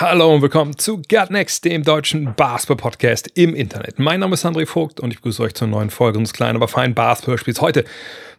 [0.00, 3.98] Hallo und willkommen zu Gut Next, dem deutschen Basketball-Podcast im Internet.
[3.98, 6.68] Mein Name ist André Vogt und ich begrüße euch zur neuen Folge unseres kleinen, aber
[6.68, 7.84] feinen Basketball-Spiels heute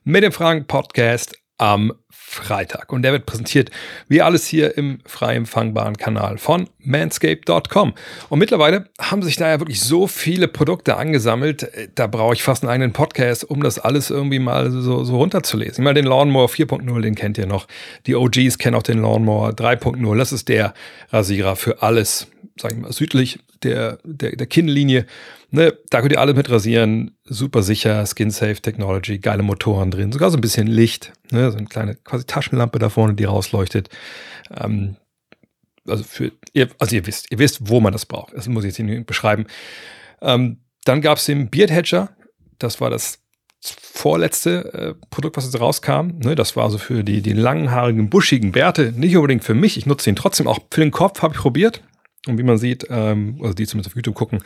[0.05, 1.91] mit dem Fragen-Podcast am
[2.29, 2.93] Freitag.
[2.93, 3.71] Und der wird präsentiert,
[4.07, 7.93] wie alles hier im frei empfangbaren Kanal von manscape.com.
[8.29, 12.43] Und mittlerweile haben sich da ja wirklich so viele Produkte angesammelt, äh, da brauche ich
[12.43, 15.81] fast einen eigenen Podcast, um das alles irgendwie mal so, so runterzulesen.
[15.81, 17.67] Ich meine, den Lawnmower 4.0, den kennt ihr noch.
[18.05, 20.17] Die OGs kennen auch den Lawnmower 3.0.
[20.17, 20.75] Das ist der
[21.09, 22.27] Rasierer für alles,
[22.57, 25.05] sag ich mal, südlich der, der, der Kinnlinie.
[25.51, 27.17] Ne, da könnt ihr alles mit rasieren.
[27.25, 31.13] Super sicher, Skin-Safe Technology, geile Motoren drin, sogar so ein bisschen Licht.
[31.31, 33.89] Ne, so eine kleine quasi Taschenlampe da vorne, die rausleuchtet.
[34.55, 34.95] Ähm,
[35.87, 38.33] also für ihr, also ihr wisst, ihr wisst, wo man das braucht.
[38.33, 39.45] Das muss ich jetzt nicht beschreiben.
[40.21, 42.09] Ähm, dann gab es den Beard Hedger.
[42.57, 43.19] Das war das
[43.61, 46.19] vorletzte äh, Produkt, was jetzt rauskam.
[46.19, 48.93] Ne, das war also für die, die langhaarigen, buschigen Bärte.
[48.95, 49.77] Nicht unbedingt für mich.
[49.77, 51.81] Ich nutze ihn trotzdem auch für den Kopf, habe ich probiert.
[52.29, 54.39] Und wie man sieht, ähm, also die zumindest auf YouTube gucken,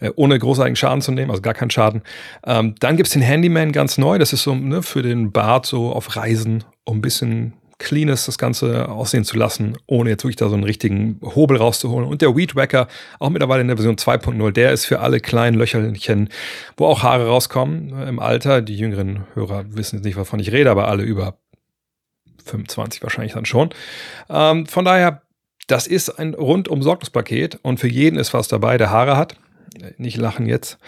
[0.00, 2.02] äh, ohne großartigen Schaden zu nehmen, also gar keinen Schaden.
[2.46, 4.18] Ähm, dann gibt's den Handyman ganz neu.
[4.18, 8.38] Das ist so ne, für den Bart so auf Reisen, um ein bisschen cleanes das
[8.38, 12.08] Ganze aussehen zu lassen, ohne jetzt wirklich da so einen richtigen Hobel rauszuholen.
[12.08, 15.56] Und der Weed Wacker, auch mittlerweile in der Version 2.0, der ist für alle kleinen
[15.56, 16.28] Löcherchen,
[16.76, 18.62] wo auch Haare rauskommen äh, im Alter.
[18.62, 21.38] Die jüngeren Hörer wissen jetzt nicht, wovon ich rede, aber alle über
[22.44, 23.70] 25 wahrscheinlich dann schon.
[24.28, 25.22] Ähm, von daher
[25.66, 29.36] das ist ein rundum Sorgungspaket und für jeden ist was dabei, der Haare hat.
[29.96, 30.78] Nicht lachen jetzt,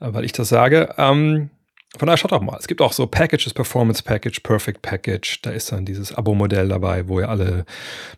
[0.00, 0.94] äh, weil ich das sage.
[0.98, 1.50] Ähm,
[1.96, 2.56] von daher schaut doch mal.
[2.58, 5.40] Es gibt auch so Packages, Performance Package, Perfect Package.
[5.42, 7.64] Da ist dann dieses Abo-Modell dabei, wo ihr alle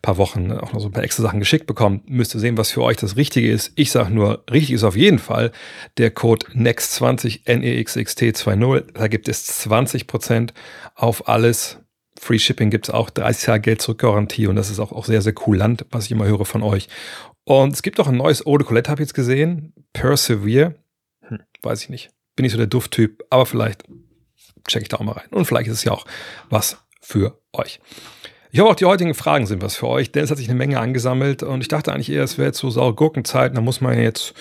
[0.01, 2.09] paar Wochen auch noch so ein paar extra Sachen geschickt bekommt.
[2.09, 3.73] Müsst ihr sehen, was für euch das Richtige ist.
[3.75, 5.53] Ich sage nur, richtig ist auf jeden Fall
[5.99, 8.93] der Code NEXT20 NEXXT20.
[8.95, 10.51] Da gibt es 20%
[10.95, 11.79] auf alles,
[12.19, 15.05] Free Shipping gibt es auch 30 Jahre Geld zurück Garantie und das ist auch, auch
[15.05, 16.89] sehr, sehr cool Land, was ich immer höre von euch.
[17.45, 19.73] Und es gibt auch ein neues Eau de Colette, habe ich jetzt gesehen.
[19.93, 20.75] Persevere.
[21.23, 22.11] Hm, weiß ich nicht.
[22.35, 23.85] Bin nicht so der Dufttyp, aber vielleicht
[24.67, 25.29] checke ich da auch mal rein.
[25.31, 26.07] Und vielleicht ist es ja auch
[26.51, 27.81] was für euch.
[28.51, 30.57] Ich hoffe, auch die heutigen Fragen sind was für euch, denn es hat sich eine
[30.57, 33.81] Menge angesammelt und ich dachte eigentlich eher, es wäre jetzt so saure Gurkenzeit, da muss
[33.81, 34.35] man jetzt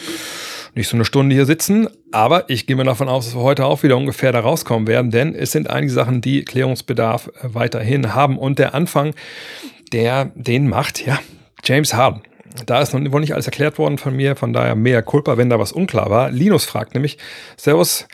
[0.75, 3.66] nicht so eine Stunde hier sitzen, aber ich gehe mir davon aus, dass wir heute
[3.66, 8.13] auch wieder ungefähr da rauskommen werden, denn es sind einige Sachen, die Klärungsbedarf äh, weiterhin
[8.13, 8.38] haben.
[8.38, 9.16] Und der Anfang,
[9.94, 11.19] der den macht, ja,
[11.64, 12.22] James Harden.
[12.66, 15.50] Da ist noch wohl nicht alles erklärt worden von mir, von daher mehr Culpa, wenn
[15.50, 16.30] da was unklar war.
[16.30, 17.18] Linus fragt nämlich,
[17.58, 18.08] Servus,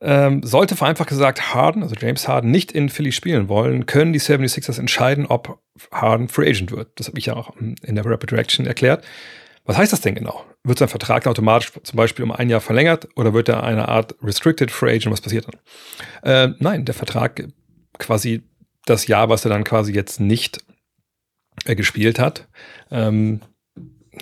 [0.00, 4.20] ähm, sollte vereinfacht gesagt Harden, also James Harden, nicht in Philly spielen wollen, können die
[4.20, 5.58] 76ers entscheiden, ob
[5.90, 6.90] Harden Free Agent wird.
[6.96, 9.04] Das habe ich ja auch in der Rapid Reaction erklärt.
[9.66, 10.44] Was heißt das denn genau?
[10.62, 14.14] Wird sein Vertrag automatisch zum Beispiel um ein Jahr verlängert oder wird er eine Art
[14.22, 15.12] Restricted Free Agent?
[15.12, 15.60] Was passiert dann?
[16.22, 17.48] Äh, nein, der Vertrag
[17.98, 18.42] quasi
[18.84, 20.64] das Jahr, was er dann quasi jetzt nicht
[21.64, 22.48] äh, gespielt hat,
[22.90, 23.40] ähm,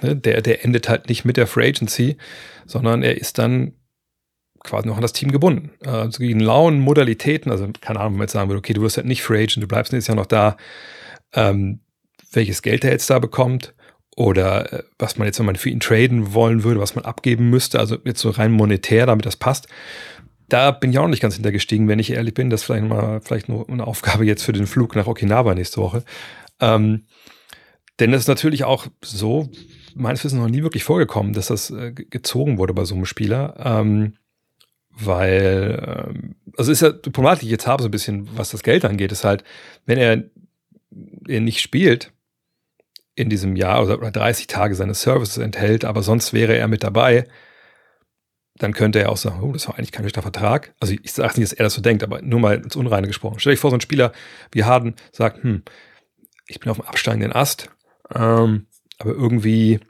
[0.03, 2.17] ne, der, der endet halt nicht mit der Free Agency,
[2.65, 3.75] sondern er ist dann
[4.61, 5.73] quasi noch an das Team gebunden.
[5.85, 8.81] Äh, zu den lauen Modalitäten, also keine Ahnung, wenn man jetzt sagen würde, okay, du
[8.81, 10.57] wirst halt nicht Free Agent, du bleibst nächstes Jahr noch da,
[11.35, 11.81] ähm,
[12.33, 13.75] welches Geld er jetzt da bekommt,
[14.17, 17.51] oder äh, was man jetzt, wenn man für ihn traden wollen würde, was man abgeben
[17.51, 19.69] müsste, also jetzt so rein monetär, damit das passt.
[20.49, 22.51] Da bin ich auch noch nicht ganz hintergestiegen, wenn ich ehrlich bin.
[22.51, 25.81] Das ist vielleicht mal vielleicht nur eine Aufgabe jetzt für den Flug nach Okinawa nächste
[25.81, 26.05] Woche.
[26.61, 27.05] Ähm,
[28.01, 29.49] denn es ist natürlich auch so,
[29.95, 33.55] meines Wissens noch nie wirklich vorgekommen, dass das äh, gezogen wurde bei so einem Spieler.
[33.59, 34.15] Ähm,
[34.91, 38.63] weil, ähm, also ist ja die Problematik, ich jetzt habe, so ein bisschen, was das
[38.63, 39.45] Geld angeht, ist halt,
[39.87, 40.25] wenn er,
[41.29, 42.13] er nicht spielt,
[43.15, 47.27] in diesem Jahr oder 30 Tage seines Services enthält, aber sonst wäre er mit dabei,
[48.57, 50.75] dann könnte er auch sagen, oh, das war eigentlich kein schlechter Vertrag.
[50.81, 53.41] Also ich sage nicht, dass er das so denkt, aber nur mal ins Unreine gesprochen.
[53.41, 54.13] Stell dich vor, so ein Spieler
[54.53, 55.63] wie Harden sagt, hm,
[56.47, 57.71] ich bin auf dem absteigenden Ast,
[58.15, 58.67] ähm,
[58.99, 59.81] aber irgendwie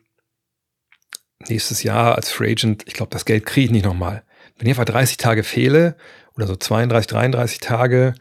[1.49, 4.23] nächstes Jahr als Free Agent, ich glaube, das Geld kriege ich nicht nochmal.
[4.57, 5.97] Wenn ich einfach 30 Tage fehle
[6.37, 8.15] oder so 32, 33 Tage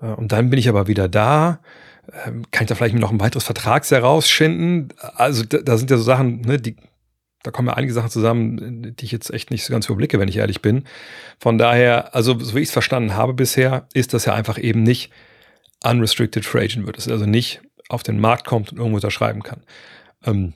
[0.00, 1.60] äh, und dann bin ich aber wieder da,
[2.26, 4.92] ähm, kann ich da vielleicht noch ein weiteres Vertragsjahr rausschinden?
[4.98, 6.76] Also da, da sind ja so Sachen, ne, die,
[7.42, 10.28] da kommen ja einige Sachen zusammen, die ich jetzt echt nicht so ganz überblicke, wenn
[10.28, 10.84] ich ehrlich bin.
[11.38, 14.82] Von daher, also so wie ich es verstanden habe bisher, ist das ja einfach eben
[14.82, 15.10] nicht
[15.84, 16.98] unrestricted free agent wird.
[16.98, 19.62] Es also nicht auf den Markt kommt und irgendwo unterschreiben kann.
[20.24, 20.54] Ähm,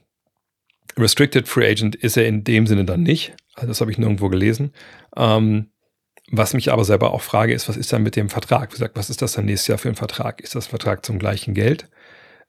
[0.98, 4.28] restricted free agent ist er in dem Sinne dann nicht, Also das habe ich nirgendwo
[4.28, 4.72] gelesen.
[5.16, 5.70] Ähm,
[6.30, 8.70] was mich aber selber auch frage, ist, was ist dann mit dem Vertrag?
[8.70, 10.40] Wie gesagt, was ist das dann nächstes Jahr für ein Vertrag?
[10.40, 11.88] Ist das ein Vertrag zum gleichen Geld?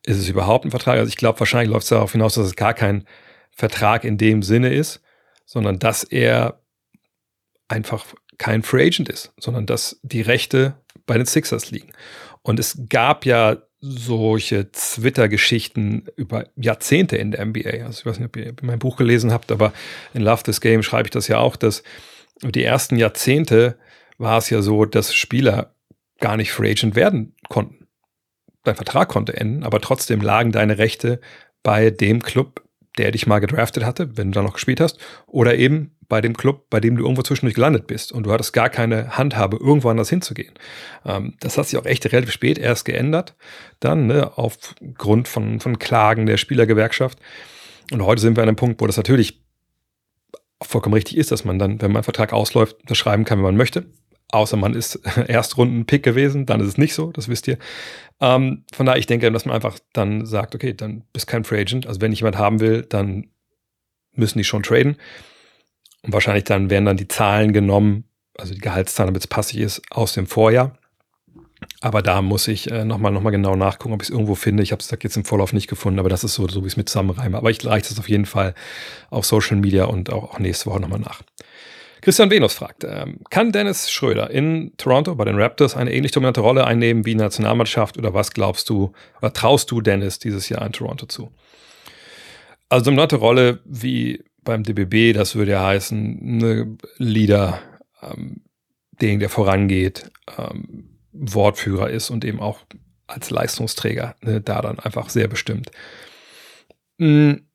[0.05, 0.97] Ist es überhaupt ein Vertrag?
[0.97, 3.05] Also ich glaube, wahrscheinlich läuft es darauf hinaus, dass es gar kein
[3.51, 5.01] Vertrag in dem Sinne ist,
[5.45, 6.61] sondern dass er
[7.67, 8.05] einfach
[8.37, 10.75] kein Free Agent ist, sondern dass die Rechte
[11.05, 11.91] bei den Sixers liegen.
[12.41, 17.85] Und es gab ja solche Twitter-Geschichten über Jahrzehnte in der NBA.
[17.85, 19.73] Also ich weiß nicht, ob ihr mein Buch gelesen habt, aber
[20.13, 21.83] in Love This Game schreibe ich das ja auch, dass
[22.41, 23.77] die ersten Jahrzehnte
[24.17, 25.75] war es ja so, dass Spieler
[26.19, 27.87] gar nicht Free Agent werden konnten.
[28.63, 31.19] Dein Vertrag konnte enden, aber trotzdem lagen deine Rechte
[31.61, 32.63] bei dem Club,
[32.97, 36.37] der dich mal gedraftet hatte, wenn du da noch gespielt hast, oder eben bei dem
[36.37, 39.89] Club, bei dem du irgendwo zwischendurch gelandet bist und du hattest gar keine Handhabe, irgendwo
[39.89, 40.53] anders hinzugehen.
[41.05, 43.35] Ähm, das hat sich auch echt relativ spät erst geändert,
[43.79, 47.19] dann ne, aufgrund von, von Klagen der Spielergewerkschaft.
[47.91, 49.44] Und heute sind wir an einem Punkt, wo das natürlich
[50.65, 53.57] vollkommen richtig ist, dass man dann, wenn man Vertrag ausläuft, das schreiben kann, wenn man
[53.57, 53.85] möchte.
[54.31, 54.95] Außer man ist
[55.27, 57.57] Erstrunden-Pick gewesen, dann ist es nicht so, das wisst ihr.
[58.19, 61.61] Ähm, von daher, ich denke, dass man einfach dann sagt, okay, dann bist kein Free
[61.61, 61.87] Agent.
[61.87, 63.27] Also wenn ich jemand haben will, dann
[64.13, 64.97] müssen die schon traden.
[66.01, 68.05] Und wahrscheinlich dann werden dann die Zahlen genommen,
[68.37, 70.77] also die Gehaltszahlen, damit es passig ist, aus dem Vorjahr.
[71.81, 74.63] Aber da muss ich äh, nochmal noch mal genau nachgucken, ob ich es irgendwo finde.
[74.63, 76.73] Ich habe es jetzt im Vorlauf nicht gefunden, aber das ist so, so wie ich
[76.73, 77.37] es mit zusammenreime.
[77.37, 78.55] Aber ich reiche das auf jeden Fall
[79.09, 81.21] auf Social Media und auch, auch nächste Woche nochmal nach.
[82.01, 86.41] Christian Venus fragt, ähm, kann Dennis Schröder in Toronto bei den Raptors eine ähnlich dominante
[86.41, 90.47] Rolle einnehmen wie in der Nationalmannschaft oder was glaubst du oder traust du Dennis dieses
[90.47, 91.31] Jahr in Toronto zu?
[92.69, 97.59] Also dominante Rolle wie beim DBB, das würde ja heißen, eine Leader,
[98.03, 98.41] ähm,
[99.01, 102.59] den der vorangeht, ähm, Wortführer ist und eben auch
[103.07, 105.71] als Leistungsträger ne, da dann einfach sehr bestimmt.
[106.99, 107.47] Hm,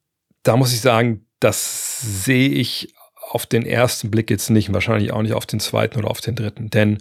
[0.42, 2.94] da muss ich sagen, das sehe ich
[3.30, 6.34] auf den ersten Blick jetzt nicht, wahrscheinlich auch nicht auf den zweiten oder auf den
[6.34, 6.98] dritten, denn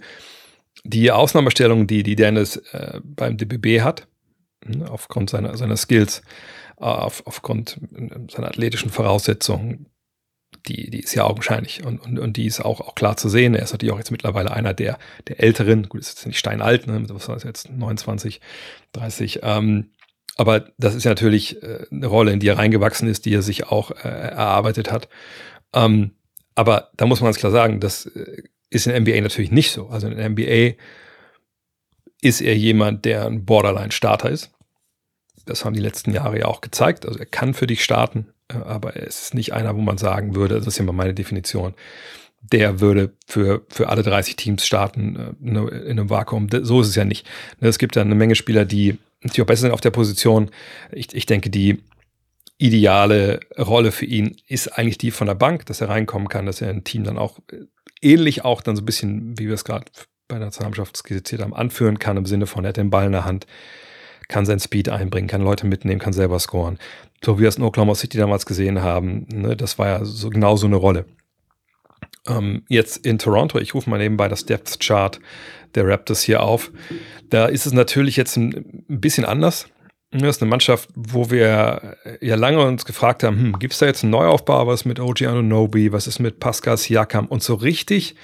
[0.84, 4.06] die Ausnahmestellung, die, die Dennis äh, beim DBB hat,
[4.64, 6.22] ne, aufgrund seiner, seiner Skills,
[6.78, 7.80] äh, auf, aufgrund
[8.30, 9.86] seiner athletischen Voraussetzungen,
[10.66, 13.54] die, die ist ja augenscheinlich und, und, und die ist auch, auch klar zu sehen.
[13.54, 14.98] Er ist natürlich auch jetzt mittlerweile einer der,
[15.28, 18.40] der Älteren, gut, ist jetzt nicht steinalt, ne, was war das jetzt, 29,
[18.92, 19.90] 30, ähm,
[20.36, 23.42] aber das ist ja natürlich äh, eine Rolle, in die er reingewachsen ist, die er
[23.42, 25.08] sich auch äh, erarbeitet hat.
[25.74, 26.12] Ähm,
[26.54, 29.88] aber da muss man ganz klar sagen, das äh, ist in NBA natürlich nicht so.
[29.88, 30.76] Also in NBA
[32.22, 34.50] ist er jemand, der ein Borderline-Starter ist.
[35.46, 37.06] Das haben die letzten Jahre ja auch gezeigt.
[37.06, 40.56] Also er kann für dich starten, aber es ist nicht einer, wo man sagen würde,
[40.56, 41.74] das ist ja mal meine Definition,
[42.42, 46.48] der würde für, für alle 30 Teams starten äh, in einem Vakuum.
[46.62, 47.26] So ist es ja nicht.
[47.60, 50.50] Ne, es gibt ja eine Menge Spieler, die natürlich auch besser sind auf der Position.
[50.92, 51.82] Ich, ich denke, die
[52.58, 56.60] ideale Rolle für ihn ist eigentlich die von der Bank, dass er reinkommen kann, dass
[56.60, 57.64] er ein Team dann auch äh,
[58.02, 59.86] ähnlich auch dann so ein bisschen, wie wir es gerade
[60.28, 63.12] bei der Nationalmannschaft skizziert haben, anführen kann im Sinne von, er hat den Ball in
[63.12, 63.46] der Hand,
[64.30, 66.78] kann sein Speed einbringen, kann Leute mitnehmen, kann selber scoren.
[67.22, 70.30] So wie wir es in Oklahoma City damals gesehen haben, ne, das war ja so
[70.30, 71.04] genau so eine Rolle.
[72.26, 75.20] Ähm, jetzt in Toronto, ich rufe mal nebenbei das Depth Chart
[75.74, 76.70] der Raptors hier auf.
[77.28, 79.68] Da ist es natürlich jetzt ein, ein bisschen anders.
[80.12, 83.86] Das ist eine Mannschaft, wo wir ja lange uns gefragt haben, hm, gibt es da
[83.86, 88.16] jetzt einen Neuaufbau, was mit OG Anunobi, was ist mit Pascal Siakam und so richtig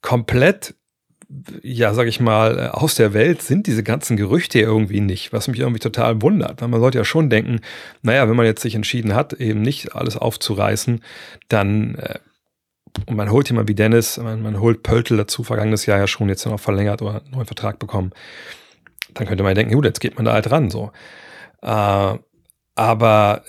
[0.00, 0.74] komplett
[1.62, 5.48] ja, sag ich mal, äh, aus der Welt sind diese ganzen Gerüchte irgendwie nicht, was
[5.48, 6.62] mich irgendwie total wundert.
[6.62, 7.60] Weil man sollte ja schon denken,
[8.02, 11.02] naja, wenn man jetzt sich entschieden hat, eben nicht alles aufzureißen,
[11.48, 12.18] dann, äh,
[13.06, 16.28] und man holt jemand wie Dennis, man, man holt Pöltl dazu, vergangenes Jahr ja schon,
[16.30, 18.12] jetzt noch verlängert oder einen neuen Vertrag bekommen,
[19.12, 20.90] dann könnte man denken, gut, jetzt geht man da halt ran, so.
[21.60, 22.18] Äh,
[22.74, 23.42] aber,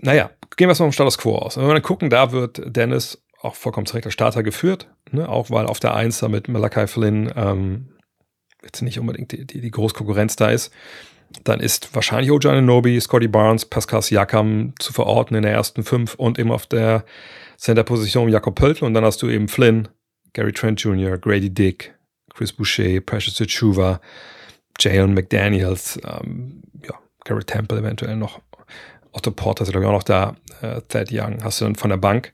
[0.00, 1.56] naja, gehen wir erstmal vom Status Quo aus.
[1.56, 5.28] Wenn wir dann gucken, da wird Dennis auch vollkommen korrekt als Starter geführt, ne?
[5.28, 7.96] auch weil auf der Eins mit Malachi Flynn ähm,
[8.62, 10.72] jetzt nicht unbedingt die, die, die Großkonkurrenz da ist.
[11.44, 16.14] Dann ist wahrscheinlich Ojo Ananobi, Scotty Barnes, Pascal Siakam zu verorten in der ersten fünf
[16.14, 17.04] und eben auf der
[17.58, 19.88] Center-Position Jakob Pöltl und dann hast du eben Flynn,
[20.34, 21.94] Gary Trent Jr., Grady Dick,
[22.32, 24.00] Chris Boucher, Precious Achuva,
[24.78, 26.94] Jalen McDaniels, ähm, ja,
[27.24, 28.40] Garrett Temple eventuell noch,
[29.12, 31.90] Otto Porter ist glaube ich auch noch da, äh, Thad Young hast du dann von
[31.90, 32.32] der Bank.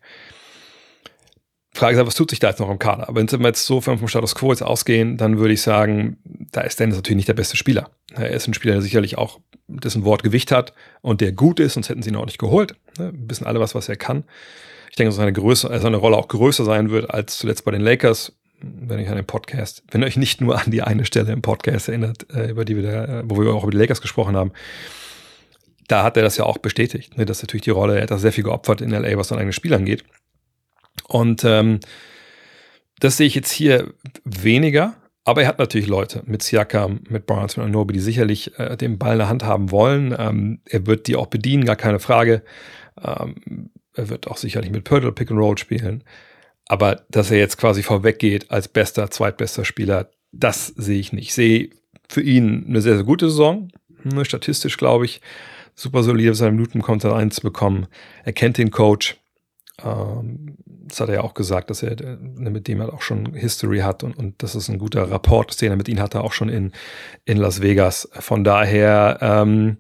[1.75, 3.09] Frage ist, was tut sich da jetzt noch im Kader?
[3.09, 6.61] Aber wenn wir jetzt so vom Status Quo jetzt ausgehen, dann würde ich sagen, da
[6.61, 7.91] ist Dennis natürlich nicht der beste Spieler.
[8.15, 11.75] Er ist ein Spieler, der sicherlich auch dessen Wort Gewicht hat und der gut ist,
[11.75, 12.75] sonst hätten sie ihn auch nicht geholt.
[12.97, 14.25] Wir wissen alle was, was er kann.
[14.91, 17.81] Ich denke, dass seine, Größe, seine Rolle auch größer sein wird als zuletzt bei den
[17.81, 21.41] Lakers, wenn ich an den Podcast, wenn euch nicht nur an die eine Stelle im
[21.41, 24.53] Podcast erinnert, äh, über die wir da, wo wir auch über die Lakers gesprochen haben,
[25.89, 28.19] da hat er das ja auch bestätigt, ne, dass natürlich die Rolle, er hat da
[28.19, 30.05] sehr viel geopfert in LA, was seine eigenen Spiel angeht.
[31.09, 31.81] Und ähm,
[33.01, 33.95] das sehe ich jetzt hier
[34.25, 34.97] weniger.
[35.25, 38.99] Aber er hat natürlich Leute mit Siakam, mit Barnes, mit Anobi, die sicherlich äh, den
[38.99, 40.15] Ball in der Hand haben wollen.
[40.19, 42.43] Ähm, er wird die auch bedienen, gar keine Frage.
[43.01, 46.03] Ähm, er wird auch sicherlich mit Purtle Pick and Roll spielen.
[46.67, 51.29] Aber dass er jetzt quasi vorweggeht als bester, zweitbester Spieler, das sehe ich nicht.
[51.29, 51.71] Ich sehe
[52.09, 53.69] für ihn eine sehr, sehr gute Saison.
[54.03, 55.21] Ne, statistisch, glaube ich,
[55.75, 57.87] super solide, seine Minuten kommt da reinzubekommen.
[58.25, 59.22] Er kennt den Coach.
[59.83, 63.35] Ähm, das hat er ja auch gesagt, dass er ne, mit dem er auch schon
[63.35, 66.33] History hat und, und das ist ein guter Rapport, den er mit ihm hatte, auch
[66.33, 66.73] schon in,
[67.25, 68.09] in Las Vegas.
[68.13, 69.79] Von daher, ähm,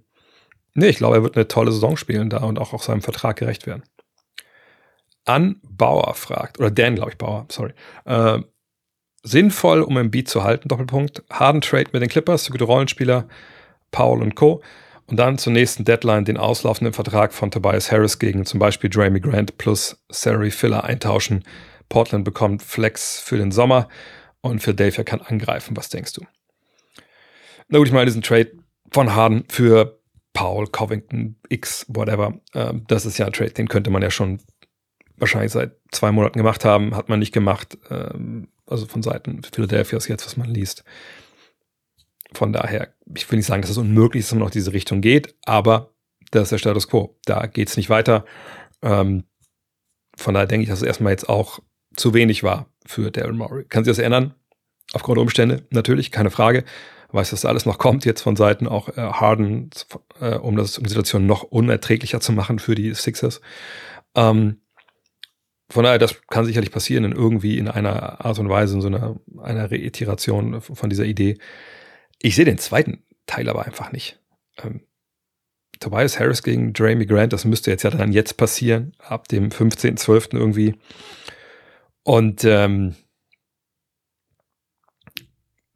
[0.74, 3.36] nee, ich glaube, er wird eine tolle Saison spielen da und auch, auch seinem Vertrag
[3.36, 3.82] gerecht werden.
[5.24, 7.72] An Bauer fragt, oder Dan, glaube ich, Bauer, sorry.
[8.06, 8.40] Äh,
[9.22, 11.22] sinnvoll, um im Beat zu halten, Doppelpunkt.
[11.30, 13.28] Harden Trade mit den Clippers, gute Rollenspieler,
[13.92, 14.62] Paul und Co.
[15.12, 19.20] Und dann zur nächsten Deadline den auslaufenden Vertrag von Tobias Harris gegen zum Beispiel Jamie
[19.20, 21.44] Grant plus Sari Filler eintauschen.
[21.90, 23.90] Portland bekommt Flex für den Sommer
[24.40, 25.76] und Philadelphia kann angreifen.
[25.76, 26.22] Was denkst du?
[27.68, 28.52] Na gut, ich meine, diesen Trade
[28.90, 30.00] von Harden für
[30.32, 34.40] Paul, Covington, X, whatever, äh, das ist ja ein Trade, den könnte man ja schon
[35.18, 37.76] wahrscheinlich seit zwei Monaten gemacht haben, hat man nicht gemacht.
[37.90, 40.84] Ähm, also von Seiten Philadelphias jetzt, was man liest.
[42.34, 45.00] Von daher, ich will nicht sagen, dass es unmöglich ist, dass man noch diese Richtung
[45.00, 45.92] geht, aber
[46.30, 47.18] das ist der Status quo.
[47.24, 48.24] Da geht es nicht weiter.
[48.80, 49.24] Ähm,
[50.16, 51.60] von daher denke ich, dass es erstmal jetzt auch
[51.94, 53.64] zu wenig war für Daryl Morey.
[53.64, 54.34] Kann sich das ändern?
[54.94, 55.66] Aufgrund der Umstände?
[55.70, 56.64] Natürlich, keine Frage.
[57.10, 59.70] Weiß, dass da alles noch kommt jetzt von Seiten auch äh, Harden,
[60.20, 63.42] äh, um das um die Situation noch unerträglicher zu machen für die Sixers.
[64.14, 64.62] Ähm,
[65.68, 68.88] von daher, das kann sicherlich passieren in irgendwie in einer Art und Weise, in so
[68.88, 71.38] einer, einer Reiteration von dieser Idee.
[72.22, 74.20] Ich sehe den zweiten Teil aber einfach nicht.
[74.62, 74.80] Ähm,
[75.80, 80.36] Tobias Harris gegen Jeremy Grant, das müsste jetzt ja dann jetzt passieren, ab dem 15.12.
[80.36, 80.76] irgendwie.
[82.04, 82.94] Und ähm,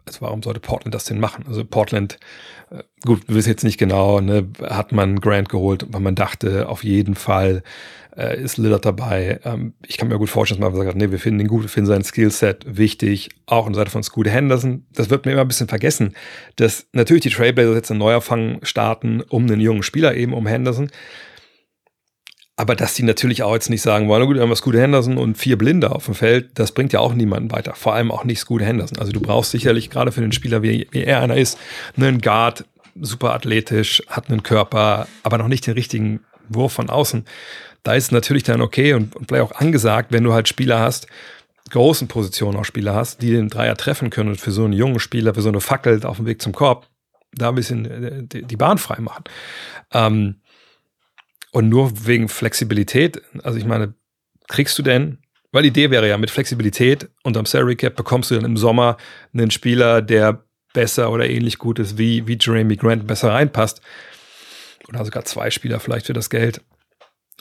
[0.06, 1.44] also warum sollte Portland das denn machen?
[1.48, 2.18] Also Portland,
[2.70, 6.68] äh, gut, wir wissen jetzt nicht genau, ne, hat man Grant geholt, weil man dachte,
[6.68, 7.62] auf jeden Fall
[8.16, 9.40] äh, ist Lillard dabei.
[9.44, 11.68] Ähm, ich kann mir gut vorstellen, dass man sagt, nee, wir finden ihn gut, wir
[11.68, 14.86] finden sein Skillset wichtig, auch an der Seite von Scoot Henderson.
[14.92, 16.14] Das wird mir immer ein bisschen vergessen,
[16.54, 20.88] dass natürlich die Trailblazers jetzt einen Neuerfang starten um einen jungen Spieler eben, um Henderson.
[22.58, 25.18] Aber dass die natürlich auch jetzt nicht sagen wollen, gut, wir haben wir Scooter Henderson
[25.18, 27.74] und vier Blinde auf dem Feld, das bringt ja auch niemanden weiter.
[27.74, 28.98] Vor allem auch nicht Scooter Henderson.
[28.98, 31.58] Also du brauchst sicherlich gerade für den Spieler, wie, wie er einer ist,
[31.96, 32.64] einen Guard,
[32.98, 37.26] super athletisch, hat einen Körper, aber noch nicht den richtigen Wurf von außen.
[37.82, 41.08] Da ist natürlich dann okay und, und vielleicht auch angesagt, wenn du halt Spieler hast,
[41.70, 44.98] großen Positionen auch Spieler hast, die den Dreier treffen können und für so einen jungen
[44.98, 46.88] Spieler, für so eine Fackel auf dem Weg zum Korb,
[47.32, 49.24] da ein bisschen äh, die Bahn frei machen.
[49.92, 50.36] Ähm,
[51.56, 53.94] und nur wegen Flexibilität, also ich meine,
[54.46, 55.20] kriegst du denn,
[55.52, 58.98] weil die Idee wäre ja, mit Flexibilität unterm Salary Cap bekommst du dann im Sommer
[59.32, 60.44] einen Spieler, der
[60.74, 63.80] besser oder ähnlich gut ist, wie, wie Jeremy Grant besser reinpasst.
[64.90, 66.60] Oder sogar zwei Spieler vielleicht für das Geld.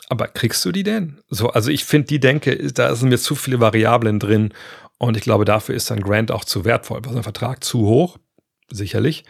[0.08, 1.20] Aber kriegst du die denn?
[1.28, 4.54] So, also ich finde die Denke, da sind mir zu viele Variablen drin
[4.96, 7.04] und ich glaube, dafür ist dann Grant auch zu wertvoll.
[7.04, 8.16] War sein Vertrag zu hoch?
[8.70, 9.24] Sicherlich.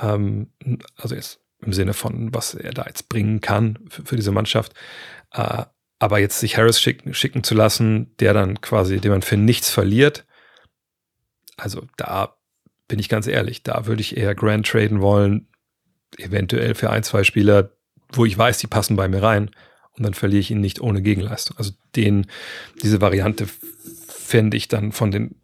[0.00, 0.48] Ähm,
[0.96, 4.72] also jetzt im Sinne von, was er da jetzt bringen kann für, für diese Mannschaft.
[5.32, 5.64] Äh,
[5.98, 9.70] aber jetzt sich Harris schicken, schicken zu lassen, der dann quasi, den man für nichts
[9.70, 10.24] verliert,
[11.56, 12.36] also da
[12.88, 15.48] bin ich ganz ehrlich, da würde ich eher Grant traden wollen,
[16.18, 17.70] eventuell für ein, zwei Spieler,
[18.12, 19.50] wo ich weiß, die passen bei mir rein
[19.96, 21.56] und dann verliere ich ihn nicht ohne Gegenleistung.
[21.56, 22.26] Also den,
[22.82, 23.46] diese Variante
[24.08, 25.36] fände ich dann von den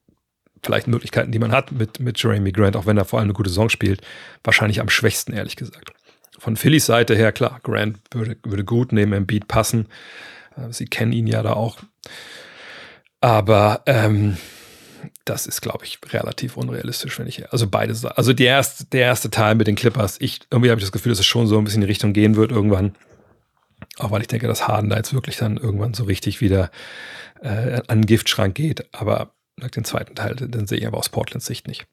[0.62, 3.34] vielleicht Möglichkeiten, die man hat mit, mit Jeremy Grant, auch wenn er vor allem eine
[3.34, 4.02] gute Saison spielt,
[4.42, 5.92] wahrscheinlich am schwächsten, ehrlich gesagt.
[6.38, 9.86] Von Phillys Seite her, klar, Grant würde, würde gut neben Embiid passen.
[10.56, 11.78] Äh, sie kennen ihn ja da auch.
[13.20, 14.36] Aber ähm,
[15.24, 17.52] das ist, glaube ich, relativ unrealistisch, wenn ich.
[17.52, 17.94] Also beide.
[18.16, 21.10] Also die erste, der erste Teil mit den Clippers, ich, irgendwie habe ich das Gefühl,
[21.10, 22.94] dass es schon so ein bisschen in die Richtung gehen wird irgendwann.
[23.98, 26.70] Auch weil ich denke, dass Harden da jetzt wirklich dann irgendwann so richtig wieder
[27.42, 28.86] äh, an den Giftschrank geht.
[28.94, 29.32] Aber
[29.74, 31.86] den zweiten Teil, den sehe ich aber aus Portlands Sicht nicht.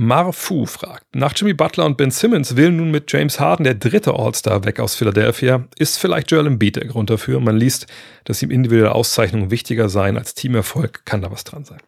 [0.00, 4.14] Marfu fragt, nach Jimmy Butler und Ben Simmons will nun mit James Harden der dritte
[4.14, 5.66] All-Star weg aus Philadelphia.
[5.76, 7.40] Ist vielleicht Joel Embiid der Grund dafür?
[7.40, 7.88] Man liest,
[8.22, 11.04] dass ihm individuelle Auszeichnungen wichtiger seien als Teamerfolg.
[11.04, 11.80] Kann da was dran sein?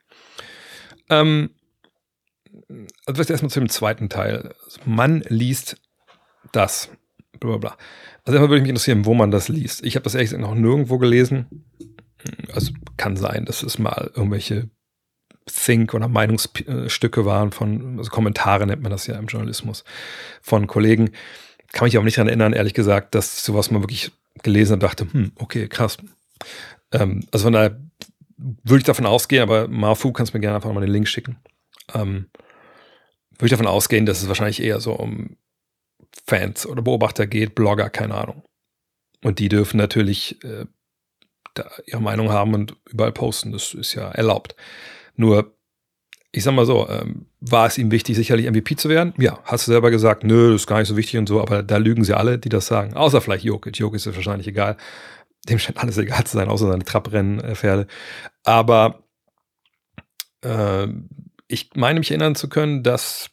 [1.08, 1.50] Ähm,
[3.06, 4.56] also vielleicht erstmal zu dem zweiten Teil.
[4.84, 5.76] Man liest
[6.50, 6.90] das.
[7.38, 7.76] Blablabla.
[8.24, 9.84] Also erstmal würde ich mich interessieren, wo man das liest.
[9.84, 11.46] Ich habe das ehrlich gesagt noch nirgendwo gelesen.
[12.52, 14.68] Also kann sein, dass es mal irgendwelche
[15.50, 19.84] Think oder Meinungsstücke waren von, also Kommentare nennt man das ja im Journalismus,
[20.42, 21.10] von Kollegen.
[21.72, 25.06] Kann mich auch nicht daran erinnern, ehrlich gesagt, dass sowas mal wirklich gelesen und dachte,
[25.10, 25.98] hm, okay, krass.
[26.92, 27.80] Ähm, also von daher
[28.36, 31.38] würde ich davon ausgehen, aber Marfu kannst mir gerne einfach mal den Link schicken.
[31.94, 32.26] Ähm,
[33.32, 35.36] würde ich davon ausgehen, dass es wahrscheinlich eher so um
[36.26, 38.42] Fans oder Beobachter geht, Blogger, keine Ahnung.
[39.22, 40.66] Und die dürfen natürlich äh,
[41.86, 43.52] ihre Meinung haben und überall posten.
[43.52, 44.54] Das ist ja erlaubt.
[45.20, 45.54] Nur,
[46.32, 49.12] ich sag mal so, ähm, war es ihm wichtig, sicherlich MVP zu werden?
[49.18, 51.62] Ja, hast du selber gesagt, nö, das ist gar nicht so wichtig und so, aber
[51.62, 52.94] da lügen sie alle, die das sagen.
[52.94, 53.78] Außer vielleicht Jokic.
[53.78, 54.78] Jokic ist wahrscheinlich egal.
[55.46, 57.86] Dem scheint alles egal zu sein, außer seine Trapprennpferde.
[58.44, 59.02] Aber
[60.42, 60.86] äh,
[61.48, 63.30] ich meine mich erinnern zu können, dass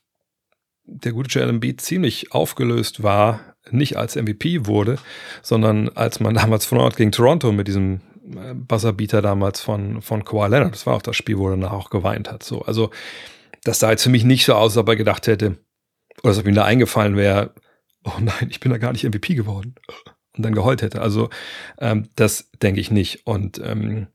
[0.83, 4.97] der gute Joel Embiid ziemlich aufgelöst war, nicht als MVP wurde,
[5.41, 10.49] sondern als man damals von Ort gegen Toronto mit diesem Buzzerbeater damals von, von Kawhi
[10.49, 12.43] Leonard, das war auch das Spiel, wo er danach auch geweint hat.
[12.43, 12.91] So, also
[13.63, 15.57] das sah jetzt für mich nicht so aus, als ob er gedacht hätte,
[16.23, 17.53] oder als ob ihm da eingefallen wäre,
[18.03, 19.75] oh nein, ich bin da gar nicht MVP geworden
[20.37, 21.01] und dann geheult hätte.
[21.01, 21.29] Also
[21.79, 23.25] ähm, das denke ich nicht.
[23.25, 24.07] Und ähm,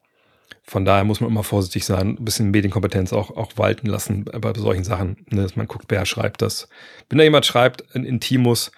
[0.63, 4.55] von daher muss man immer vorsichtig sein, ein bisschen Medienkompetenz auch, auch walten lassen bei
[4.55, 5.27] solchen Sachen.
[5.31, 6.69] Ne, dass man guckt, wer schreibt das.
[7.09, 8.73] Wenn da jemand schreibt, ein Intimus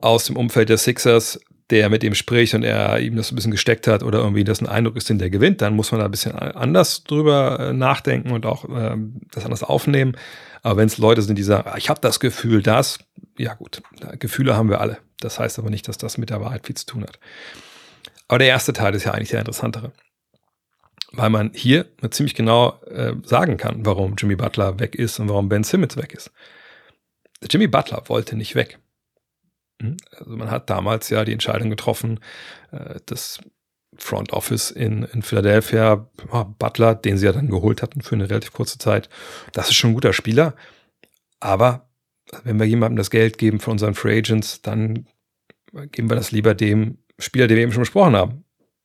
[0.00, 1.40] aus dem Umfeld der Sixers,
[1.72, 4.60] der mit ihm spricht und er ihm das ein bisschen gesteckt hat oder irgendwie das
[4.60, 7.72] ein Eindruck ist, den der gewinnt, dann muss man da ein bisschen anders drüber äh,
[7.72, 8.96] nachdenken und auch äh,
[9.32, 10.16] das anders aufnehmen.
[10.62, 12.98] Aber wenn es Leute sind, die sagen, ah, ich habe das Gefühl, das,
[13.36, 13.82] ja gut,
[14.18, 14.98] Gefühle haben wir alle.
[15.18, 17.18] Das heißt aber nicht, dass das mit der Wahrheit viel zu tun hat.
[18.28, 19.92] Aber der erste Teil ist ja eigentlich der interessantere
[21.12, 25.48] weil man hier ziemlich genau äh, sagen kann, warum Jimmy Butler weg ist und warum
[25.48, 26.30] Ben Simmons weg ist.
[27.50, 28.78] Jimmy Butler wollte nicht weg.
[29.82, 29.96] Hm?
[30.16, 32.20] Also man hat damals ja die Entscheidung getroffen,
[32.70, 33.40] äh, das
[33.96, 38.30] Front Office in, in Philadelphia, oh, Butler, den sie ja dann geholt hatten für eine
[38.30, 39.10] relativ kurze Zeit,
[39.52, 40.54] das ist schon ein guter Spieler,
[41.40, 41.90] aber
[42.44, 45.06] wenn wir jemandem das Geld geben von unseren Free Agents, dann
[45.90, 48.44] geben wir das lieber dem Spieler, den wir eben schon besprochen haben,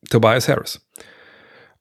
[0.10, 0.86] Tobias Harris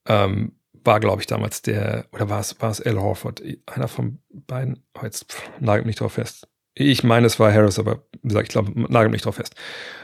[0.06, 0.52] ähm,
[0.85, 3.43] war, glaube ich, damals der, oder war es, war es Al Horford?
[3.67, 5.26] Einer von beiden, oh, jetzt
[5.60, 6.49] nagelt mich drauf fest.
[6.78, 9.54] Ich meine, es war Harris, aber wie gesagt, ich glaube, nagelt mich drauf fest.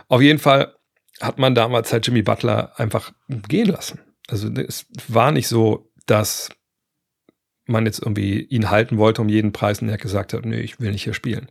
[0.09, 0.75] Auf jeden Fall
[1.21, 4.01] hat man damals halt Jimmy Butler einfach gehen lassen.
[4.29, 6.49] Also es war nicht so, dass
[7.67, 10.81] man jetzt irgendwie ihn halten wollte um jeden Preis und er gesagt hat, nee, ich
[10.81, 11.49] will nicht hier spielen.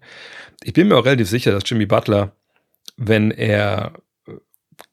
[0.63, 2.35] Ich bin mir auch relativ sicher, dass Jimmy Butler,
[2.97, 3.93] wenn er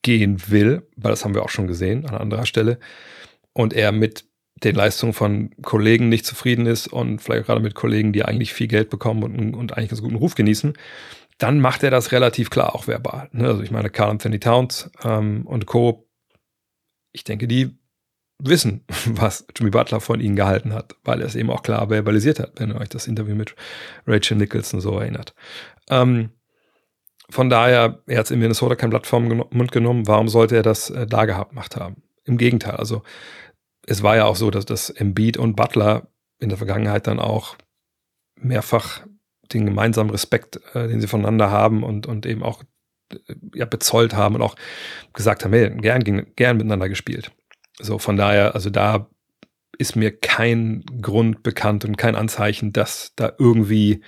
[0.02, 2.78] gehen will, weil das haben wir auch schon gesehen an anderer Stelle,
[3.54, 4.27] und er mit
[4.64, 8.68] den Leistungen von Kollegen nicht zufrieden ist und vielleicht gerade mit Kollegen, die eigentlich viel
[8.68, 10.74] Geld bekommen und, und eigentlich einen guten Ruf genießen,
[11.38, 13.28] dann macht er das relativ klar auch verbal.
[13.32, 13.46] Ne?
[13.46, 16.08] Also ich meine, Carl Anthony Towns ähm, und Co.,
[17.12, 17.78] ich denke, die
[18.38, 22.40] wissen, was Jimmy Butler von ihnen gehalten hat, weil er es eben auch klar verbalisiert
[22.40, 23.54] hat, wenn ihr euch das Interview mit
[24.06, 25.34] Rachel Nicholson so erinnert.
[25.88, 26.30] Ähm,
[27.30, 30.06] von daher, er hat es in Minnesota kein Blatt vom Mund genommen.
[30.06, 32.02] Warum sollte er das äh, da gemacht haben?
[32.24, 33.02] Im Gegenteil, also
[33.88, 37.56] es war ja auch so, dass das Embiid und Butler in der Vergangenheit dann auch
[38.36, 39.06] mehrfach
[39.52, 42.62] den gemeinsamen Respekt, äh, den sie voneinander haben und, und eben auch
[43.12, 44.56] äh, ja, bezollt haben und auch
[45.14, 46.04] gesagt haben, hey, gern,
[46.36, 47.32] gern miteinander gespielt.
[47.80, 49.08] So, von daher, also da
[49.78, 54.02] ist mir kein Grund bekannt und kein Anzeichen, dass da irgendwie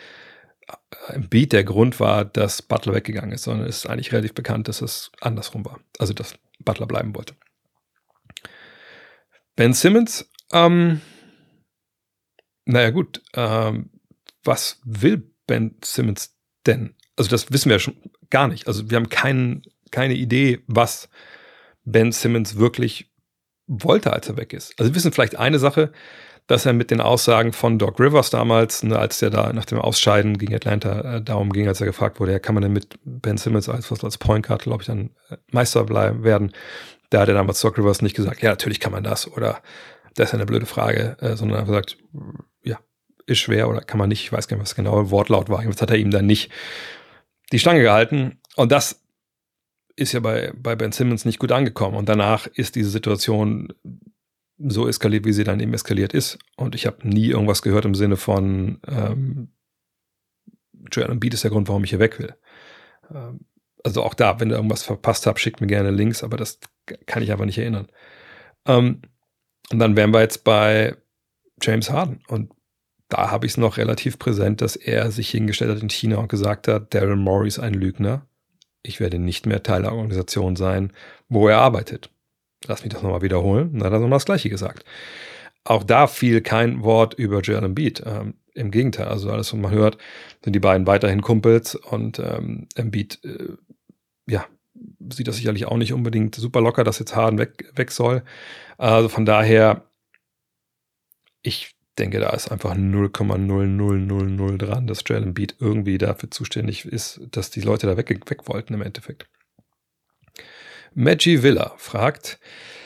[1.09, 4.35] äh, im Beat der Grund war, dass Butler weggegangen ist, sondern es ist eigentlich relativ
[4.35, 5.81] bekannt, dass es andersrum war.
[5.99, 7.35] Also, dass Butler bleiben wollte.
[9.61, 11.03] Ben Simmons, ähm,
[12.65, 13.91] naja gut, ähm,
[14.43, 16.95] was will Ben Simmons denn?
[17.15, 18.69] Also das wissen wir ja schon gar nicht.
[18.69, 21.11] Also wir haben kein, keine Idee, was
[21.85, 23.13] Ben Simmons wirklich
[23.67, 24.81] wollte, als er weg ist.
[24.81, 25.93] Also wir wissen vielleicht eine Sache,
[26.47, 29.79] dass er mit den Aussagen von Doc Rivers damals, ne, als der da nach dem
[29.79, 32.99] Ausscheiden gegen Atlanta äh, darum ging, als er gefragt wurde, ja, kann man denn mit
[33.05, 36.51] Ben Simmons als, als Point Guard, glaube ich, dann äh, Meister bleiben werden,
[37.11, 39.63] da hat er damals Doc Rivers nicht gesagt, ja, natürlich kann man das oder
[40.15, 41.99] das ist eine blöde Frage, äh, sondern einfach gesagt,
[42.63, 42.79] ja,
[43.27, 45.63] ist schwer oder kann man nicht, ich weiß gar nicht, was genau Wortlaut war.
[45.65, 46.51] Jetzt hat er ihm dann nicht
[47.53, 48.41] die Stange gehalten.
[48.57, 49.03] Und das
[49.97, 51.97] ist ja bei, bei Ben Simmons nicht gut angekommen.
[51.97, 53.73] Und danach ist diese Situation
[54.59, 56.39] so eskaliert, wie sie dann eben eskaliert ist.
[56.57, 59.53] Und ich habe nie irgendwas gehört im Sinne von ähm,
[60.93, 62.35] Joel Embiid ist der Grund, warum ich hier weg will.
[63.15, 63.41] Ähm,
[63.85, 66.59] also auch da, wenn ihr irgendwas verpasst habt, schickt mir gerne Links, aber das
[67.07, 67.89] kann ich einfach nicht erinnern.
[68.67, 69.03] Ähm,
[69.73, 70.97] und dann wären wir jetzt bei
[71.63, 72.23] James Harden.
[72.29, 72.53] Und
[73.09, 76.29] da habe ich es noch relativ präsent, dass er sich hingestellt hat in China und
[76.29, 78.27] gesagt hat, Daryl Morey ist ein Lügner.
[78.83, 80.93] Ich werde nicht mehr Teil der Organisation sein,
[81.29, 82.11] wo er arbeitet.
[82.67, 83.73] Lass mich das nochmal wiederholen.
[83.75, 84.85] Dann hat er nochmal das Gleiche gesagt.
[85.65, 88.03] Auch da fiel kein Wort über Joel Embiid.
[88.07, 89.99] Ähm, Im Gegenteil, also alles, was man hört,
[90.43, 93.57] sind die beiden weiterhin Kumpels und ähm, Embiid äh,
[94.31, 94.47] ja,
[95.13, 98.23] sieht das sicherlich auch nicht unbedingt super locker, dass jetzt Harden weg, weg soll.
[98.79, 99.85] Also von daher,
[101.43, 107.51] ich denke, da ist einfach 0,0000 dran, dass Jalen Beat irgendwie dafür zuständig ist, dass
[107.51, 109.27] die Leute da weg, weg wollten im Endeffekt.
[110.95, 112.39] Maggie Villa fragt,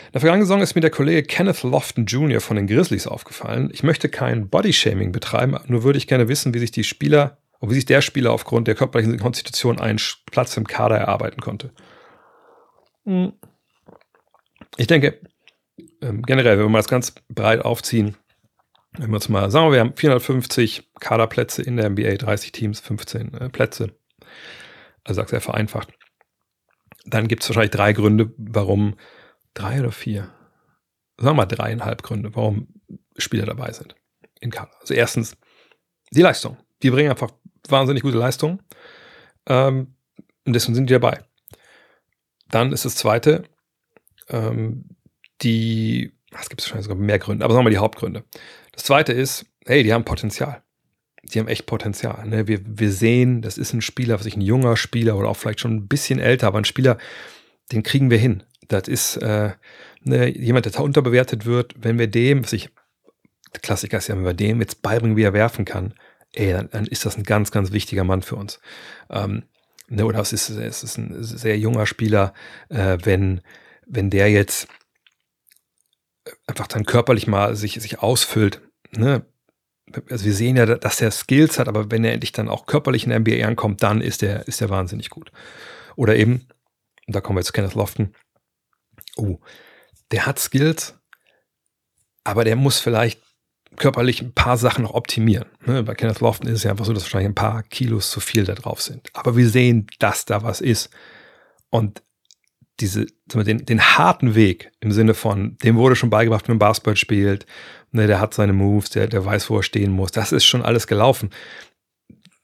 [0.06, 2.40] in der vergangenen Saison ist mir der Kollege Kenneth Lofton Jr.
[2.40, 3.70] von den Grizzlies aufgefallen.
[3.72, 7.70] Ich möchte kein Bodyshaming betreiben, nur würde ich gerne wissen, wie sich die Spieler und
[7.70, 11.72] wie sich der Spieler aufgrund der körperlichen Konstitution einen Platz im Kader erarbeiten konnte.
[13.04, 13.32] Hm.
[14.76, 15.20] Ich denke,
[16.00, 18.16] ähm, generell, wenn wir das ganz breit aufziehen,
[18.96, 23.34] wenn wir uns mal sagen, wir haben 450 Kaderplätze in der NBA, 30 Teams, 15
[23.34, 23.96] äh, Plätze.
[25.02, 25.92] Also sag's sehr vereinfacht.
[27.04, 28.96] Dann gibt es wahrscheinlich drei Gründe, warum
[29.52, 30.32] drei oder vier,
[31.16, 32.68] sagen wir mal dreieinhalb Gründe, warum
[33.16, 33.94] Spieler dabei sind
[34.40, 34.72] in Kader.
[34.80, 35.36] Also erstens
[36.10, 36.56] die Leistung.
[36.82, 37.30] Die bringen einfach
[37.68, 38.60] wahnsinnig gute Leistung.
[39.46, 39.94] Ähm,
[40.46, 41.20] und deswegen sind die dabei.
[42.50, 43.44] Dann ist das zweite,
[44.28, 44.84] ähm,
[45.42, 48.24] die, es gibt wahrscheinlich sogar mehr Gründe, aber sagen wir die Hauptgründe.
[48.72, 50.62] Das zweite ist, hey, die haben Potenzial.
[51.22, 52.26] Die haben echt Potenzial.
[52.26, 52.46] Ne?
[52.46, 55.60] Wir, wir sehen, das ist ein Spieler, was ich ein junger Spieler oder auch vielleicht
[55.60, 56.98] schon ein bisschen älter, aber ein Spieler,
[57.72, 58.42] den kriegen wir hin.
[58.68, 59.52] Das ist äh,
[60.02, 61.74] ne, jemand, der da unterbewertet wird.
[61.78, 62.68] Wenn wir dem, was ich,
[63.62, 65.94] Klassiker ist ja, wenn wir dem jetzt beibringen, wie er werfen kann,
[66.34, 68.60] ey, dann, dann ist das ein ganz, ganz wichtiger Mann für uns.
[69.10, 69.44] Ähm,
[69.88, 72.34] ne, oder es ist, es ist ein sehr junger Spieler,
[72.68, 73.40] äh, wenn,
[73.86, 74.68] wenn der jetzt
[76.46, 78.60] einfach dann körperlich mal sich, sich ausfüllt.
[78.92, 79.24] Ne?
[80.10, 83.04] Also wir sehen ja, dass er Skills hat, aber wenn er endlich dann auch körperlich
[83.04, 85.30] in der NBA ankommt, dann ist er ist der wahnsinnig gut.
[85.96, 86.48] Oder eben,
[87.06, 88.14] da kommen wir zu Kenneth Lofton,
[89.16, 89.38] oh,
[90.10, 90.94] der hat Skills,
[92.24, 93.20] aber der muss vielleicht
[93.76, 95.46] körperlich ein paar Sachen noch optimieren.
[95.66, 95.82] Ne?
[95.82, 98.44] Bei Kenneth Lofton ist es ja einfach so, dass wahrscheinlich ein paar Kilos zu viel
[98.44, 99.10] da drauf sind.
[99.14, 100.90] Aber wir sehen, dass da was ist.
[101.70, 102.02] Und
[102.80, 106.96] diese, den, den harten Weg im Sinne von, dem wurde schon beigebracht, wie man Basketball
[106.96, 107.46] spielt,
[107.92, 110.10] ne, der hat seine Moves, der, der weiß, wo er stehen muss.
[110.10, 111.30] Das ist schon alles gelaufen.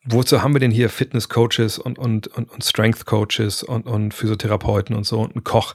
[0.05, 5.05] Wozu haben wir denn hier Fitness-Coaches und, und, und, und Strength-Coaches und, und Physiotherapeuten und
[5.05, 5.75] so und einen Koch?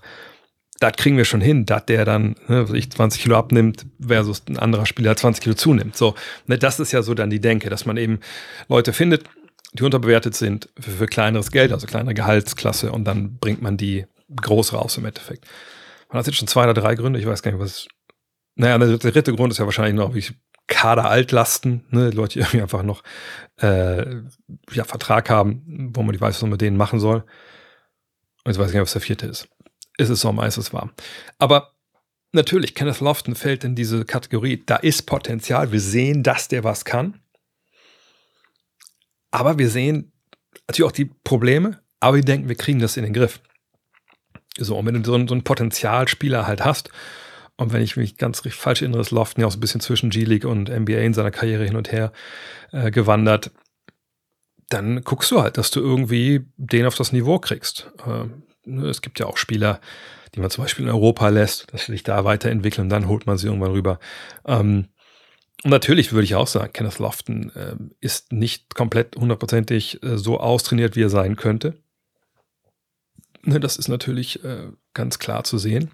[0.79, 4.59] Das kriegen wir schon hin, dass der dann ne, sich 20 Kilo abnimmt versus ein
[4.59, 5.95] anderer Spieler 20 Kilo zunimmt.
[5.95, 6.15] So,
[6.47, 8.19] ne, das ist ja so dann die Denke, dass man eben
[8.67, 9.23] Leute findet,
[9.73, 14.05] die unterbewertet sind für, für kleineres Geld, also kleinere Gehaltsklasse und dann bringt man die
[14.35, 15.45] groß raus im Endeffekt.
[16.09, 17.87] Man hat jetzt schon zwei oder drei Gründe, ich weiß gar nicht, was.
[18.55, 20.23] Naja, der dritte Grund ist ja wahrscheinlich noch, wie
[20.67, 23.03] Kader-Altlasten, ne, Leute, die irgendwie einfach noch
[23.61, 24.21] äh,
[24.71, 27.25] ja, Vertrag haben, wo man nicht weiß, was man mit denen machen soll.
[28.43, 29.47] Und jetzt weiß ich nicht, was der vierte ist.
[29.97, 30.91] Ist es Sommer, ist es warm.
[31.39, 31.73] Aber
[32.31, 34.61] natürlich, Kenneth Lofton fällt in diese Kategorie.
[34.65, 35.71] Da ist Potenzial.
[35.71, 37.21] Wir sehen, dass der was kann.
[39.31, 40.11] Aber wir sehen
[40.67, 43.41] natürlich auch die Probleme, aber wir denken, wir kriegen das in den Griff.
[44.57, 46.89] So, und wenn du so einen, Potenzialspieler halt hast,
[47.57, 50.09] und wenn ich mich ganz falsch erinnere, ist Lofton ja auch so ein bisschen zwischen
[50.09, 52.11] G-League und NBA in seiner Karriere hin und her
[52.71, 53.51] äh, gewandert,
[54.69, 57.91] dann guckst du halt, dass du irgendwie den auf das Niveau kriegst.
[58.05, 58.25] Äh,
[58.65, 59.79] es gibt ja auch Spieler,
[60.33, 63.25] die man zum Beispiel in Europa lässt, dass sie sich da weiterentwickeln und dann holt
[63.25, 63.99] man sie irgendwann rüber.
[64.45, 64.87] Ähm,
[65.63, 70.39] und natürlich würde ich auch sagen, Kenneth Lofton äh, ist nicht komplett hundertprozentig äh, so
[70.39, 71.75] austrainiert, wie er sein könnte.
[73.43, 75.91] Ne, das ist natürlich äh, ganz klar zu sehen.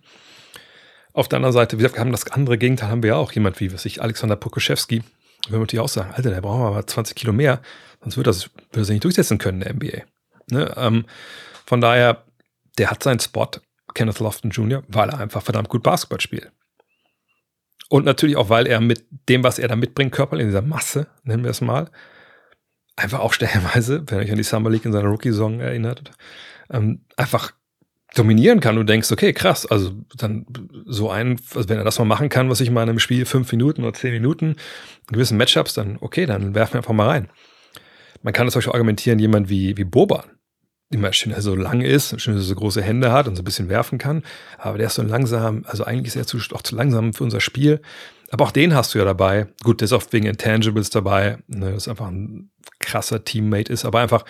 [1.14, 3.74] Auf der anderen Seite, wir haben das andere Gegenteil, haben wir ja auch jemand wie,
[3.74, 5.04] was ich, Alexander Pokuschewski.
[5.46, 7.62] Wenn wir natürlich auch sagen, Alter, der braucht aber 20 Kilo mehr,
[8.02, 10.06] sonst würde würde das nicht durchsetzen können in der NBA.
[10.50, 10.74] Ne?
[10.78, 11.06] Ähm,
[11.66, 12.24] von daher,
[12.78, 13.50] der hat seinen Spot,
[13.94, 16.52] Kenneth Lofton Jr., weil er einfach verdammt gut Basketball spielt.
[17.90, 21.08] Und natürlich auch, weil er mit dem, was er da mitbringt, körperlich in dieser Masse,
[21.24, 21.92] nennen wir es mal,
[22.96, 26.12] einfach auch stellenweise, wenn ihr euch an die Summer League in seiner Rookie-Song erinnert,
[26.70, 27.52] ähm, einfach
[28.14, 30.46] dominieren kann und denkst, okay, krass, also dann
[30.86, 33.26] so ein, also wenn er das mal machen kann, was ich mal in einem Spiel
[33.26, 34.56] fünf Minuten oder zehn Minuten
[35.10, 37.30] in gewissen Matchups, dann okay, dann werfen wir einfach mal rein.
[38.22, 40.30] Man kann das euch argumentieren, jemand wie, wie Boban,
[40.92, 43.36] immer schön, dass er so lang ist, schön, dass er so große Hände hat und
[43.36, 44.24] so ein bisschen werfen kann,
[44.58, 47.40] aber der ist so langsam, also eigentlich ist er zu, auch zu langsam für unser
[47.40, 47.82] Spiel.
[48.30, 49.48] Aber auch den hast du ja dabei.
[49.62, 52.50] Gut, der ist oft wegen Intangibles dabei, ne, das einfach ein
[52.80, 54.24] krasser Teammate ist, aber einfach,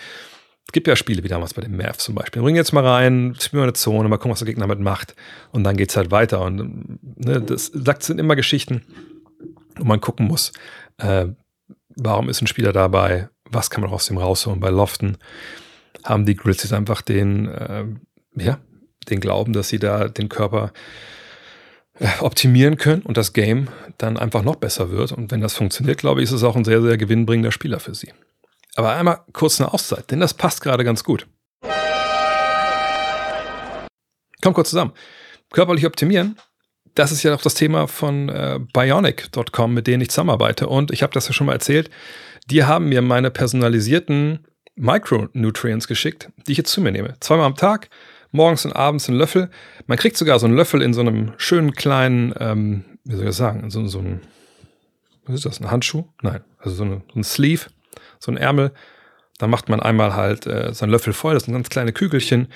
[0.66, 2.42] es gibt ja Spiele wie damals bei den Mavs zum Beispiel.
[2.42, 5.14] Bring jetzt mal rein, spielen wir eine Zone, mal gucken, was der Gegner damit macht.
[5.50, 6.40] Und dann geht es halt weiter.
[6.40, 8.82] Und ne, das sagt, sind immer Geschichten,
[9.76, 10.52] wo man gucken muss,
[10.98, 11.26] äh,
[11.96, 14.60] warum ist ein Spieler dabei, was kann man aus dem rausholen.
[14.60, 15.18] Bei Lofton
[16.04, 17.84] haben die Grizzlies einfach den, äh,
[18.36, 18.58] ja,
[19.08, 20.72] den Glauben, dass sie da den Körper
[21.98, 25.12] äh, optimieren können und das Game dann einfach noch besser wird.
[25.12, 27.94] Und wenn das funktioniert, glaube ich, ist es auch ein sehr, sehr gewinnbringender Spieler für
[27.94, 28.12] sie.
[28.74, 31.26] Aber einmal kurz eine Auszeit, denn das passt gerade ganz gut.
[34.40, 34.92] Kommt kurz zusammen.
[35.50, 36.36] Körperlich optimieren,
[36.94, 40.68] das ist ja auch das Thema von äh, Bionic.com, mit denen ich zusammenarbeite.
[40.68, 41.90] Und ich habe das ja schon mal erzählt.
[42.50, 47.14] Die haben mir meine personalisierten Micronutrients geschickt, die ich jetzt zu mir nehme.
[47.20, 47.88] Zweimal am Tag,
[48.30, 49.50] morgens und abends einen Löffel.
[49.86, 53.28] Man kriegt sogar so einen Löffel in so einem schönen kleinen, ähm, wie soll ich
[53.28, 54.20] das sagen, so, so ein,
[55.26, 56.04] was ist das, ein Handschuh?
[56.22, 57.66] Nein, also so, eine, so ein Sleeve,
[58.18, 58.72] so ein Ärmel.
[59.38, 62.48] Dann macht man einmal halt äh, so einen Löffel voll, das sind ganz kleine Kügelchen.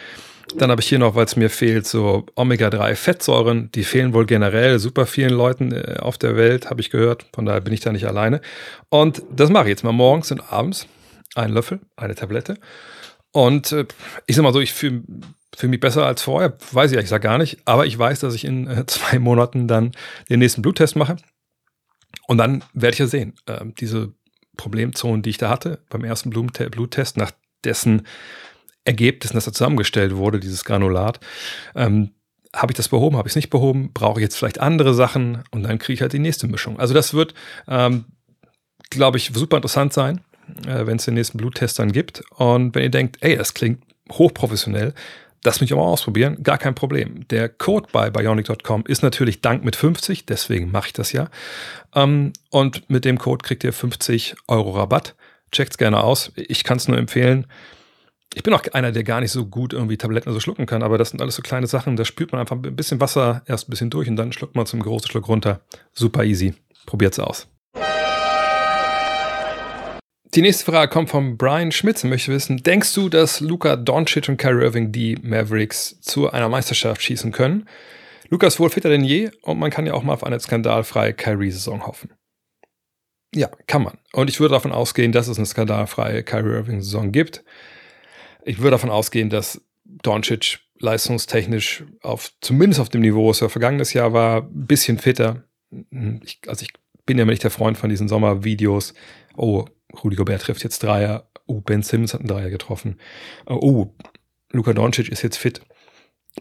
[0.55, 3.70] Dann habe ich hier noch, weil es mir fehlt, so Omega-3-Fettsäuren.
[3.72, 7.26] Die fehlen wohl generell super vielen Leuten äh, auf der Welt, habe ich gehört.
[7.35, 8.40] Von daher bin ich da nicht alleine.
[8.88, 10.87] Und das mache ich jetzt mal morgens und abends.
[11.37, 12.59] Ein Löffel, eine Tablette.
[13.31, 13.87] Und äh,
[14.27, 15.03] ich sag mal so, ich fühle
[15.55, 16.57] fühl mich besser als vorher.
[16.72, 17.59] Weiß ich, ich sag gar nicht.
[17.64, 19.92] Aber ich weiß, dass ich in äh, zwei Monaten dann
[20.29, 21.16] den nächsten Bluttest mache.
[22.27, 24.12] Und dann werde ich ja sehen, äh, diese
[24.57, 27.33] Problemzonen, die ich da hatte beim ersten Bluttest, nach
[27.64, 28.07] dessen
[28.85, 31.20] Ergebnissen, das da zusammengestellt wurde, dieses Granulat,
[31.75, 32.12] ähm,
[32.55, 35.44] habe ich das behoben, habe ich es nicht behoben, brauche ich jetzt vielleicht andere Sachen
[35.51, 36.79] und dann kriege ich halt die nächste Mischung.
[36.79, 37.35] Also das wird,
[37.68, 38.07] ähm,
[38.88, 40.20] glaube ich, super interessant sein,
[40.66, 42.22] äh, wenn es den nächsten Bluttest dann gibt.
[42.37, 44.94] Und wenn ihr denkt, ey, das klingt hochprofessionell,
[45.42, 47.26] das mich auch mal ausprobieren, gar kein Problem.
[47.28, 51.28] Der Code bei bionic.com ist natürlich Dank mit 50, deswegen mache ich das ja.
[51.94, 55.14] Ähm, und mit dem Code kriegt ihr 50 Euro Rabatt.
[55.52, 56.32] Checkt's gerne aus.
[56.35, 57.46] Ich kann es nur empfehlen.
[58.35, 60.98] Ich bin auch einer, der gar nicht so gut irgendwie Tabletten so schlucken kann, aber
[60.98, 61.96] das sind alles so kleine Sachen.
[61.96, 64.66] Da spült man einfach ein bisschen Wasser erst ein bisschen durch und dann schluckt man
[64.66, 65.61] zum großen Schluck runter.
[65.92, 66.54] Super easy.
[66.87, 67.48] Probiert's aus.
[70.37, 74.29] Die nächste Frage kommt von Brian Schmitz und möchte wissen, denkst du, dass Luca Doncic
[74.29, 77.68] und Kyrie Irving die Mavericks zu einer Meisterschaft schießen können?
[78.29, 81.14] Luca ist wohl fitter denn je und man kann ja auch mal auf eine skandalfreie
[81.14, 82.11] Kyrie-Saison hoffen.
[83.35, 83.99] Ja, kann man.
[84.12, 87.42] Und ich würde davon ausgehen, dass es eine skandalfreie Kyrie Irving-Saison gibt
[88.46, 93.92] ich würde davon ausgehen, dass Doncic leistungstechnisch auf, zumindest auf dem Niveau, was er vergangenes
[93.92, 95.44] Jahr war, ein bisschen fitter.
[96.22, 96.70] Ich, also ich
[97.05, 98.94] bin ja nicht der Freund von diesen Sommervideos.
[99.37, 99.64] Oh,
[100.03, 101.29] Rudi Gobert trifft jetzt Dreier.
[101.46, 102.99] Oh, Ben Simmons hat einen Dreier getroffen.
[103.46, 103.94] Oh,
[104.53, 105.61] Luka Doncic ist jetzt fit.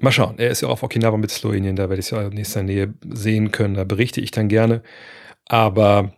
[0.01, 0.37] Mal schauen.
[0.39, 1.75] Er ist ja auf Okinawa mit Slowenien.
[1.75, 3.75] Da werde ich es ja in nächster Nähe sehen können.
[3.75, 4.81] Da berichte ich dann gerne.
[5.47, 6.13] Aber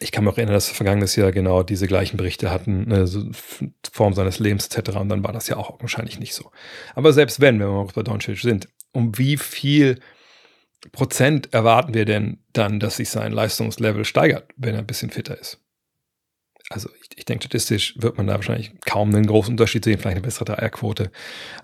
[0.00, 3.06] ich kann mich auch erinnern, dass wir vergangenes Jahr genau diese gleichen Berichte hatten, ne,
[3.06, 3.24] so
[3.92, 4.96] Form seines Lebens etc.
[4.96, 6.50] Und dann war das ja auch wahrscheinlich nicht so.
[6.94, 10.00] Aber selbst wenn, wenn wir mal bei Doncic sind, um wie viel
[10.92, 15.38] Prozent erwarten wir denn dann, dass sich sein Leistungslevel steigert, wenn er ein bisschen fitter
[15.38, 15.63] ist?
[16.70, 20.16] Also ich, ich denke, statistisch wird man da wahrscheinlich kaum einen großen Unterschied sehen, vielleicht
[20.16, 21.10] eine bessere Dreierquote,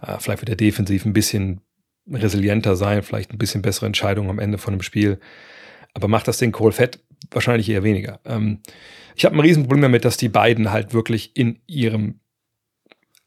[0.03, 1.63] äh, vielleicht wird er defensiv ein bisschen
[2.11, 5.19] resilienter sein, vielleicht ein bisschen bessere Entscheidungen am Ende von einem Spiel.
[5.95, 7.01] Aber macht das den Kohl fett?
[7.31, 8.21] Wahrscheinlich eher weniger.
[8.25, 8.61] Ähm,
[9.17, 12.21] ich habe ein Riesenproblem damit, dass die beiden halt wirklich in ihrem,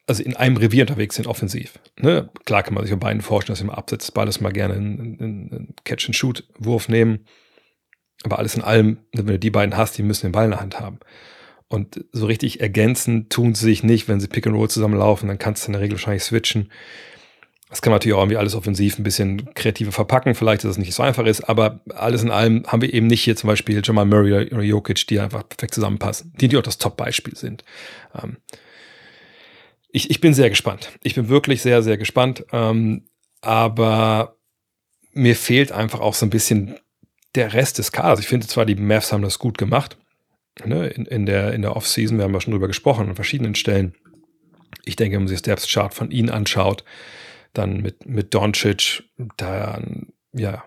[0.08, 1.80] also in einem Revier unterwegs sind, offensiv.
[2.00, 2.30] Ne?
[2.46, 4.76] Klar kann man sich bei beiden vorstellen, dass sie mal abseits des Balles mal gerne
[4.76, 7.26] einen, einen Catch-and-Shoot-Wurf nehmen.
[8.24, 10.62] Aber alles in allem, wenn du die beiden hast, die müssen den Ball in der
[10.62, 11.00] Hand haben.
[11.74, 15.40] Und so richtig ergänzen tun sie sich nicht, wenn sie Pick and Roll zusammenlaufen, dann
[15.40, 16.72] kannst du in der Regel wahrscheinlich switchen.
[17.68, 20.78] Das kann man natürlich auch irgendwie alles offensiv ein bisschen kreativer verpacken, vielleicht, dass es
[20.78, 23.82] nicht so einfach ist, aber alles in allem haben wir eben nicht hier zum Beispiel
[23.84, 27.64] Jamal Murray oder Jokic, die einfach perfekt zusammenpassen, die, die auch das Top-Beispiel sind.
[28.22, 28.38] Ähm
[29.90, 30.92] ich, ich bin sehr gespannt.
[31.02, 32.46] Ich bin wirklich sehr, sehr gespannt.
[32.52, 33.08] Ähm,
[33.42, 34.38] aber
[35.12, 36.76] mir fehlt einfach auch so ein bisschen
[37.34, 38.20] der Rest des Kaders.
[38.20, 39.98] Ich finde zwar, die Mavs haben das gut gemacht.
[40.66, 43.56] Ne, in, in der, in der Offseason, wir haben ja schon drüber gesprochen, an verschiedenen
[43.56, 43.96] Stellen.
[44.86, 46.84] Ich denke, wenn man sich das Depth-Chart von ihnen anschaut,
[47.54, 49.04] dann mit, mit Doncic,
[49.38, 49.82] da,
[50.32, 50.64] ja,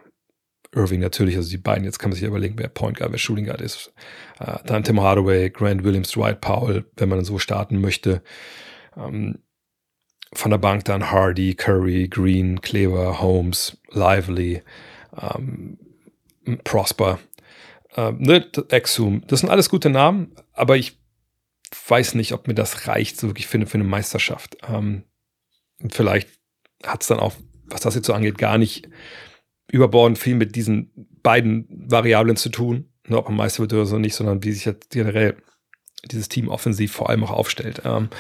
[0.75, 3.46] Irving natürlich, also die beiden, jetzt kann man sich überlegen, wer Point Guard, wer Shooting
[3.46, 3.92] Guard ist.
[4.38, 8.22] Äh, dann Tim Hardaway, Grant Williams, Dwight Powell, wenn man so starten möchte.
[8.96, 9.38] Ähm,
[10.33, 14.62] von der Bank dann Hardy, Curry, Green, Cleaver, Holmes, Lively,
[15.18, 15.79] ähm,
[16.64, 17.18] Prosper,
[17.96, 19.22] ähm, ne, Exum.
[19.26, 20.98] Das sind alles gute Namen, aber ich
[21.88, 24.56] weiß nicht, ob mir das reicht, so wirklich für für eine Meisterschaft.
[24.68, 25.04] Ähm,
[25.90, 26.28] vielleicht
[26.85, 27.35] hat es dann auch,
[27.66, 28.88] was das jetzt so angeht, gar nicht
[29.70, 33.98] überbordend viel mit diesen beiden Variablen zu tun, ne, ob man Meister wird oder so
[33.98, 35.37] nicht, sondern wie sich jetzt generell
[36.04, 37.82] dieses Team offensiv vor allem auch aufstellt.
[37.85, 38.11] Ähm,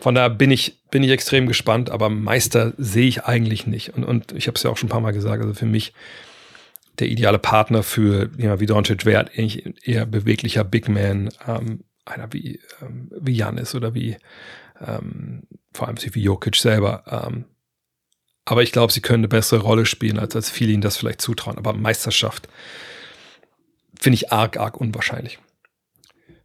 [0.00, 3.94] von daher bin ich, bin ich extrem gespannt, aber Meister sehe ich eigentlich nicht.
[3.94, 5.92] Und, und ich habe es ja auch schon ein paar Mal gesagt, also für mich
[7.00, 12.32] der ideale Partner für ja, wie Doncic wäre eigentlich eher beweglicher Big Man, ähm, einer
[12.32, 14.16] wie, ähm, wie Janis oder wie
[14.80, 17.04] ähm, vor allem wie Jokic selber.
[17.26, 17.44] Ähm,
[18.44, 21.20] aber ich glaube, sie können eine bessere Rolle spielen, als, als viele ihnen das vielleicht
[21.20, 21.58] zutrauen.
[21.58, 22.48] Aber Meisterschaft
[23.98, 25.38] finde ich arg, arg unwahrscheinlich.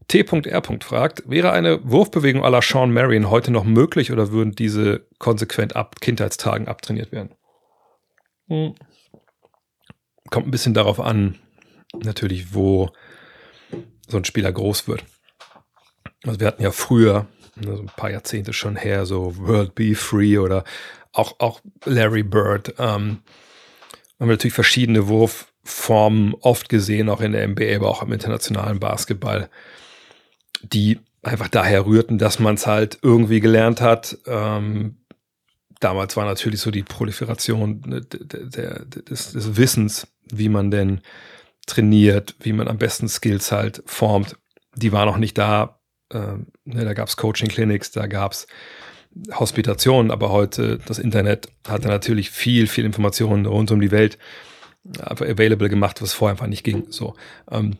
[0.08, 0.62] T.R.
[0.82, 5.76] fragt, wäre eine Wurfbewegung à la Sean Marion heute noch möglich oder würden diese konsequent
[5.76, 7.32] ab Kindheitstagen abtrainiert werden?
[8.48, 8.76] Hm.
[10.30, 11.36] Kommt ein bisschen darauf an,
[12.04, 12.90] natürlich, wo
[14.08, 15.04] so ein Spieler groß wird.
[16.24, 19.96] Also wir hatten ja früher, ne, so ein paar Jahrzehnte schon her, so World Be
[19.96, 20.64] Free oder
[21.12, 22.76] auch, auch Larry Bird.
[22.78, 23.20] Ähm,
[24.20, 28.80] haben wir natürlich verschiedene Wurfformen oft gesehen, auch in der NBA, aber auch im internationalen
[28.80, 29.50] Basketball
[30.74, 34.18] die einfach daher rührten, dass man es halt irgendwie gelernt hat.
[34.26, 34.98] Ähm,
[35.80, 41.02] damals war natürlich so die Proliferation der, der, des, des, Wissens, wie man denn
[41.68, 44.38] trainiert, wie man am besten Skills halt formt.
[44.76, 45.80] Die war noch nicht da.
[46.14, 48.48] Ähm, ne, da gab es Coaching-Clinics, da gab es
[49.34, 54.18] Hospitationen, aber heute das Internet hatte natürlich viel, viel Informationen rund um die Welt
[55.00, 56.86] available gemacht, was vorher einfach nicht ging.
[56.90, 57.16] So.
[57.50, 57.78] Ähm,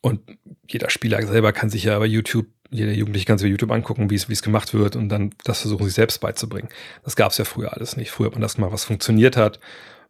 [0.00, 0.20] und
[0.68, 4.10] jeder Spieler selber kann sich ja bei YouTube, jeder Jugendliche kann sich bei YouTube angucken,
[4.10, 6.68] wie es, gemacht wird und dann das versuchen, sich selbst beizubringen.
[7.04, 8.10] Das gab es ja früher alles nicht.
[8.10, 9.60] Früher hat man das gemacht, was funktioniert hat.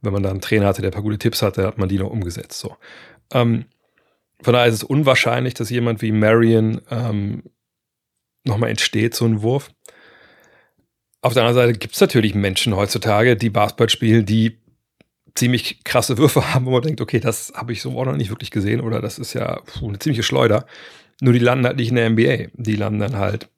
[0.02, 1.98] Wenn man da einen Trainer hatte, der ein paar gute Tipps hatte, hat man die
[1.98, 2.58] noch umgesetzt.
[2.58, 2.76] So.
[3.32, 3.66] Ähm,
[4.42, 7.44] von daher ist es unwahrscheinlich, dass jemand wie Marion ähm,
[8.44, 9.70] nochmal entsteht, so ein Wurf.
[11.20, 14.58] Auf der anderen Seite gibt es natürlich Menschen heutzutage, die Basketball spielen, die
[15.34, 18.30] ziemlich krasse Würfe haben, wo man denkt, okay, das habe ich so auch noch nicht
[18.30, 20.66] wirklich gesehen oder das ist ja puh, eine ziemliche Schleuder.
[21.20, 22.50] Nur die landen halt nicht in der NBA.
[22.54, 23.48] Die landen dann halt,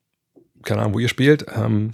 [0.63, 1.93] keine Ahnung, wo ihr spielt, ähm,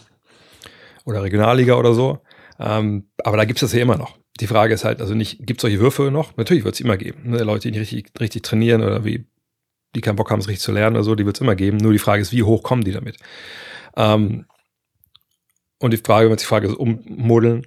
[1.05, 2.19] oder Regionalliga oder so.
[2.59, 4.19] Ähm, aber da gibt es das ja immer noch.
[4.40, 6.37] Die Frage ist halt, also nicht, gibt es solche Würfe noch?
[6.37, 7.31] Natürlich wird es immer geben.
[7.31, 7.42] Ne?
[7.42, 9.26] Leute, die nicht richtig, richtig trainieren oder wie,
[9.94, 11.76] die keinen Bock haben, es richtig zu lernen oder so, die wird es immer geben.
[11.76, 13.16] Nur die Frage ist, wie hoch kommen die damit?
[13.96, 14.46] Ähm,
[15.79, 17.64] und die Frage, wenn man sich die Frage ist, ummodeln,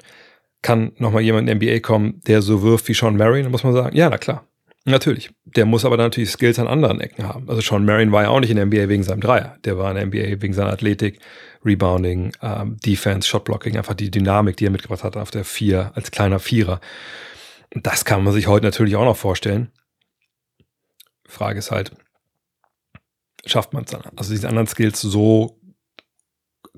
[0.61, 3.95] kann nochmal jemand in NBA kommen, der so wirft wie Sean Marion, muss man sagen,
[3.95, 4.47] ja, na klar.
[4.85, 5.31] Natürlich.
[5.45, 7.49] Der muss aber natürlich Skills an anderen Ecken haben.
[7.49, 9.57] Also Sean Marion war ja auch nicht in der NBA wegen seinem Dreier.
[9.63, 11.19] Der war in der NBA wegen seiner Athletik,
[11.65, 16.11] Rebounding, ähm, Defense, Shotblocking, einfach die Dynamik, die er mitgebracht hat auf der Vier, als
[16.11, 16.81] kleiner Vierer.
[17.73, 19.71] Und das kann man sich heute natürlich auch noch vorstellen.
[21.25, 21.91] Frage ist halt,
[23.45, 24.03] schafft man es dann?
[24.15, 25.59] Also diese anderen Skills so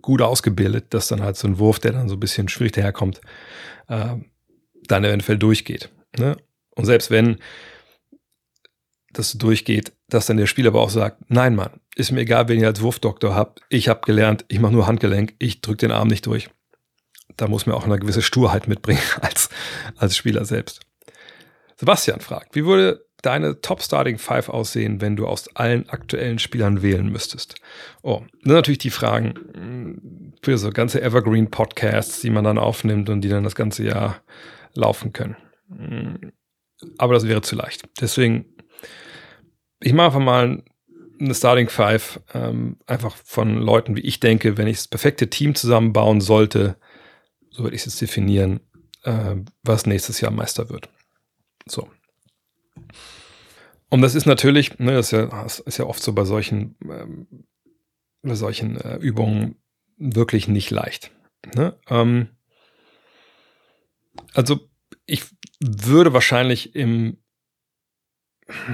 [0.01, 3.21] gut ausgebildet, dass dann halt so ein Wurf, der dann so ein bisschen schwierig daherkommt,
[3.87, 4.15] äh,
[4.87, 5.89] dann eventuell durchgeht.
[6.17, 6.37] Ne?
[6.75, 7.39] Und selbst wenn
[9.11, 12.59] das durchgeht, dass dann der Spieler aber auch sagt, nein, Mann, ist mir egal, wen
[12.59, 16.09] ihr als Wurfdoktor habt, ich habe gelernt, ich mache nur Handgelenk, ich drücke den Arm
[16.09, 16.49] nicht durch.
[17.37, 19.49] Da muss man auch eine gewisse Sturheit mitbringen als,
[19.97, 20.81] als Spieler selbst.
[21.77, 26.81] Sebastian fragt, wie würde deine Top Starting Five aussehen, wenn du aus allen aktuellen Spielern
[26.81, 27.55] wählen müsstest?
[28.03, 32.57] Oh, das sind natürlich die Fragen hm, für so ganze Evergreen Podcasts, die man dann
[32.57, 34.21] aufnimmt und die dann das ganze Jahr
[34.73, 35.37] laufen können.
[35.69, 36.31] Hm,
[36.97, 37.83] aber das wäre zu leicht.
[37.99, 38.45] Deswegen,
[39.79, 40.63] ich mache einfach mal
[41.19, 45.55] eine Starting Five, ähm, einfach von Leuten, wie ich denke, wenn ich das perfekte Team
[45.55, 46.77] zusammenbauen sollte,
[47.49, 48.59] so würde ich es definieren,
[49.03, 50.89] äh, was nächstes Jahr Meister wird.
[51.65, 51.89] So.
[53.89, 56.75] Und das ist natürlich, ne, das ist ja, das ist ja oft so bei solchen,
[56.83, 57.27] ähm,
[58.21, 59.55] bei solchen äh, Übungen
[59.97, 61.11] wirklich nicht leicht.
[61.55, 61.77] Ne?
[61.87, 62.29] Ähm,
[64.33, 64.59] also
[65.05, 65.23] ich
[65.59, 67.17] würde wahrscheinlich im,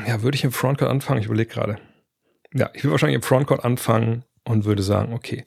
[0.08, 1.20] ja, würde ich im Frontcourt anfangen?
[1.20, 1.80] Ich überlege gerade.
[2.54, 5.44] Ja, ich würde wahrscheinlich im Frontcourt anfangen und würde sagen, okay,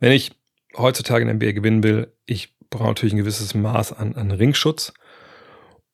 [0.00, 0.32] wenn ich
[0.76, 4.92] heutzutage in der NBA gewinnen will, ich brauche natürlich ein gewisses Maß an, an Ringschutz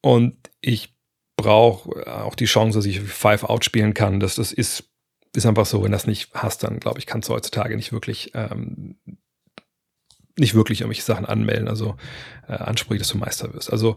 [0.00, 0.94] und ich
[1.36, 4.20] brauche auch die Chance, dass ich Five Out spielen kann.
[4.20, 4.90] Das, das ist,
[5.34, 5.82] ist einfach so.
[5.82, 8.98] Wenn das nicht hast, dann glaube ich, kannst du heutzutage nicht wirklich, ähm,
[10.38, 11.96] nicht wirklich irgendwelche Sachen anmelden, also
[12.48, 13.72] äh, Ansprüche, dass du Meister wirst.
[13.72, 13.96] Also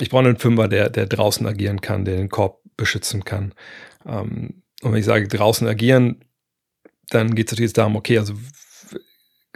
[0.00, 3.54] ich brauche einen Fünfer, der, der draußen agieren kann, der den Korb beschützen kann.
[4.06, 6.24] Ähm, und wenn ich sage draußen agieren,
[7.10, 8.34] dann geht es natürlich darum, okay, also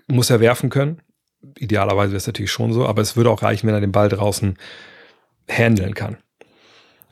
[0.07, 1.01] muss er werfen können.
[1.59, 4.09] Idealerweise wäre es natürlich schon so, aber es würde auch reichen, wenn er den Ball
[4.09, 4.59] draußen
[5.49, 6.19] handeln kann.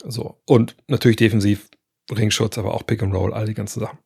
[0.05, 0.41] So.
[0.47, 1.69] Und natürlich defensiv,
[2.11, 3.99] Ringschutz, aber auch Pick and Roll, all die ganzen Sachen.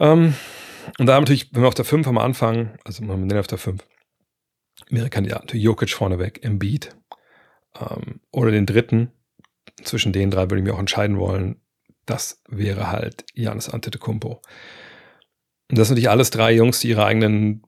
[0.00, 0.34] Ähm,
[0.98, 3.58] und da natürlich, wenn wir auf der 5 am Anfang, also wir nennen auf der
[3.58, 3.84] 5,
[4.90, 6.96] mehrere Kandidaten, natürlich Jokic vorneweg, Embiid,
[7.78, 9.12] ähm, oder den dritten,
[9.82, 11.60] zwischen den drei würde ich mir auch entscheiden wollen,
[12.06, 14.40] das wäre halt Janis Antetokounmpo.
[15.70, 17.62] Und das sind natürlich alles drei Jungs, die ihre eigenen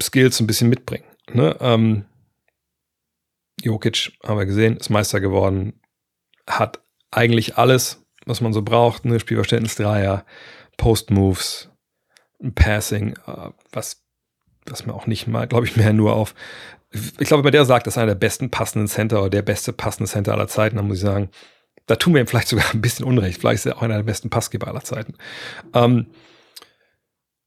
[0.00, 1.04] Skills ein bisschen mitbringen.
[1.32, 1.56] Ne?
[1.60, 2.04] Ähm,
[3.62, 5.80] Jokic, haben wir gesehen, ist Meister geworden,
[6.48, 9.04] hat eigentlich alles, was man so braucht.
[9.04, 9.20] Ne?
[9.20, 10.24] Spielverständnis Dreier,
[10.76, 11.70] Post-Moves,
[12.54, 14.04] Passing, äh, was,
[14.66, 16.34] was mir auch nicht mal, glaube ich, mehr nur auf.
[16.90, 19.72] Ich glaube, bei der sagt, das ist einer der besten passenden Center oder der beste
[19.72, 21.30] passende Center aller Zeiten, dann muss ich sagen,
[21.88, 23.40] da tun wir ihm vielleicht sogar ein bisschen Unrecht.
[23.40, 25.14] Vielleicht ist er auch einer der besten Passgeber aller Zeiten.
[25.74, 26.06] Ähm,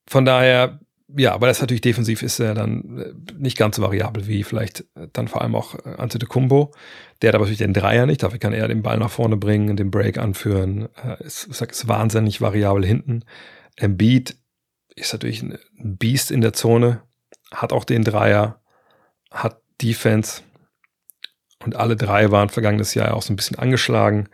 [0.07, 0.79] von daher,
[1.15, 4.85] ja, aber das natürlich defensiv ist er dann äh, nicht ganz so variabel wie vielleicht
[5.13, 6.73] dann vor allem auch äh, Antetokounmpo.
[7.21, 9.77] Der hat aber natürlich den Dreier nicht, dafür kann er den Ball nach vorne bringen,
[9.77, 10.89] den Break anführen.
[11.03, 13.23] Äh, ist, ist wahnsinnig variabel hinten.
[13.77, 14.35] Embiid
[14.95, 17.03] ist natürlich ein Beast in der Zone,
[17.53, 18.59] hat auch den Dreier,
[19.29, 20.41] hat Defense
[21.65, 24.27] und alle drei waren vergangenes Jahr auch so ein bisschen angeschlagen.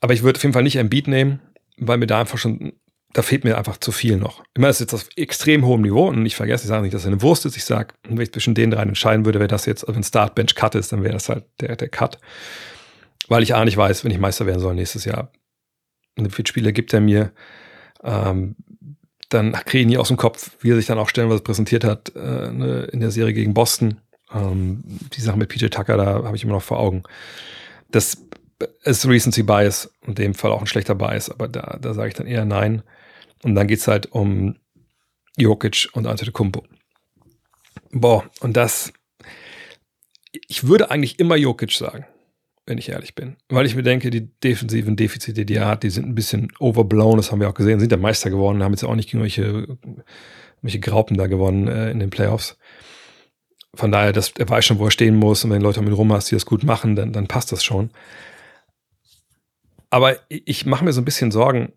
[0.00, 1.40] Aber ich würde auf jeden Fall nicht Embiid nehmen,
[1.78, 2.72] weil mir da einfach schon,
[3.12, 4.42] da fehlt mir einfach zu viel noch.
[4.54, 6.94] Ich meine, das ist jetzt auf extrem hohem Niveau und ich vergesse, ich sage nicht,
[6.94, 7.56] dass er eine Wurst ist.
[7.56, 10.54] Ich sage, wenn ich zwischen den drei entscheiden würde, wäre das jetzt, also wenn Startbench
[10.54, 12.18] Cut ist, dann wäre das halt der, der Cut.
[13.28, 15.32] Weil ich auch nicht weiß, wenn ich Meister werden soll nächstes Jahr.
[16.16, 17.32] wie viele Spiele gibt er mir?
[18.04, 18.56] Ähm,
[19.28, 22.14] dann kriege ich nie aus dem Kopf, wie er sich dann auch stellenweise präsentiert hat
[22.14, 24.00] äh, ne, in der Serie gegen Boston.
[24.32, 27.02] Ähm, die Sache mit PJ Tucker, da habe ich immer noch vor Augen.
[27.90, 28.18] Das
[28.84, 32.14] ist Recency Bias, in dem Fall auch ein schlechter Bias, aber da, da sage ich
[32.14, 32.82] dann eher nein.
[33.42, 34.56] Und dann geht es halt um
[35.36, 36.64] Jokic und Antetokounmpo.
[37.92, 38.92] Boah, und das,
[40.48, 42.06] ich würde eigentlich immer Jokic sagen
[42.66, 43.36] wenn ich ehrlich bin.
[43.48, 47.16] Weil ich mir denke, die defensiven Defizite, die er hat, die sind ein bisschen overblown,
[47.16, 49.78] das haben wir auch gesehen, sind der Meister geworden, haben jetzt auch nicht gegen welche,
[50.62, 52.58] welche Graupen da gewonnen äh, in den Playoffs.
[53.76, 56.12] Von daher, das, er weiß schon, wo er stehen muss und wenn Leute mit rum
[56.12, 57.90] hast, die das gut machen, dann, dann passt das schon.
[59.90, 61.72] Aber ich mache mir so ein bisschen Sorgen,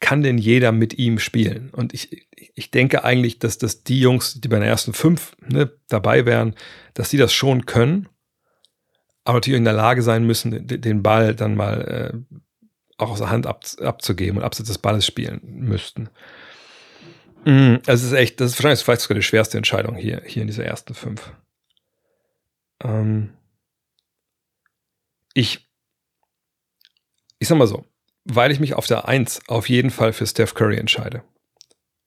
[0.00, 1.70] kann denn jeder mit ihm spielen?
[1.70, 5.72] Und ich, ich denke eigentlich, dass, dass die Jungs, die bei den ersten fünf ne,
[5.88, 6.54] dabei wären,
[6.94, 8.08] dass die das schon können
[9.28, 12.36] aber natürlich in der Lage sein müssen, den Ball dann mal äh,
[12.96, 16.08] auch aus der Hand ab, abzugeben und abseits des Balles spielen müssten.
[17.48, 20.42] Mhm, also es ist echt, das ist wahrscheinlich vielleicht sogar die schwerste Entscheidung hier, hier
[20.42, 21.32] in dieser ersten fünf.
[22.82, 23.34] Ähm
[25.34, 25.68] ich,
[27.38, 27.84] ich sag mal so,
[28.24, 31.22] weil ich mich auf der Eins auf jeden Fall für Steph Curry entscheide.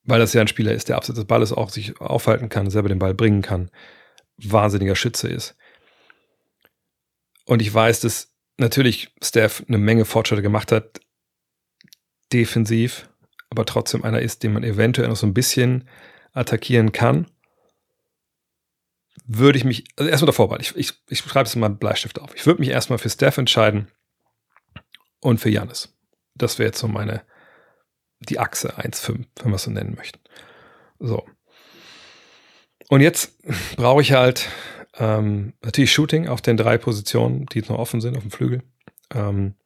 [0.04, 2.88] Weil das ja ein Spieler ist, der abseits des Balles auch sich aufhalten kann, selber
[2.88, 3.70] den Ball bringen kann,
[4.36, 5.56] wahnsinniger Schütze ist
[7.46, 11.00] und ich weiß, dass natürlich Steph eine Menge Fortschritte gemacht hat,
[12.32, 13.08] defensiv,
[13.52, 15.86] aber trotzdem einer ist, den man eventuell noch so ein bisschen
[16.32, 17.26] attackieren kann.
[19.26, 22.34] Würde ich mich, also erstmal davor, ich, ich, ich schreibe es mal Bleistift auf.
[22.34, 23.88] Ich würde mich erstmal für Steph entscheiden
[25.20, 25.94] und für Janis.
[26.34, 27.24] Das wäre jetzt so meine,
[28.20, 30.18] die Achse 1,5, wenn wir es so nennen möchten.
[30.98, 31.26] So.
[32.88, 33.36] Und jetzt
[33.76, 34.48] brauche ich halt
[34.94, 38.62] ähm, natürlich Shooting auf den drei Positionen, die jetzt noch offen sind auf dem Flügel.
[39.12, 39.56] Ähm,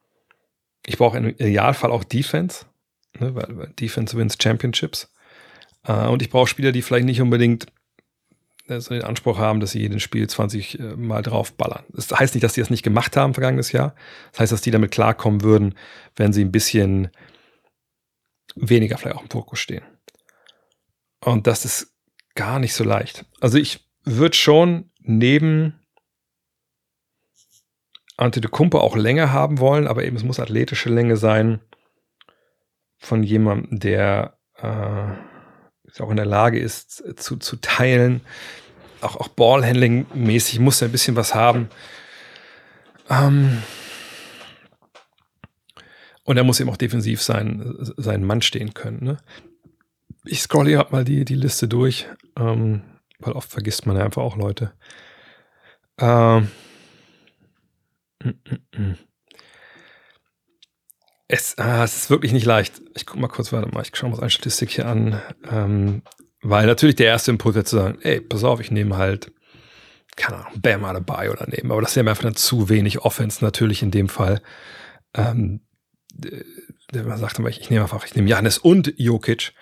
[0.85, 2.65] ich brauche im Idealfall auch Defense,
[3.19, 5.11] ne, weil, Defense wins Championships.
[5.83, 7.67] Äh, und ich brauche Spieler, die vielleicht nicht unbedingt
[8.67, 11.85] äh, so den Anspruch haben, dass sie jedes Spiel 20 äh, Mal draufballern.
[11.89, 13.95] Das heißt nicht, dass die das nicht gemacht haben vergangenes Jahr.
[14.31, 15.75] Das heißt, dass die damit klarkommen würden,
[16.15, 17.09] wenn sie ein bisschen
[18.55, 19.83] weniger vielleicht auch im Fokus stehen.
[21.23, 21.93] Und das ist
[22.35, 23.25] gar nicht so leicht.
[23.41, 25.79] Also ich würde schon neben
[28.17, 31.59] Antetokounmpo auch Länge haben wollen, aber eben es muss athletische Länge sein
[33.07, 38.21] von jemandem, der äh, auch in der Lage ist zu, zu teilen.
[39.01, 41.69] Auch, auch Ballhandling-mäßig muss er ein bisschen was haben.
[43.09, 43.63] Ähm
[46.23, 49.03] und er muss eben auch defensiv sein, seinen Mann stehen können.
[49.03, 49.17] Ne?
[50.25, 52.07] Ich scrolle hier mal die, die Liste durch.
[52.37, 52.83] Ähm
[53.19, 54.73] weil oft vergisst man ja einfach auch Leute.
[55.99, 56.51] Ähm,
[58.23, 58.97] mm, mm, mm.
[61.27, 62.81] Es, ah, es, ist wirklich nicht leicht.
[62.95, 65.21] Ich gucke mal kurz, warte mal, ich schaue mal eine Statistik hier an.
[65.51, 66.01] Ähm,
[66.41, 69.31] weil natürlich der erste Impuls wäre zu sagen, ey, pass auf, ich nehme halt,
[70.15, 71.71] keine Ahnung, Bam dabei oder nehmen.
[71.71, 74.41] Aber das ist ja einfach dann zu wenig Offense natürlich in dem Fall.
[75.13, 75.61] Ähm,
[76.93, 79.53] man sagt immer, ich nehme einfach, ich nehme Janis und Jokic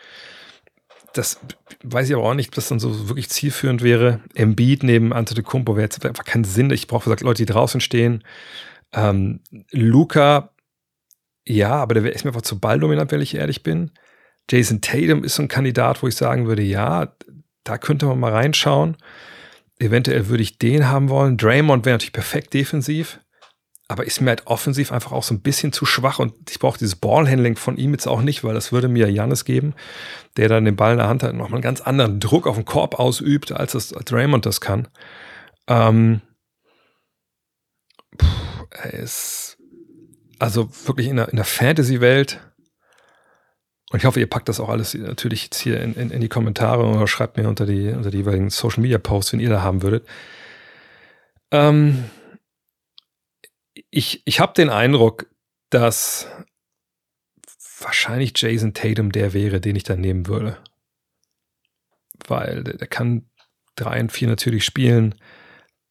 [1.18, 1.40] das
[1.84, 4.20] weiß ich aber auch nicht, ob das dann so wirklich zielführend wäre.
[4.34, 6.70] Embiid neben Antetokounmpo wäre jetzt einfach keinen Sinn.
[6.72, 8.24] Ich brauche, gesagt, Leute, die draußen stehen.
[8.94, 9.42] Ähm,
[9.72, 10.52] Luca,
[11.48, 13.92] ja, aber der ist mir einfach zu balldominant, wenn ich ehrlich bin.
[14.50, 17.16] Jason Tatum ist so ein Kandidat, wo ich sagen würde, ja,
[17.64, 18.98] da könnte man mal reinschauen.
[19.80, 21.38] Eventuell würde ich den haben wollen.
[21.38, 23.20] Draymond wäre natürlich perfekt defensiv
[23.88, 26.80] aber ist mir halt offensiv einfach auch so ein bisschen zu schwach und ich brauche
[26.80, 29.76] dieses Ballhandling von ihm jetzt auch nicht, weil das würde mir Janis geben,
[30.38, 32.56] der dann den Ball in der Hand hat und nochmal einen ganz anderen Druck auf
[32.56, 34.88] den Korb ausübt, als das als Raymond das kann.
[35.68, 36.22] Ähm,
[38.72, 39.55] er ist
[40.40, 42.40] also wirklich in der, in der Fantasy-Welt
[43.92, 46.30] und ich hoffe, ihr packt das auch alles natürlich jetzt hier in, in, in die
[46.30, 50.08] Kommentare oder schreibt mir unter die, unter die jeweiligen Social-Media-Posts, wenn ihr da haben würdet.
[51.52, 52.04] Ähm,
[53.92, 55.28] ich, ich habe den Eindruck,
[55.70, 56.28] dass
[57.80, 60.58] wahrscheinlich Jason Tatum der wäre, den ich dann nehmen würde.
[62.28, 63.30] Weil der, der kann
[63.76, 65.16] 3 und 4 natürlich spielen.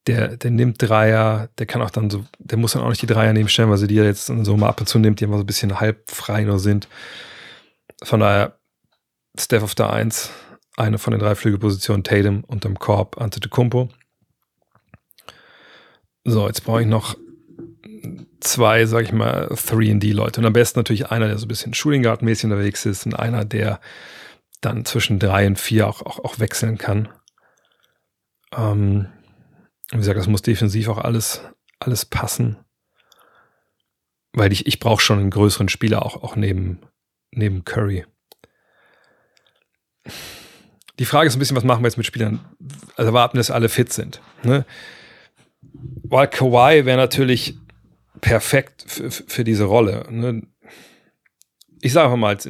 [0.06, 3.06] Der, der nimmt Dreier, der kann auch dann so, der muss dann auch nicht die
[3.06, 5.24] Dreier nehmen stellen, weil sie die ja jetzt so mal ab und zu nimmt, die
[5.24, 6.88] immer so ein bisschen halb frei nur sind.
[8.02, 8.58] Von daher,
[9.38, 10.30] Steph auf der 1,
[10.76, 13.88] eine von den drei Flügelpositionen, Tatum unterm Korb, Antetokounmpo.
[16.24, 17.16] So, jetzt brauche ich noch
[18.40, 20.40] zwei, sag ich mal, 3D-Leute.
[20.40, 23.44] Und am besten natürlich einer, der so ein bisschen Shooting Guard-mäßig unterwegs ist und einer,
[23.44, 23.80] der
[24.60, 27.08] dann zwischen drei und vier auch, auch, auch wechseln kann.
[28.56, 29.08] Ähm,
[29.94, 31.42] wie gesagt, das muss defensiv auch alles,
[31.78, 32.58] alles passen.
[34.32, 36.80] Weil ich, ich brauche schon einen größeren Spieler auch, auch neben,
[37.30, 38.04] neben Curry.
[40.98, 42.40] Die Frage ist ein bisschen, was machen wir jetzt mit Spielern?
[42.96, 44.20] Also warten, dass alle fit sind.
[44.42, 44.64] Ne?
[45.62, 47.56] Weil Kawhi wäre natürlich
[48.20, 50.06] perfekt für, diese Rolle.
[50.10, 50.42] Ne?
[51.80, 52.48] Ich sage mal als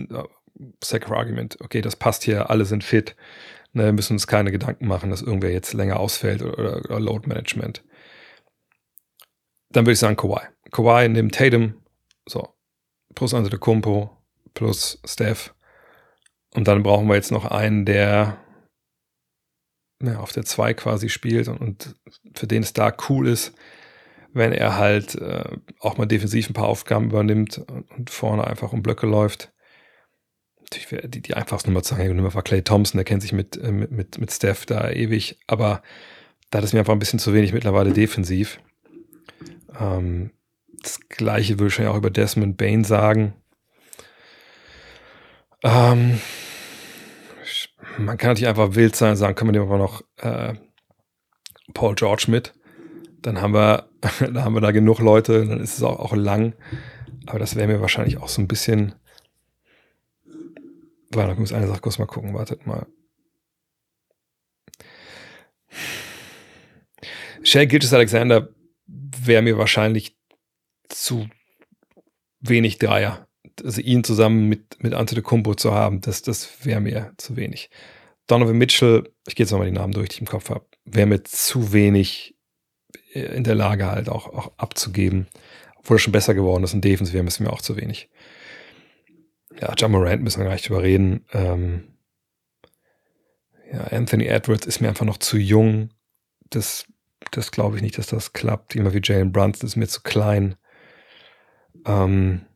[0.83, 3.17] Second Argument, okay, das passt hier, alle sind fit.
[3.75, 7.29] Ne, wir müssen uns keine Gedanken machen, dass irgendwer jetzt länger ausfällt oder, oder Load
[7.29, 7.83] Management.
[9.71, 10.47] Dann würde ich sagen Kawhi.
[10.71, 11.75] Kawhi nimmt Tatum,
[12.27, 12.55] so,
[13.17, 14.17] plus Kumpo,
[14.55, 15.55] plus Steph.
[16.55, 18.39] Und dann brauchen wir jetzt noch einen, der
[20.01, 21.97] ja, auf der 2 quasi spielt und, und,
[22.35, 23.55] für den es da cool ist,
[24.33, 27.59] wenn er halt äh, auch mal defensiv ein paar Aufgaben übernimmt
[27.97, 29.54] und vorne einfach um Blöcke läuft.
[30.77, 33.71] Natürlich die, die einfachste Nummer zu sagen, war Clay Thompson, der kennt sich mit, äh,
[33.71, 35.83] mit, mit Steph da ewig, aber
[36.51, 38.61] da ist mir einfach ein bisschen zu wenig mittlerweile defensiv.
[39.79, 40.31] Ähm,
[40.83, 43.35] das gleiche würde ich ja auch über Desmond Bain sagen.
[45.63, 46.21] Ähm,
[47.99, 50.55] man kann natürlich einfach wild sein und sagen, können wir nehmen aber noch äh,
[51.73, 52.53] Paul George mit.
[53.23, 53.89] Dann haben wir,
[54.21, 56.55] dann haben wir da genug Leute, dann ist es auch, auch lang.
[57.27, 58.95] Aber das wäre mir wahrscheinlich auch so ein bisschen.
[61.15, 62.87] Warte, ich muss eine Sache kurz mal gucken, wartet mal.
[67.43, 68.49] Shea Gilgis Alexander
[68.87, 70.17] wäre mir wahrscheinlich
[70.89, 71.29] zu
[72.41, 73.27] wenig Dreier
[73.63, 77.71] also ihn zusammen mit, mit Antetokounmpo zu haben, das, das wäre mir zu wenig.
[78.27, 81.07] Donovan Mitchell, ich gehe jetzt nochmal die Namen durch, die ich im Kopf habe, wäre
[81.07, 82.37] mir zu wenig
[83.13, 85.29] äh, in der Lage halt auch, auch abzugeben.
[85.77, 88.09] Obwohl er schon besser geworden ist und Defense wäre mir auch zu wenig.
[89.61, 91.27] Ja, John Morant müssen wir gar nicht drüber reden.
[91.33, 91.95] Ähm,
[93.73, 95.91] ja, Anthony Edwards ist mir einfach noch zu jung.
[96.51, 96.87] Das,
[97.31, 98.75] das glaube ich nicht, dass das klappt.
[98.77, 100.57] Immer wie Jalen Brunson ist mir zu klein.
[101.87, 102.47] Ähm,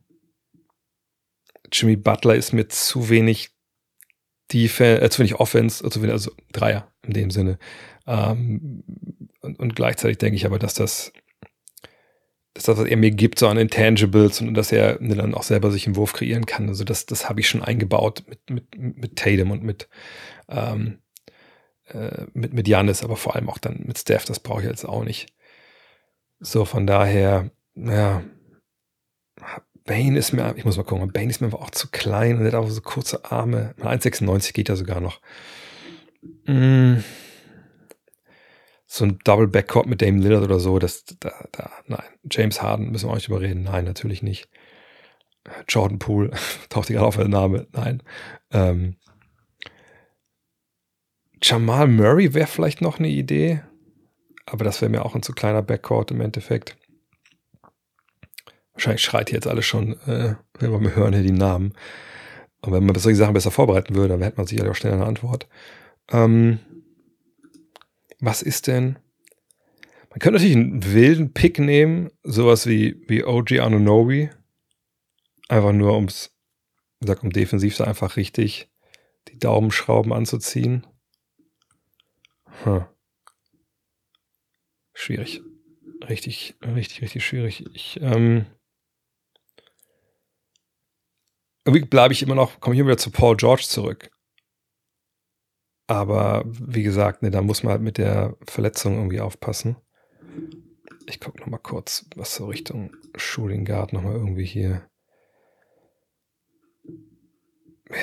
[1.71, 3.51] Jimmy Butler ist mir zu wenig
[4.51, 7.59] Defense, äh, zu wenig Offense, wenig, also Dreier in dem Sinne.
[8.07, 8.83] Ähm,
[9.41, 11.13] und, und, gleichzeitig denke ich aber, dass das,
[12.59, 15.71] dass das, was er mir gibt, so an Intangibles und dass er dann auch selber
[15.71, 16.67] sich einen Wurf kreieren kann.
[16.67, 19.87] Also das, das habe ich schon eingebaut mit, mit, mit Tatum und mit,
[20.49, 20.99] ähm,
[21.87, 24.83] äh, mit, mit Janis, aber vor allem auch dann mit Steph, das brauche ich jetzt
[24.83, 25.33] auch nicht.
[26.41, 28.23] So, von daher, ja,
[29.85, 32.45] Bane ist mir, ich muss mal gucken, Bane ist mir aber auch zu klein und
[32.45, 33.73] hat auch so kurze Arme.
[33.79, 35.21] 1,96 geht ja sogar noch.
[36.45, 36.97] Mm.
[38.91, 42.03] So ein Double Backcourt mit Dame Lillard oder so, das, da, da, nein.
[42.31, 43.61] James Harden müssen wir auch nicht überreden.
[43.61, 44.49] Nein, natürlich nicht.
[45.67, 46.31] Jordan Poole,
[46.69, 47.67] taucht gerade auf der Name.
[47.71, 48.01] Nein.
[48.49, 48.95] Ähm,
[51.39, 53.61] Jamal Murray wäre vielleicht noch eine Idee,
[54.47, 56.75] aber das wäre mir auch ein zu kleiner Backcourt im Endeffekt.
[58.73, 61.75] Wahrscheinlich schreit jetzt alles schon, äh, wenn wir hören hier die Namen.
[62.61, 65.05] Und wenn man solche Sachen besser vorbereiten würde, dann hätte man sicherlich auch schneller eine
[65.05, 65.47] Antwort.
[66.11, 66.59] Ähm,
[68.19, 68.99] was ist denn?
[70.09, 74.29] Man könnte natürlich einen wilden Pick nehmen, sowas wie, wie OG Anunobi.
[75.47, 76.35] Einfach nur ums,
[76.99, 78.69] gesagt, um defensiv da einfach richtig
[79.27, 80.85] die Daumenschrauben anzuziehen.
[82.63, 82.85] Hm.
[84.93, 85.41] Schwierig.
[86.07, 87.65] Richtig, richtig, richtig schwierig.
[87.73, 88.45] Ich, ähm,
[91.65, 94.11] irgendwie bleibe ich immer noch, komme ich immer wieder zu Paul George zurück.
[95.89, 99.75] Aber wie gesagt, ne, da muss man halt mit der Verletzung irgendwie aufpassen.
[101.07, 104.87] Ich gucke nochmal kurz, was so Richtung Shooting Guard nochmal irgendwie hier.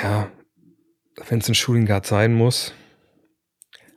[0.03, 0.33] Ja,
[1.29, 2.75] wenn es ein Shooting Guard sein muss.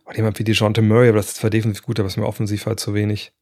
[0.04, 2.28] Und jemand wie DeJounte Murray, aber das ist zwar definitiv gut, aber es ist mir
[2.28, 3.34] offensiv halt zu wenig.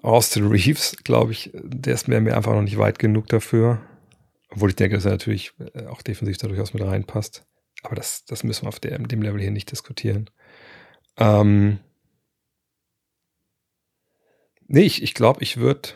[0.00, 3.80] Austin Reeves, glaube ich, der ist mir, mir einfach noch nicht weit genug dafür.
[4.50, 7.49] Obwohl ich denke, dass er natürlich äh, auch defensiv da durchaus mit reinpasst.
[7.82, 10.30] Aber das, das müssen wir auf der, dem Level hier nicht diskutieren.
[11.16, 11.80] Ähm,
[14.72, 15.88] Nee, ich, ich glaube, ich würde.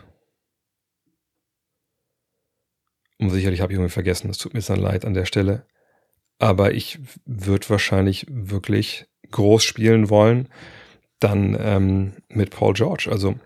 [3.21, 5.65] Und sicherlich habe ich irgendwie vergessen, es tut mir dann leid an der Stelle.
[6.41, 10.49] Aber ich würde wahrscheinlich wirklich groß spielen wollen,
[11.21, 13.07] dann ähm, mit Paul George.
[13.13, 13.39] Also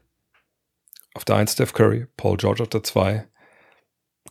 [1.12, 3.28] auf der 1 Steph Curry, Paul George auf der 2,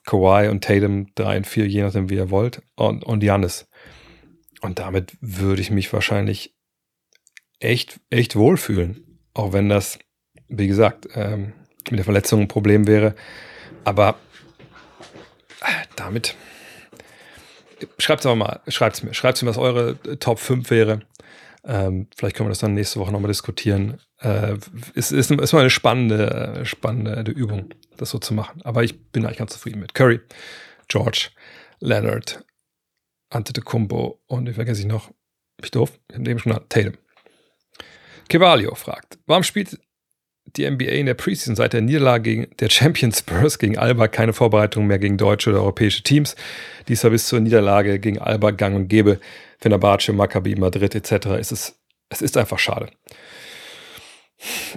[0.03, 3.23] Kawhi und Tatum 3 und 4, je nachdem wie ihr wollt, und, und.
[4.61, 6.55] Und damit würde ich mich wahrscheinlich
[7.59, 9.19] echt, echt wohlfühlen.
[9.33, 9.99] Auch wenn das,
[10.47, 11.53] wie gesagt, ähm,
[11.89, 13.15] mit der Verletzung ein Problem wäre.
[13.83, 14.17] Aber
[15.61, 16.35] äh, damit
[17.97, 21.01] schreibt es aber mal, schreibt es mir, schreibt mir, was eure Top 5 wäre.
[21.63, 23.99] Ähm, vielleicht können wir das dann nächste Woche nochmal diskutieren.
[24.19, 24.55] Äh,
[24.93, 28.61] ist, ist, ist mal eine spannende, spannende Übung, das so zu machen.
[28.63, 30.21] Aber ich bin eigentlich ganz zufrieden mit Curry,
[30.87, 31.29] George,
[31.79, 32.43] Leonard,
[33.29, 35.09] Antetokounmpo und wie vergesse ich noch?
[35.09, 35.99] Bin ich doof?
[36.09, 36.93] Ich habe eben schon genannt, Tatum.
[38.29, 39.79] Kevalio fragt, warum spielt
[40.55, 44.33] die NBA in der Preseason seit der Niederlage gegen der Champion Spurs gegen Alba keine
[44.33, 46.35] Vorbereitung mehr gegen deutsche oder europäische Teams.
[46.87, 49.19] Dies war bis zur Niederlage gegen Alba gang und gäbe.
[49.59, 51.27] Fenerbahce, Maccabi, Madrid etc.
[51.39, 51.75] Es ist,
[52.09, 52.89] es ist einfach schade.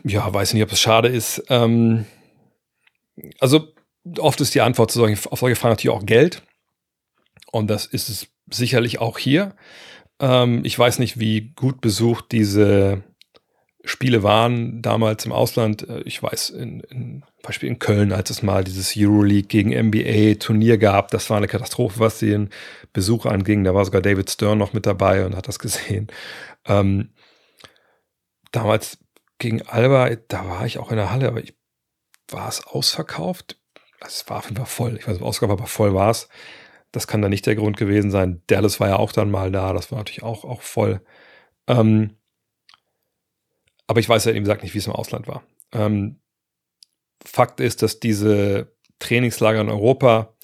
[0.05, 1.45] Ja, weiß nicht, ob es schade ist.
[1.49, 2.07] Ähm,
[3.39, 3.69] also
[4.19, 6.43] oft ist die Antwort solchen, auf solche Fragen natürlich auch Geld.
[7.53, 9.55] Und das ist es sicherlich auch hier.
[10.21, 13.03] Ähm, ich weiß nicht, wie gut besucht diese
[13.85, 18.43] Spiele waren damals im Ausland, äh, ich weiß, in, in Beispiel in Köln, als es
[18.43, 22.51] mal dieses Euroleague gegen NBA Turnier gab, das war eine Katastrophe, was den
[22.93, 23.65] Besuch anging.
[23.65, 26.09] Da war sogar David Stern noch mit dabei und hat das gesehen.
[26.67, 27.15] Ähm,
[28.53, 28.99] damals
[29.39, 31.55] gegen Alba, da war ich auch in der Halle, aber ich,
[32.29, 33.59] war es ausverkauft?
[34.01, 34.97] Es war auf jeden Fall voll.
[34.99, 36.29] Ich weiß nicht, ausverkauft, aber voll war es.
[36.93, 38.43] Das kann da nicht der Grund gewesen sein.
[38.47, 41.01] Dallas war ja auch dann mal da, das war natürlich auch, auch voll.
[41.67, 42.17] Ähm,
[43.87, 45.43] aber ich weiß ja eben gesagt nicht, wie es im Ausland war.
[45.73, 46.21] Ähm,
[47.25, 50.35] Fakt ist, dass diese Trainingslager in Europa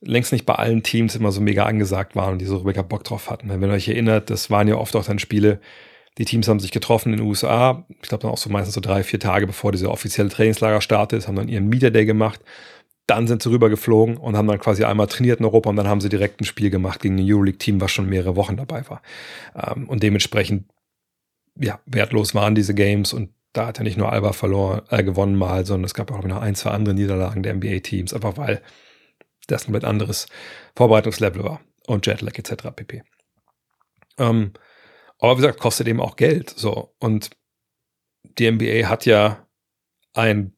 [0.00, 3.04] längst nicht bei allen Teams immer so mega angesagt waren und die so mega Bock
[3.04, 3.48] drauf hatten.
[3.48, 5.60] Wenn ihr euch erinnert, das waren ja oft auch dann Spiele,
[6.18, 8.80] die Teams haben sich getroffen in den USA, ich glaube dann auch so meistens so
[8.80, 12.40] drei, vier Tage bevor diese offizielle Trainingslager startet, haben dann ihren Media Day gemacht.
[13.06, 16.00] Dann sind sie rübergeflogen und haben dann quasi einmal trainiert in Europa und dann haben
[16.00, 19.02] sie direkt ein Spiel gemacht gegen ein Euroleague-Team, was schon mehrere Wochen dabei war.
[19.54, 20.70] Ähm, und dementsprechend
[21.58, 25.36] ja, wertlos waren diese Games und da hat er nicht nur Alba verloren, äh, gewonnen
[25.36, 28.62] mal, sondern es gab auch noch ein, zwei andere Niederlagen der NBA-Teams, einfach weil
[29.46, 30.26] das ein komplett anderes
[30.76, 32.70] Vorbereitungslevel war und Jetlag etc.
[32.74, 33.02] pp.
[34.18, 34.52] Ähm,
[35.18, 36.50] aber wie gesagt, kostet eben auch Geld.
[36.50, 36.94] So.
[36.98, 37.30] Und
[38.38, 39.46] die NBA hat ja
[40.14, 40.53] ein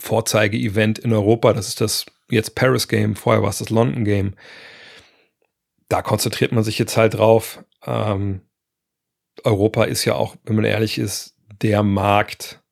[0.00, 4.34] Vorzeige-Event in Europa, das ist das jetzt Paris Game, vorher war es das London Game.
[5.88, 7.64] Da konzentriert man sich jetzt halt drauf.
[7.84, 8.42] Ähm,
[9.44, 12.62] Europa ist ja auch, wenn man ehrlich ist, der Markt,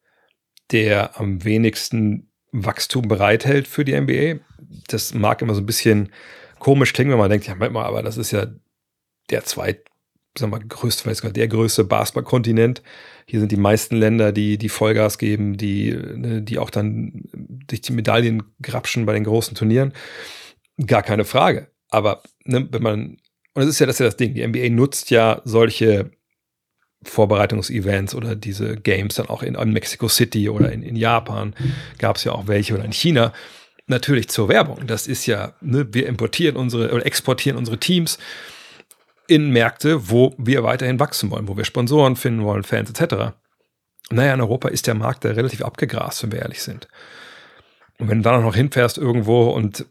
[0.71, 4.41] der am wenigsten Wachstum bereithält für die NBA.
[4.89, 6.13] Das mag immer so ein bisschen
[6.59, 8.47] komisch klingen, wenn man denkt, ja, mal, aber das ist ja
[9.31, 9.85] der zweit,
[10.39, 12.83] sagen wir mal, größte, vielleicht sogar der größte Basketballkontinent.
[13.27, 17.25] Hier sind die meisten Länder, die, die Vollgas geben, die, ne, die auch dann
[17.71, 19.93] sich die Medaillen grapschen bei den großen Turnieren.
[20.85, 21.69] Gar keine Frage.
[21.91, 23.19] Aber ne, wenn man,
[23.55, 26.11] und das ist ja das, ist ja das Ding, die NBA nutzt ja solche
[27.03, 31.55] Vorbereitungsevents oder diese Games dann auch in, in Mexico City oder in, in Japan
[31.99, 33.33] gab es ja auch welche oder in China.
[33.87, 34.87] Natürlich zur Werbung.
[34.87, 38.19] Das ist ja, ne, wir importieren unsere oder exportieren unsere Teams
[39.29, 43.37] in Märkte, wo wir weiterhin wachsen wollen, wo wir Sponsoren finden wollen, Fans etc.
[44.11, 46.89] Naja, in Europa ist der Markt da relativ abgegrast, wenn wir ehrlich sind.
[47.99, 49.85] Und wenn du dann noch hinfährst irgendwo und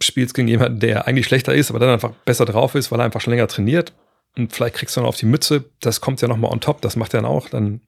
[0.00, 3.04] spielst gegen jemanden, der eigentlich schlechter ist, aber dann einfach besser drauf ist, weil er
[3.04, 3.94] einfach schon länger trainiert,
[4.36, 6.96] und vielleicht kriegst du noch auf die Mütze, das kommt ja nochmal on top, das
[6.96, 7.80] macht dann auch dann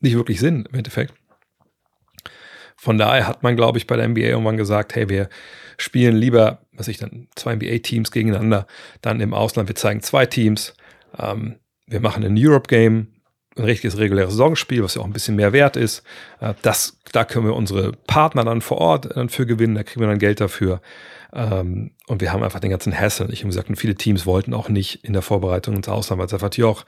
[0.00, 1.12] nicht wirklich Sinn im Endeffekt.
[2.78, 5.28] Von daher hat man, glaube ich, bei der NBA irgendwann gesagt, hey, wir
[5.78, 8.66] spielen lieber, was ich dann, zwei NBA-Teams gegeneinander,
[9.02, 10.74] dann im Ausland, wir zeigen zwei Teams,
[11.18, 11.56] ähm,
[11.86, 13.08] wir machen ein Europe-Game,
[13.56, 16.04] ein richtiges reguläres Saisonspiel, was ja auch ein bisschen mehr wert ist.
[16.40, 20.00] Äh, das, da können wir unsere Partner dann vor Ort dann für gewinnen, da kriegen
[20.00, 20.80] wir dann Geld dafür.
[21.32, 23.32] Ähm, und wir haben einfach den ganzen Hassel.
[23.32, 26.26] Ich habe gesagt, und viele Teams wollten auch nicht in der Vorbereitung ins Ausland, weil
[26.26, 26.84] es einfach auch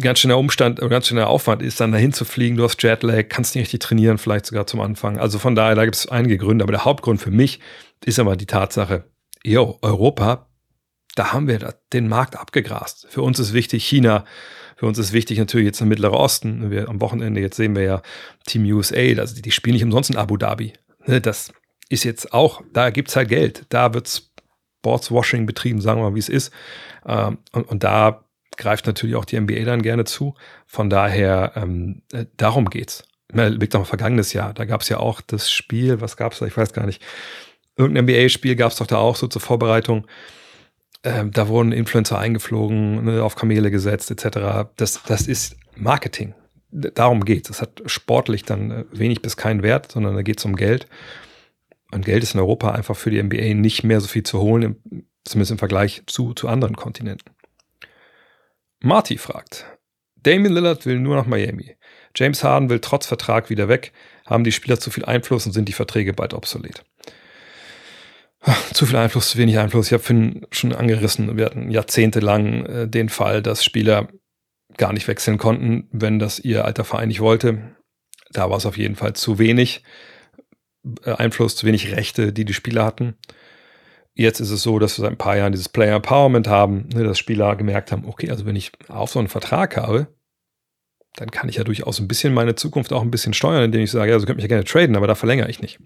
[0.00, 2.56] ganz schöner Umstand, ganz schöner Aufwand ist, dann dahin zu fliegen.
[2.56, 5.18] Du hast Jetlag, kannst nicht richtig trainieren, vielleicht sogar zum Anfang.
[5.18, 6.64] Also von daher, da gibt es einige Gründe.
[6.64, 7.60] Aber der Hauptgrund für mich
[8.04, 9.04] ist aber die Tatsache,
[9.42, 10.48] yo, Europa,
[11.14, 13.06] da haben wir den Markt abgegrast.
[13.10, 14.24] Für uns ist wichtig China,
[14.76, 16.70] für uns ist wichtig natürlich jetzt der Mittlere Osten.
[16.70, 18.02] Wir, am Wochenende, jetzt sehen wir ja
[18.46, 20.72] Team USA, also die, die spielen nicht umsonst in Abu Dhabi.
[21.06, 21.52] Ne, das
[21.88, 23.64] ist jetzt auch, da gibt es halt Geld.
[23.68, 24.22] Da wird
[24.80, 26.52] Sportswashing betrieben, sagen wir mal, wie es ist.
[27.06, 28.24] Ähm, und, und, da
[28.56, 30.34] greift natürlich auch die NBA dann gerne zu.
[30.66, 33.04] Von daher, ähm, äh, darum geht's.
[33.34, 34.52] Liegt doch vergangenes Jahr.
[34.52, 36.46] Da gab es ja auch das Spiel, was gab es da?
[36.46, 37.02] Ich weiß gar nicht.
[37.76, 40.06] Irgendein NBA-Spiel gab es doch da auch so zur Vorbereitung.
[41.02, 44.68] Ähm, da wurden Influencer eingeflogen, ne, auf Kamele gesetzt, etc.
[44.76, 46.34] Das, das ist Marketing.
[46.70, 47.62] Darum geht es.
[47.62, 50.86] Hat sportlich dann äh, wenig bis keinen Wert, sondern da geht es um Geld.
[51.90, 54.76] Und Geld ist in Europa einfach für die NBA nicht mehr so viel zu holen,
[55.24, 57.31] zumindest im Vergleich zu, zu anderen Kontinenten.
[58.82, 59.66] Marty fragt,
[60.22, 61.76] Damien Lillard will nur nach Miami.
[62.14, 63.92] James Harden will trotz Vertrag wieder weg.
[64.26, 66.84] Haben die Spieler zu viel Einfluss und sind die Verträge bald obsolet?
[68.72, 69.86] Zu viel Einfluss, zu wenig Einfluss.
[69.86, 74.08] Ich habe schon angerissen, wir hatten jahrzehntelang äh, den Fall, dass Spieler
[74.76, 77.76] gar nicht wechseln konnten, wenn das ihr alter Verein nicht wollte.
[78.30, 79.84] Da war es auf jeden Fall zu wenig
[81.04, 83.16] äh, Einfluss, zu wenig Rechte, die die Spieler hatten.
[84.14, 87.04] Jetzt ist es so, dass wir seit ein paar Jahren dieses Player Empowerment haben, ne,
[87.04, 90.08] dass Spieler gemerkt haben, okay, also wenn ich auf so einen Vertrag habe,
[91.16, 93.90] dann kann ich ja durchaus ein bisschen meine Zukunft auch ein bisschen steuern, indem ich
[93.90, 95.78] sage, ja, so könnt mich ja gerne traden, aber da verlängere ich nicht.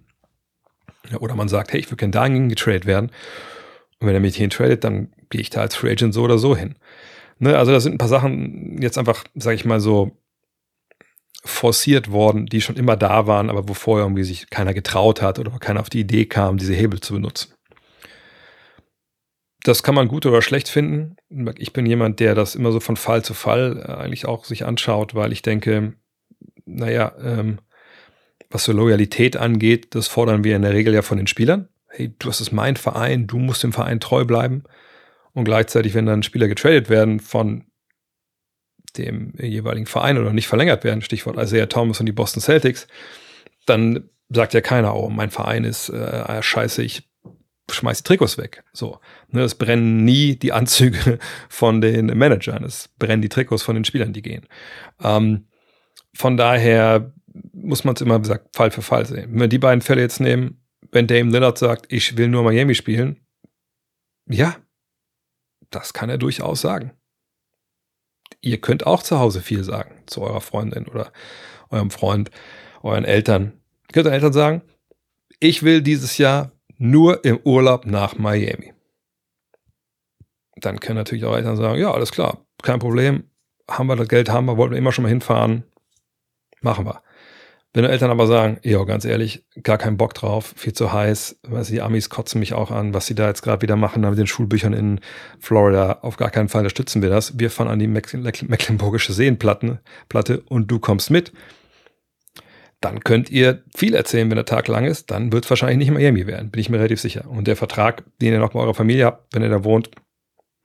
[1.10, 3.10] Ja, oder man sagt, hey, ich würde gerne dahingegen getradet werden.
[4.00, 6.38] Und wenn er mich hin tradet, dann gehe ich da als Free Agent so oder
[6.38, 6.76] so hin.
[7.38, 10.16] Ne, also da sind ein paar Sachen jetzt einfach, sage ich mal so,
[11.44, 15.38] forciert worden, die schon immer da waren, aber wo vorher irgendwie sich keiner getraut hat
[15.38, 17.55] oder keiner auf die Idee kam, diese Hebel zu benutzen.
[19.66, 21.16] Das kann man gut oder schlecht finden.
[21.58, 24.64] Ich bin jemand, der das immer so von Fall zu Fall äh, eigentlich auch sich
[24.64, 25.94] anschaut, weil ich denke,
[26.66, 27.58] naja, ähm,
[28.48, 31.68] was so Loyalität angeht, das fordern wir in der Regel ja von den Spielern.
[31.88, 34.62] Hey, du hast es mein Verein, du musst dem Verein treu bleiben.
[35.32, 37.64] Und gleichzeitig, wenn dann Spieler getradet werden von
[38.96, 42.86] dem jeweiligen Verein oder nicht verlängert werden, Stichwort Isaiah Thomas und die Boston Celtics,
[43.66, 47.10] dann sagt ja keiner, oh, mein Verein ist äh, scheiße, ich
[47.70, 48.64] schmeißt die Trikots weg.
[48.72, 49.00] So.
[49.28, 52.64] Ne, es brennen nie die Anzüge von den Managern.
[52.64, 54.46] Es brennen die Trikots von den Spielern, die gehen.
[55.02, 55.46] Ähm,
[56.14, 57.12] von daher
[57.52, 59.32] muss man es immer, wie gesagt, Fall für Fall sehen.
[59.32, 60.62] Wenn wir die beiden Fälle jetzt nehmen,
[60.92, 63.20] wenn Dame Lillard sagt, ich will nur Miami spielen,
[64.28, 64.56] ja,
[65.70, 66.92] das kann er durchaus sagen.
[68.40, 71.12] Ihr könnt auch zu Hause viel sagen zu eurer Freundin oder
[71.70, 72.30] eurem Freund,
[72.82, 73.60] euren Eltern.
[73.88, 74.62] Ihr könnt euren Eltern sagen,
[75.40, 78.72] ich will dieses Jahr nur im Urlaub nach Miami.
[80.56, 83.24] Dann können natürlich auch Eltern sagen, ja, alles klar, kein Problem,
[83.70, 85.64] haben wir das Geld, haben wir, wollten wir immer schon mal hinfahren,
[86.60, 87.02] machen wir.
[87.76, 91.40] Wenn die Eltern aber sagen, ja, ganz ehrlich, gar keinen Bock drauf, viel zu heiß,
[91.42, 94.18] weiß die Amis kotzen mich auch an, was sie da jetzt gerade wieder machen mit
[94.18, 95.00] den Schulbüchern in
[95.40, 97.38] Florida, auf gar keinen Fall unterstützen wir das.
[97.38, 101.34] Wir fahren an die Mecklenburgische Seenplatte Platte und du kommst mit
[102.86, 105.10] dann könnt ihr viel erzählen, wenn der Tag lang ist.
[105.10, 107.28] Dann wird es wahrscheinlich nicht Miami werden, bin ich mir relativ sicher.
[107.28, 109.90] Und der Vertrag, den ihr noch bei eurer Familie habt, wenn ihr da wohnt,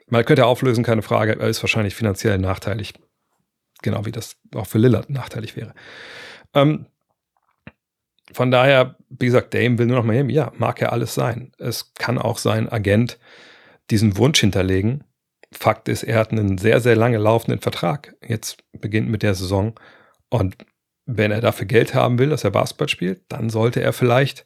[0.07, 2.93] man könnte auflösen, keine Frage, er ist wahrscheinlich finanziell nachteilig.
[3.81, 5.73] Genau wie das auch für Lillard nachteilig wäre.
[6.53, 6.85] Ähm,
[8.33, 10.33] von daher, wie gesagt, Dame will nur noch Miami.
[10.33, 11.51] Ja, mag ja alles sein.
[11.57, 13.17] Es kann auch sein Agent
[13.89, 15.03] diesen Wunsch hinterlegen.
[15.51, 18.15] Fakt ist, er hat einen sehr, sehr lange laufenden Vertrag.
[18.25, 19.79] Jetzt beginnt mit der Saison.
[20.29, 20.55] Und
[21.17, 24.45] wenn er dafür Geld haben will, dass er Basketball spielt, dann sollte er vielleicht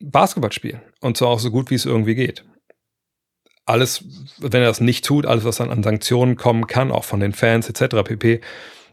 [0.00, 0.80] Basketball spielen.
[1.00, 2.44] Und zwar auch so gut, wie es irgendwie geht.
[3.64, 4.04] Alles,
[4.38, 7.32] wenn er das nicht tut, alles, was dann an Sanktionen kommen kann, auch von den
[7.32, 7.96] Fans etc.
[8.04, 8.40] pp.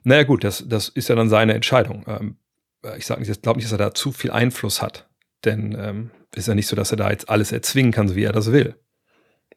[0.03, 2.05] Naja gut, das, das ist ja dann seine Entscheidung.
[2.07, 2.37] Ähm,
[2.97, 5.07] ich sage nicht, ich glaube nicht, dass er da zu viel Einfluss hat.
[5.45, 8.23] Denn ähm, ist ja nicht so, dass er da jetzt alles erzwingen kann, so wie
[8.23, 8.75] er das will.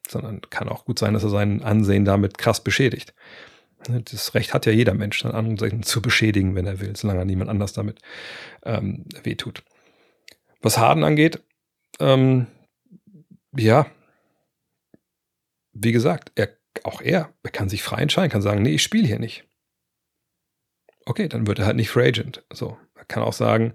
[0.09, 3.15] Sondern kann auch gut sein, dass er sein Ansehen damit krass beschädigt.
[3.89, 7.25] Ne, das Recht hat ja jeder Mensch, dann anderen zu beschädigen, wenn er will, solange
[7.25, 8.01] niemand anders damit
[8.65, 9.63] ähm, wehtut.
[10.63, 11.43] Was Harden angeht,
[12.01, 12.47] ähm,
[13.57, 13.87] ja,
[15.73, 16.49] wie gesagt, er,
[16.85, 19.45] auch er, er kann sich frei entscheiden, kann sagen, nee, ich spiele hier nicht.
[21.05, 22.45] Okay, dann wird er halt nicht Free Agent.
[22.53, 23.75] So, er kann auch sagen,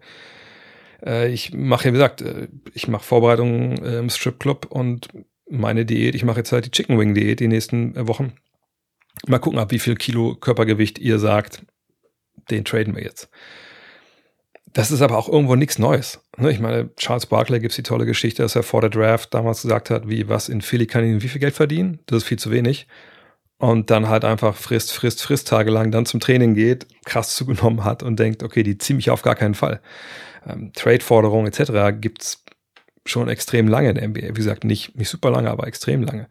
[1.06, 5.08] äh, ich mache, wie gesagt, äh, ich mache Vorbereitungen äh, im Stripclub und
[5.50, 8.34] meine Diät, ich mache jetzt halt die Chicken Wing Diät die nächsten äh, Wochen
[9.28, 11.64] Mal gucken, ab wie viel Kilo Körpergewicht ihr sagt,
[12.50, 13.30] den traden wir jetzt.
[14.74, 16.22] Das ist aber auch irgendwo nichts Neues.
[16.38, 16.52] Ne?
[16.52, 19.64] Ich meine, Charles Barkley gibt es die tolle Geschichte, dass er vor der Draft damals
[19.64, 22.00] gesagt hat, wie was in Philly kann ich wie viel Geld verdienen?
[22.06, 22.88] Das ist viel zu wenig.
[23.58, 28.02] Und dann halt einfach frisst, frisst, frisst tagelang, dann zum Training geht, krass zugenommen hat
[28.02, 29.82] und denkt, okay, die ziehen mich auf gar keinen Fall.
[30.48, 32.00] Ähm, Trade-Forderungen etc.
[32.00, 32.44] gibt es
[33.06, 34.30] schon extrem lange in der NBA.
[34.30, 36.28] Wie gesagt, nicht, nicht super lange, aber extrem lange.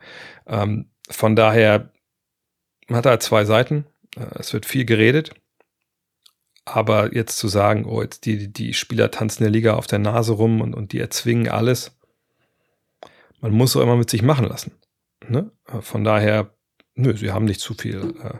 [0.46, 1.92] Ähm, von daher
[2.90, 3.86] man hat halt zwei Seiten.
[4.16, 5.30] Äh, es wird viel geredet.
[6.64, 10.32] Aber jetzt zu sagen, oh, jetzt die, die Spieler tanzen der Liga auf der Nase
[10.32, 11.96] rum und, und die erzwingen alles,
[13.40, 14.72] man muss so immer mit sich machen lassen.
[15.26, 15.50] Ne?
[15.80, 16.54] Von daher,
[16.94, 18.38] nö, sie haben nicht zu viel, äh,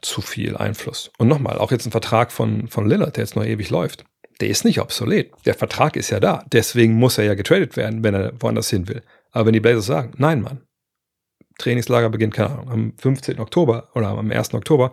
[0.00, 1.12] zu viel Einfluss.
[1.18, 4.04] Und nochmal, auch jetzt ein Vertrag von, von Lillard, der jetzt noch ewig läuft,
[4.40, 5.32] der ist nicht obsolet.
[5.46, 6.44] Der Vertrag ist ja da.
[6.52, 9.02] Deswegen muss er ja getradet werden, wenn er woanders hin will.
[9.30, 10.65] Aber wenn die Blazers sagen, nein, Mann,
[11.58, 13.38] Trainingslager beginnt, keine Ahnung, am 15.
[13.38, 14.54] Oktober oder am 1.
[14.54, 14.92] Oktober,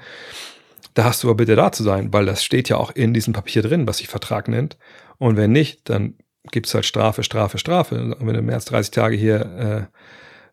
[0.94, 3.34] da hast du aber bitte da zu sein, weil das steht ja auch in diesem
[3.34, 4.78] Papier drin, was sich Vertrag nennt.
[5.18, 6.16] Und wenn nicht, dann
[6.52, 7.96] gibt es halt Strafe, Strafe, Strafe.
[7.96, 9.98] Und wenn du mehr als 30 Tage hier äh,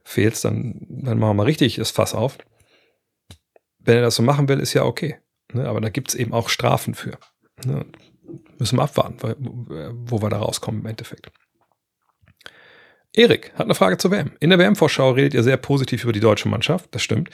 [0.03, 2.39] fehlst, dann, dann machen wir mal richtig das Fass auf.
[3.79, 5.19] Wenn er das so machen will, ist ja okay.
[5.53, 5.69] Ne?
[5.69, 7.19] Aber da gibt es eben auch Strafen für.
[7.65, 7.85] Ne?
[8.59, 9.17] Müssen wir abwarten,
[10.07, 11.31] wo wir da rauskommen im Endeffekt.
[13.13, 14.33] Erik hat eine Frage zur WM.
[14.41, 17.31] In der WM-Vorschau redet ihr sehr positiv über die deutsche Mannschaft, das stimmt.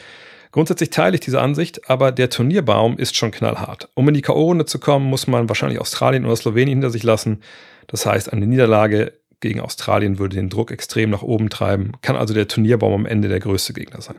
[0.53, 3.91] Grundsätzlich teile ich diese Ansicht, aber der Turnierbaum ist schon knallhart.
[3.95, 7.43] Um in die K.O.-Runde zu kommen, muss man wahrscheinlich Australien oder Slowenien hinter sich lassen.
[7.89, 12.33] Das heißt, eine Niederlage gegen Australien würde den Druck extrem nach oben treiben, kann also
[12.33, 14.17] der Turnierbaum am Ende der größte Gegner sein.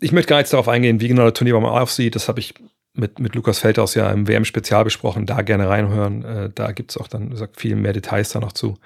[0.00, 2.14] Ich möchte gar nicht darauf eingehen, wie genau der Turnierbaum aussieht.
[2.14, 2.54] Das habe ich
[2.94, 5.26] mit, mit Lukas Feldhaus ja im WM-Spezial besprochen.
[5.26, 6.24] Da gerne reinhören.
[6.24, 8.76] Äh, da gibt es auch dann gesagt, viel mehr Details da noch zu.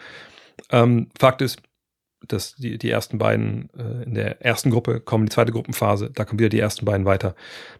[0.70, 1.62] Ähm, Fakt ist,
[2.26, 6.24] dass die, die ersten beiden äh, in der ersten Gruppe kommen, die zweite Gruppenphase, da
[6.24, 7.34] kommen wieder die ersten beiden weiter.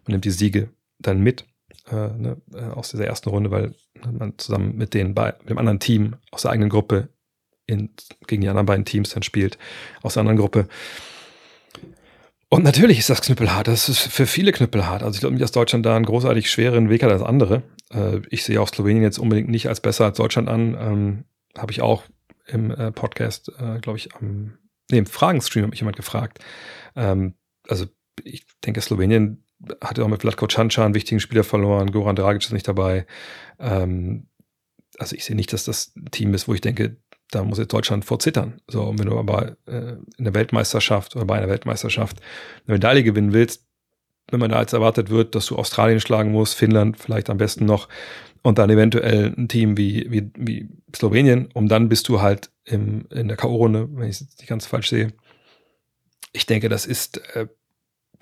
[0.05, 1.45] Man nimmt die Siege dann mit
[1.91, 3.73] äh, ne, äh, aus dieser ersten Runde, weil
[4.11, 7.09] man zusammen mit, den mit dem anderen Team aus der eigenen Gruppe
[7.65, 7.89] in,
[8.27, 9.57] gegen die anderen beiden Teams dann spielt,
[10.01, 10.67] aus der anderen Gruppe.
[12.49, 13.67] Und natürlich ist das knüppelhart.
[13.67, 15.03] Das ist für viele knüppelhart.
[15.03, 17.61] Also ich glaube nicht, dass Deutschland da einen großartig schweren Weg hat als andere.
[17.93, 20.75] Äh, ich sehe auch Slowenien jetzt unbedingt nicht als besser als Deutschland an.
[20.79, 21.23] Ähm,
[21.57, 22.03] Habe ich auch
[22.51, 24.57] im äh, Podcast, äh, glaube ich, am
[24.91, 26.39] nee, im Fragenstream hat mich jemand gefragt.
[26.95, 27.35] Ähm,
[27.67, 27.85] also
[28.23, 29.45] ich denke, Slowenien
[29.81, 31.91] hat ja auch mit Vladko Canca einen wichtigen Spieler verloren.
[31.91, 33.05] Goran Dragic ist nicht dabei.
[33.59, 34.27] Ähm,
[34.97, 36.97] also ich sehe nicht, dass das ein Team ist, wo ich denke,
[37.31, 38.61] da muss jetzt Deutschland vorzittern.
[38.67, 42.19] So, und wenn du aber äh, in der Weltmeisterschaft oder bei einer Weltmeisterschaft
[42.65, 43.68] eine Medaille gewinnen willst,
[44.31, 47.65] wenn man da als erwartet wird, dass du Australien schlagen musst, Finnland vielleicht am besten
[47.65, 47.87] noch
[48.41, 53.05] und dann eventuell ein Team wie, wie, wie Slowenien, und dann bist du halt im,
[53.09, 55.13] in der K.O.-Runde, wenn ich es nicht ganz falsch sehe.
[56.31, 57.47] Ich denke, das ist, äh,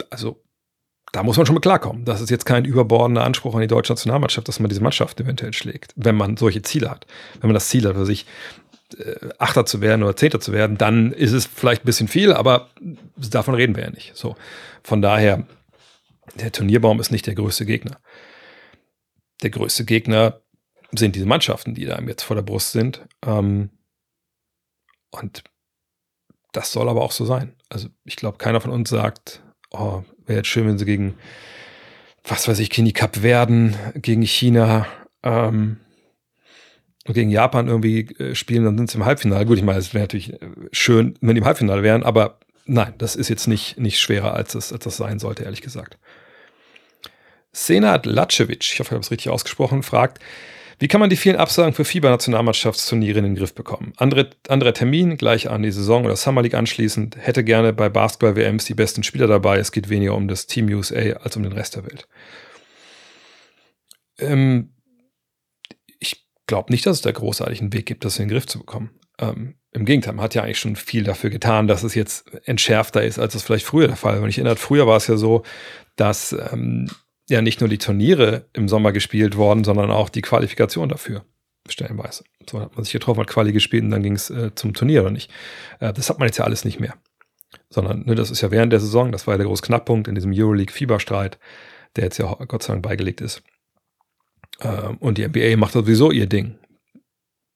[0.10, 0.42] also
[1.12, 2.04] da muss man schon mal klarkommen.
[2.06, 5.54] Das ist jetzt kein überbordender Anspruch an die deutsche Nationalmannschaft, dass man diese Mannschaft eventuell
[5.54, 7.06] schlägt, wenn man solche Ziele hat.
[7.40, 8.26] Wenn man das Ziel hat, für sich
[8.98, 12.34] äh, Achter zu werden oder Zehnter zu werden, dann ist es vielleicht ein bisschen viel,
[12.34, 12.70] aber
[13.16, 14.16] davon reden wir ja nicht.
[14.16, 14.36] So,
[14.84, 15.46] von daher,
[16.36, 18.00] der Turnierbaum ist nicht der größte Gegner.
[19.44, 20.42] Der größte Gegner
[20.92, 23.06] sind diese Mannschaften, die da jetzt vor der Brust sind.
[23.26, 23.70] Ähm,
[25.12, 25.44] und
[26.52, 27.56] das soll aber auch so sein.
[27.70, 31.16] Also ich glaube, keiner von uns sagt, oh, wäre jetzt schön, wenn sie gegen,
[32.24, 34.88] was weiß ich, die Cup werden, gegen China,
[35.24, 35.78] ähm,
[37.06, 39.46] gegen Japan irgendwie äh, spielen, dann sind sie im Halbfinale.
[39.46, 42.94] Gut, ich meine, es wäre natürlich äh, schön, wenn die im Halbfinale wären, aber nein,
[42.98, 45.98] das ist jetzt nicht, nicht schwerer, als es, als das sein sollte, ehrlich gesagt.
[47.52, 50.22] Senat Lacevic, ich hoffe, ich habe es richtig ausgesprochen, fragt,
[50.80, 53.94] wie kann man die vielen Absagen für FIBA-Nationalmannschaftsturniere in den Griff bekommen?
[53.98, 58.66] Andere, anderer Termin, gleich an die Saison oder Summer League anschließend, hätte gerne bei Basketball-WMs
[58.66, 59.58] die besten Spieler dabei.
[59.58, 62.08] Es geht weniger um das Team USA als um den Rest der Welt.
[64.20, 64.78] Ähm,
[66.48, 68.92] glaube nicht, dass es da großartig einen Weg gibt, das in den Griff zu bekommen.
[69.20, 73.04] Ähm, Im Gegenteil, man hat ja eigentlich schon viel dafür getan, dass es jetzt entschärfter
[73.04, 74.28] ist, als es vielleicht früher der Fall war.
[74.28, 75.44] Ich erinnere, früher war es ja so,
[75.96, 76.90] dass ähm,
[77.30, 81.26] ja nicht nur die Turniere im Sommer gespielt worden, sondern auch die Qualifikation dafür
[81.70, 82.24] stellenweise.
[82.50, 85.02] So hat man sich getroffen, hat Quali gespielt und dann ging es äh, zum Turnier
[85.02, 85.32] oder nicht.
[85.80, 86.96] Äh, das hat man jetzt ja alles nicht mehr.
[87.70, 90.16] Sondern ne, das ist ja während der Saison, das war ja der große Knackpunkt in
[90.16, 91.38] diesem Euroleague-Fieberstreit,
[91.96, 93.44] der jetzt ja Gott sei Dank beigelegt ist.
[94.62, 96.58] Ähm, und die NBA macht sowieso ihr Ding.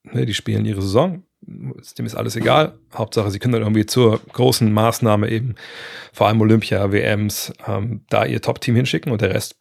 [0.04, 2.78] Ne, die spielen ihre Saison, dem ist alles egal.
[2.94, 5.56] Hauptsache, sie können dann irgendwie zur großen Maßnahme eben,
[6.14, 9.56] vor allem Olympia, WMs, ähm, da ihr Top-Team hinschicken und der Rest,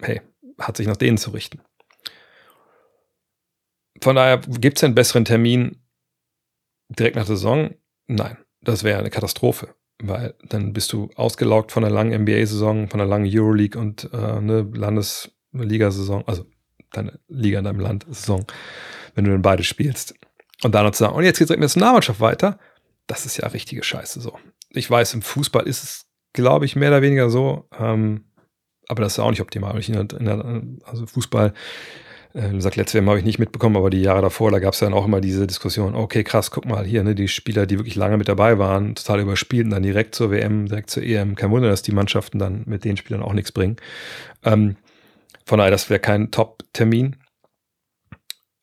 [0.00, 0.20] hey,
[0.58, 1.60] hat sich nach denen zu richten.
[4.02, 5.76] Von daher gibt es einen besseren Termin
[6.88, 7.74] direkt nach der Saison?
[8.08, 13.00] Nein, das wäre eine Katastrophe, weil dann bist du ausgelaugt von einer langen NBA-Saison, von
[13.00, 16.44] einer langen Euroleague und äh, eine Landesliga-Saison, also
[16.90, 18.44] deine Liga in deinem Land Saison,
[19.14, 20.14] wenn du dann beide spielst.
[20.64, 22.58] Und dann noch zu sagen, und jetzt geht es mit der Nationalmannschaft weiter,
[23.06, 24.38] das ist ja richtige Scheiße so.
[24.70, 28.24] Ich weiß, im Fußball ist es, glaube ich, mehr oder weniger so, ähm,
[28.88, 29.74] aber das ist auch nicht optimal.
[29.74, 31.52] also Fußball,
[32.34, 34.80] äh, gesagt, letztes Jahr habe ich nicht mitbekommen, aber die Jahre davor, da gab es
[34.80, 37.94] dann auch immer diese Diskussion, okay, krass, guck mal hier, ne, die Spieler, die wirklich
[37.94, 41.34] lange mit dabei waren, total überspielten, dann direkt zur WM, direkt zur EM.
[41.34, 43.76] Kein Wunder, dass die Mannschaften dann mit den Spielern auch nichts bringen.
[44.44, 44.76] Ähm,
[45.44, 47.16] von daher, das wäre kein Top-Termin.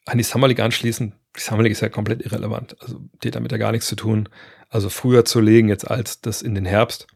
[0.05, 2.75] An die Summer League anschließen, die League ist ja komplett irrelevant.
[2.81, 4.29] Also die hat damit ja gar nichts zu tun.
[4.69, 7.07] Also früher zu legen jetzt als das in den Herbst.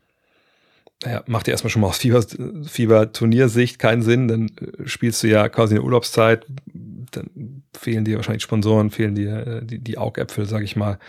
[1.03, 2.24] naja, macht ja erstmal schon mal aus Fieber,
[2.65, 8.43] Fieber-Turniersicht keinen Sinn, dann äh, spielst du ja quasi eine Urlaubszeit, dann fehlen dir wahrscheinlich
[8.43, 10.99] Sponsoren, fehlen dir äh, die, die Augäpfel, sag ich mal.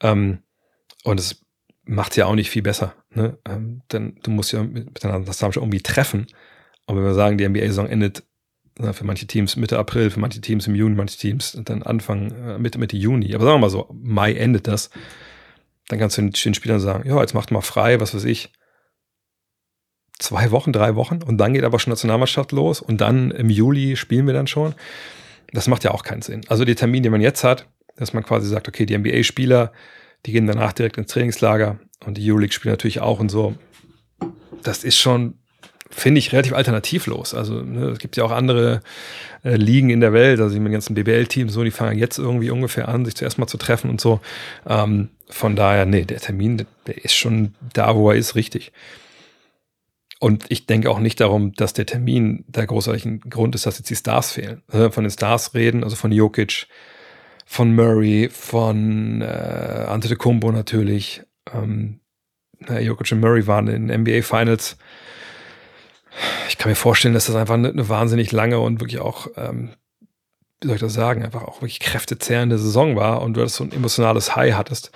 [0.00, 0.38] Ähm,
[1.04, 1.42] und es
[1.84, 2.94] macht ja auch nicht viel besser.
[3.10, 3.38] Ne?
[3.48, 6.26] Ähm, denn du musst ja miteinander das irgendwie treffen.
[6.86, 8.24] Und wenn wir sagen, die NBA-Saison endet
[8.92, 12.58] für manche Teams Mitte April, für manche Teams im Juni, manche Teams dann Anfang äh,
[12.58, 13.34] Mitte, Mitte Juni.
[13.34, 14.90] Aber sagen wir mal so, Mai endet das.
[15.88, 18.50] Dann kannst du den, Spielern sagen, ja, jetzt macht mal frei, was weiß ich.
[20.18, 23.96] Zwei Wochen, drei Wochen und dann geht aber schon Nationalmannschaft los und dann im Juli
[23.96, 24.74] spielen wir dann schon.
[25.52, 26.42] Das macht ja auch keinen Sinn.
[26.48, 27.66] Also die Termin, den man jetzt hat,
[27.96, 29.72] dass man quasi sagt, okay, die NBA-Spieler,
[30.24, 33.54] die gehen danach direkt ins Trainingslager und die Euroleague-Spieler natürlich auch und so.
[34.62, 35.41] Das ist schon,
[35.94, 37.34] finde ich, relativ alternativlos.
[37.34, 38.80] Also ne, es gibt ja auch andere
[39.44, 42.88] äh, Ligen in der Welt, also die ganzen BBL-Teams, so, die fangen jetzt irgendwie ungefähr
[42.88, 44.20] an, sich zuerst mal zu treffen und so.
[44.66, 48.72] Ähm, von daher, nee, der Termin, der ist schon da, wo er ist, richtig.
[50.18, 53.90] Und ich denke auch nicht darum, dass der Termin der großartige Grund ist, dass jetzt
[53.90, 54.62] die Stars fehlen.
[54.68, 56.68] Also von den Stars reden, also von Jokic,
[57.44, 61.22] von Murray, von äh, Antetokounmpo natürlich.
[61.52, 61.98] Ähm,
[62.68, 64.76] Jokic und Murray waren in den NBA Finals.
[66.48, 69.70] Ich kann mir vorstellen, dass das einfach eine, eine wahnsinnig lange und wirklich auch, ähm,
[70.60, 73.64] wie soll ich das sagen, einfach auch wirklich kräftezehrende Saison war und du das so
[73.64, 74.92] ein emotionales High hattest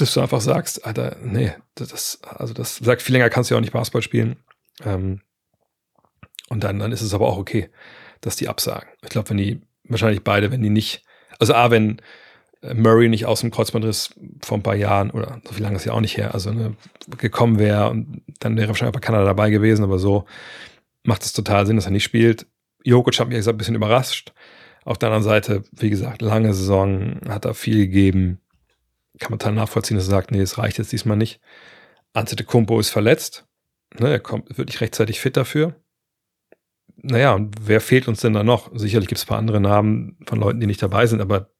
[0.00, 3.58] dass du einfach sagst, Alter, nee, das, also das sagt, viel länger kannst du ja
[3.58, 4.36] auch nicht Basketball spielen.
[4.84, 5.20] Ähm,
[6.48, 7.70] und dann, dann ist es aber auch okay,
[8.20, 8.88] dass die absagen.
[9.02, 11.04] Ich glaube, wenn die, wahrscheinlich beide, wenn die nicht,
[11.38, 12.00] also A, wenn
[12.62, 15.92] Murray nicht aus dem Kreuzbandriss vor ein paar Jahren, oder so viel lange ist ja
[15.92, 16.76] auch nicht her, also ne,
[17.16, 20.24] gekommen wäre und dann wäre wahrscheinlich bei Kanada dabei gewesen, aber so
[21.04, 22.46] macht es total Sinn, dass er nicht spielt.
[22.84, 24.32] Jokic hat mich gesagt, ein bisschen überrascht.
[24.84, 28.40] Auf der anderen Seite, wie gesagt, lange Saison, hat er viel gegeben
[29.18, 31.40] kann man total nachvollziehen, dass er sagt, nee, es reicht jetzt diesmal nicht.
[32.14, 33.46] Antetokounmpo ist verletzt.
[33.98, 35.74] Ne, er kommt wirklich rechtzeitig fit dafür.
[36.96, 38.70] Naja, und wer fehlt uns denn da noch?
[38.74, 41.50] Sicherlich gibt es ein paar andere Namen von Leuten, die nicht dabei sind, aber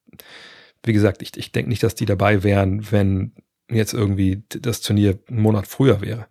[0.89, 3.32] wie gesagt, ich, ich denke nicht, dass die dabei wären, wenn
[3.70, 6.26] jetzt irgendwie das Turnier einen Monat früher wäre.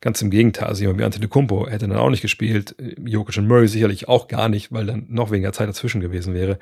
[0.00, 3.68] Ganz im Gegenteil, also jemand wie Antetokounmpo hätte dann auch nicht gespielt, Jokic und Murray
[3.68, 6.58] sicherlich auch gar nicht, weil dann noch weniger Zeit dazwischen gewesen wäre.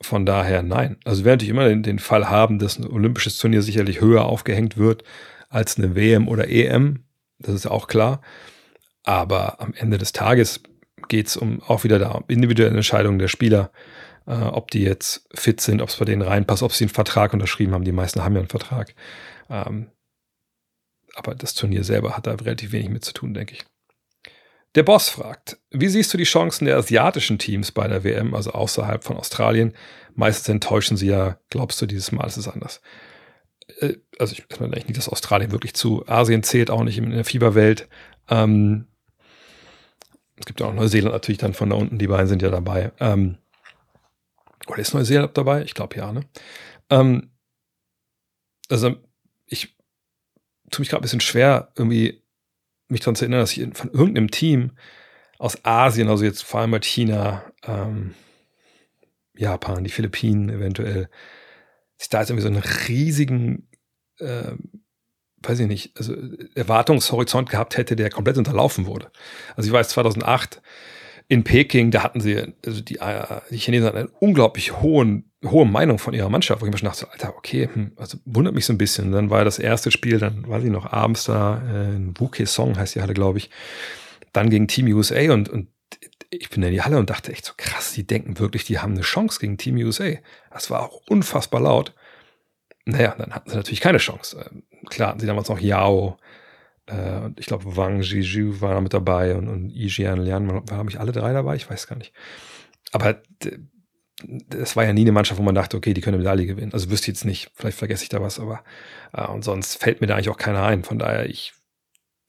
[0.00, 0.96] Von daher nein.
[1.04, 4.76] Also während ich immer den, den Fall haben, dass ein olympisches Turnier sicherlich höher aufgehängt
[4.76, 5.04] wird
[5.48, 7.04] als eine WM oder EM.
[7.38, 8.20] Das ist auch klar.
[9.04, 10.62] Aber am Ende des Tages
[11.08, 13.70] geht es um auch wieder da um individuelle Entscheidungen der Spieler,
[14.26, 17.32] äh, ob die jetzt fit sind, ob es bei denen reinpasst, ob sie einen Vertrag
[17.32, 17.84] unterschrieben haben.
[17.84, 18.94] Die meisten haben ja einen Vertrag.
[19.50, 19.90] Ähm,
[21.14, 23.64] aber das Turnier selber hat da relativ wenig mit zu tun, denke ich.
[24.74, 28.52] Der Boss fragt, wie siehst du die Chancen der asiatischen Teams bei der WM, also
[28.52, 29.74] außerhalb von Australien?
[30.14, 32.80] Meistens enttäuschen sie ja, glaubst du, dieses Mal ist es anders.
[33.80, 37.24] Äh, also ich eigentlich nicht, dass Australien wirklich zu Asien zählt, auch nicht in der
[37.24, 37.88] Fieberwelt.
[38.30, 38.86] Ähm,
[40.36, 42.92] es gibt auch Neuseeland natürlich dann von da unten, die beiden sind ja dabei.
[42.98, 43.38] Ähm,
[44.66, 45.62] oder ist Neuseeland dabei?
[45.62, 46.24] Ich glaube ja, ne?
[46.90, 47.30] Ähm,
[48.68, 48.96] also
[49.46, 49.76] ich
[50.70, 52.22] tue mich gerade ein bisschen schwer, irgendwie
[52.88, 54.72] mich daran zu erinnern, dass ich von irgendeinem Team
[55.38, 58.14] aus Asien, also jetzt vor allem bei China, ähm,
[59.34, 61.08] Japan, die Philippinen eventuell,
[61.98, 63.68] sich da jetzt irgendwie so einen riesigen,
[64.18, 64.52] äh,
[65.38, 66.14] weiß ich nicht, also
[66.54, 69.10] Erwartungshorizont gehabt hätte, der komplett unterlaufen wurde.
[69.56, 70.62] Also ich weiß, 2008
[71.32, 75.64] in Peking, da hatten sie, also die, äh, die Chinesen hatten eine unglaublich hohen, hohe
[75.64, 78.66] Meinung von ihrer Mannschaft, wo ich mir schon dachte, Alter, okay, hm, also wundert mich
[78.66, 79.12] so ein bisschen.
[79.12, 82.96] Dann war das erste Spiel, dann weiß ich noch, abends da, äh, Wuke Song heißt
[82.96, 83.48] die Halle, glaube ich,
[84.34, 85.68] dann gegen Team USA und, und
[86.28, 88.92] ich bin in die Halle und dachte echt so krass, die denken wirklich, die haben
[88.92, 90.10] eine Chance gegen Team USA.
[90.50, 91.94] Das war auch unfassbar laut.
[92.84, 94.50] Naja, dann hatten sie natürlich keine Chance.
[94.50, 96.18] Ähm, klar hatten sie damals noch Yao,
[96.86, 101.12] äh, ich glaube, Wang Jiju war mit dabei und, und Yijian Lian, waren ich alle
[101.12, 101.56] drei dabei?
[101.56, 102.12] Ich weiß gar nicht.
[102.92, 103.20] Aber
[104.24, 106.72] das war ja nie eine Mannschaft, wo man dachte, okay, die können eine Medaille gewinnen.
[106.72, 108.62] Also wüsste ich jetzt nicht, vielleicht vergesse ich da was, aber
[109.12, 110.84] äh, und sonst fällt mir da eigentlich auch keiner ein.
[110.84, 111.54] Von daher, ich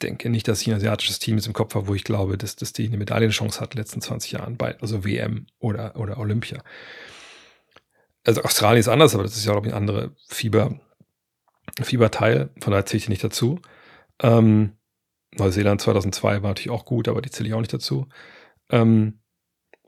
[0.02, 2.56] denke nicht, dass ich ein asiatisches Team jetzt im Kopf habe, wo ich glaube, dass,
[2.56, 6.18] dass die eine Medaillenchance hat in den letzten 20 Jahren, bei, also WM oder, oder
[6.18, 6.64] Olympia.
[8.24, 10.80] Also Australien ist anders, aber das ist ja, ich, ein anderer Fieber,
[11.82, 13.60] Fieberteil, von daher zähle ich nicht dazu.
[14.22, 14.78] Ähm,
[15.36, 18.08] Neuseeland 2002 war natürlich auch gut, aber die zähle ich auch nicht dazu.
[18.70, 19.20] Ähm,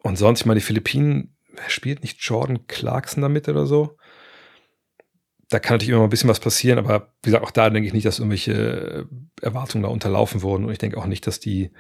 [0.02, 1.36] und sonst, ich meine, die Philippinen,
[1.68, 3.98] spielt nicht Jordan Clarkson damit oder so?
[5.50, 7.94] Da kann natürlich immer ein bisschen was passieren, aber wie gesagt, auch da denke ich
[7.94, 9.08] nicht, dass irgendwelche
[9.42, 10.66] Erwartungen da unterlaufen wurden.
[10.66, 11.72] Und ich denke auch nicht, dass die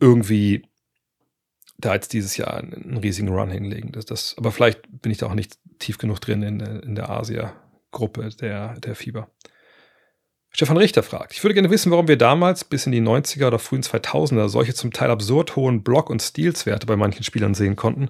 [0.00, 0.66] irgendwie
[1.78, 3.92] da jetzt dieses Jahr einen riesigen Run hinlegen.
[3.92, 7.08] Das, das, aber vielleicht bin ich da auch nicht tief genug drin in, in der
[7.08, 9.30] Asia-Gruppe der, der Fieber.
[10.52, 13.58] Stefan Richter fragt, ich würde gerne wissen, warum wir damals bis in die 90er oder
[13.58, 18.08] frühen 2000er solche zum Teil absurd hohen Block- und Steals-Werte bei manchen Spielern sehen konnten.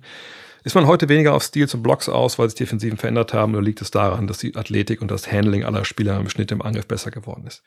[0.65, 3.55] Ist man heute weniger auf Steals und Blocks aus, weil sich die Defensiven verändert haben,
[3.55, 6.63] oder liegt es daran, dass die Athletik und das Handling aller Spieler im Schnitt im
[6.63, 7.63] Angriff besser geworden ist?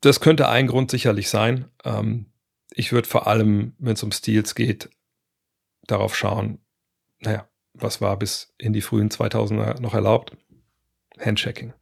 [0.00, 1.66] Das könnte ein Grund sicherlich sein.
[1.84, 2.26] Ähm,
[2.70, 4.90] ich würde vor allem, wenn es um Steals geht,
[5.86, 6.60] darauf schauen,
[7.20, 10.36] naja, was war bis in die frühen 2000er noch erlaubt?
[11.18, 11.72] Handchecking.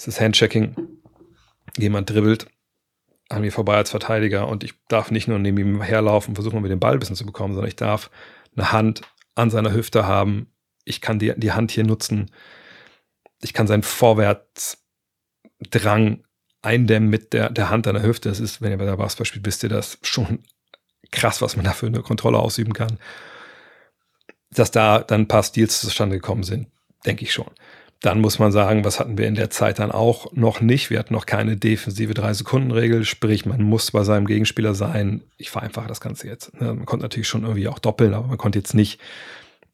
[0.00, 0.74] Das ist Handchecking.
[1.76, 2.46] Jemand dribbelt
[3.28, 6.62] an mir vorbei als Verteidiger und ich darf nicht nur neben ihm herlaufen und versuchen,
[6.62, 8.10] mit dem Ball ein bisschen zu bekommen, sondern ich darf
[8.56, 9.02] eine Hand
[9.34, 10.50] an seiner Hüfte haben.
[10.86, 12.30] Ich kann die, die Hand hier nutzen.
[13.42, 16.24] Ich kann seinen Vorwärtsdrang
[16.62, 18.30] eindämmen mit der, der Hand an der Hüfte.
[18.30, 20.38] Das ist, wenn ihr bei der Basketball spielt, wisst ihr das schon
[21.10, 22.98] krass, was man da für eine Kontrolle ausüben kann.
[24.48, 26.68] Dass da dann ein paar Stils zustande gekommen sind,
[27.04, 27.50] denke ich schon.
[28.00, 30.88] Dann muss man sagen, was hatten wir in der Zeit dann auch noch nicht?
[30.88, 35.22] Wir hatten noch keine defensive 3-Sekunden-Regel, sprich, man muss bei seinem Gegenspieler sein.
[35.36, 36.58] Ich vereinfache das Ganze jetzt.
[36.58, 36.72] Ne?
[36.72, 39.00] Man konnte natürlich schon irgendwie auch doppeln, aber man konnte jetzt nicht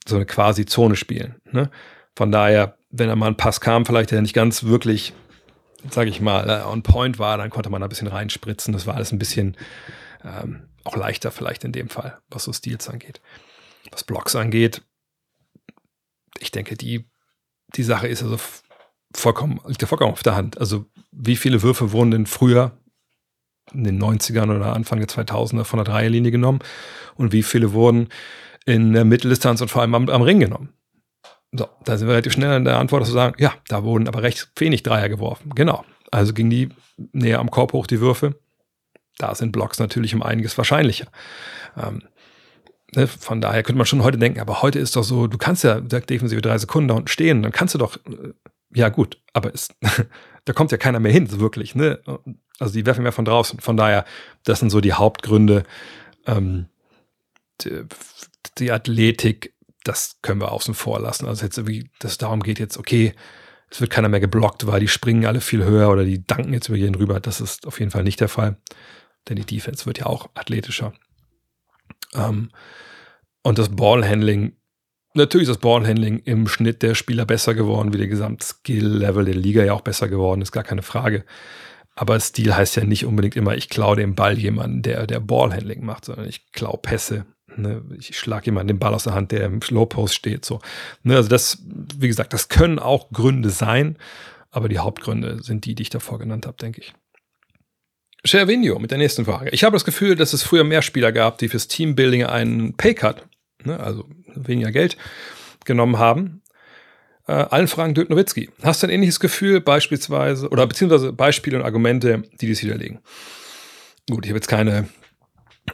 [0.09, 1.37] so eine quasi Zone spielen.
[1.53, 1.71] Ne?
[2.17, 5.13] Von daher, wenn da mal ein Pass kam, vielleicht der nicht ganz wirklich,
[5.91, 8.73] sage ich mal, äh, on point war, dann konnte man da ein bisschen reinspritzen.
[8.73, 9.57] Das war alles ein bisschen
[10.25, 13.21] ähm, auch leichter vielleicht in dem Fall, was so Stils angeht.
[13.93, 14.83] Was Blocks angeht,
[16.41, 17.09] ich denke, die
[17.75, 18.37] die Sache ist also
[19.15, 20.59] vollkommen, liegt ja vollkommen auf der Hand.
[20.59, 22.73] Also, wie viele Würfe wurden denn früher
[23.73, 26.61] in den 90ern oder Anfang der 2000er von der Dreierlinie genommen
[27.17, 28.09] und wie viele wurden
[28.65, 30.73] in der Mitteldistanz und vor allem am, am Ring genommen?
[31.53, 34.23] So, da sind wir relativ schnell in der Antwort zu sagen, ja, da wurden aber
[34.23, 35.53] recht wenig Dreier geworfen.
[35.55, 35.85] Genau.
[36.11, 36.69] Also ging die
[37.13, 38.39] näher am Korb hoch, die Würfe.
[39.19, 41.07] Da sind Blocks natürlich um einiges wahrscheinlicher.
[41.77, 42.03] Ähm,
[42.97, 45.63] Ne, von daher könnte man schon heute denken, aber heute ist doch so, du kannst
[45.65, 48.33] ja defensive drei Sekunden da unten stehen, dann kannst du doch, äh,
[48.75, 49.75] ja gut, aber ist,
[50.47, 51.75] da kommt ja keiner mehr hin, so wirklich.
[51.75, 52.01] Ne?
[52.59, 53.61] Also die werfen mehr von draußen.
[53.61, 54.07] Von daher,
[54.45, 55.65] das sind so die Hauptgründe.
[56.27, 56.69] Ähm,
[57.61, 57.85] die,
[58.57, 61.27] die Athletik, das können wir außen vor lassen.
[61.27, 63.15] Also jetzt irgendwie, dass darum geht jetzt, okay,
[63.71, 66.69] es wird keiner mehr geblockt, weil die springen alle viel höher oder die danken jetzt
[66.69, 67.21] über jeden rüber.
[67.21, 68.57] Das ist auf jeden Fall nicht der Fall.
[69.29, 70.95] Denn die Defense wird ja auch athletischer.
[72.15, 72.51] Ähm,
[73.47, 74.57] und das Ballhandling,
[75.15, 79.63] natürlich ist das Ballhandling im Schnitt der Spieler besser geworden, wie der Gesamtskill-Level der Liga
[79.63, 81.25] ja auch besser geworden ist, gar keine Frage.
[81.95, 85.85] Aber Stil heißt ja nicht unbedingt immer, ich klaue den Ball jemanden, der, der Ballhandling
[85.85, 87.25] macht, sondern ich klaue Pässe.
[87.57, 87.83] Ne?
[87.97, 90.45] Ich schlage jemanden den Ball aus der Hand, der im Slowpost steht.
[90.45, 90.61] So.
[91.05, 91.15] Ne?
[91.15, 91.63] Also das,
[91.97, 93.97] wie gesagt, das können auch Gründe sein,
[94.51, 96.95] aber die Hauptgründe sind die, die ich davor genannt habe, denke ich.
[98.27, 99.51] Schervinio mit der nächsten Frage.
[99.51, 103.27] Ich habe das Gefühl, dass es früher mehr Spieler gab, die fürs Teambuilding einen Paycut,
[103.67, 104.05] ne, also
[104.35, 104.97] weniger Geld,
[105.65, 106.43] genommen haben.
[107.27, 108.51] Äh, allen Fragen Dirk Nowitzki.
[108.63, 113.01] Hast du ein ähnliches Gefühl beispielsweise oder beziehungsweise Beispiele und Argumente, die dies widerlegen?
[114.09, 114.89] Gut, ich habe jetzt keine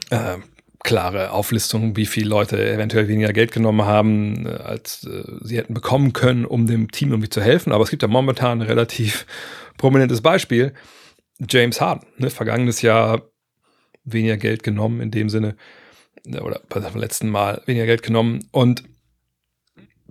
[0.09, 0.37] äh,
[0.83, 5.73] klare Auflistung, wie viele Leute eventuell weniger Geld genommen haben, äh, als äh, sie hätten
[5.73, 7.71] bekommen können, um dem Team irgendwie zu helfen.
[7.71, 9.25] Aber es gibt ja momentan ein relativ
[9.77, 10.73] prominentes Beispiel
[11.47, 13.29] James Harden, ne, vergangenes Jahr
[14.03, 15.55] weniger Geld genommen in dem Sinne, ne,
[16.27, 18.83] oder beim letzten Mal weniger Geld genommen und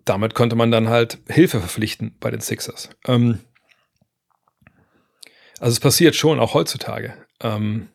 [0.04, 2.90] damit konnte man dann halt Hilfe verpflichten bei den Sixers.
[3.06, 3.40] Ähm,
[5.60, 7.14] also es passiert schon, auch heutzutage.
[7.40, 7.88] Ähm,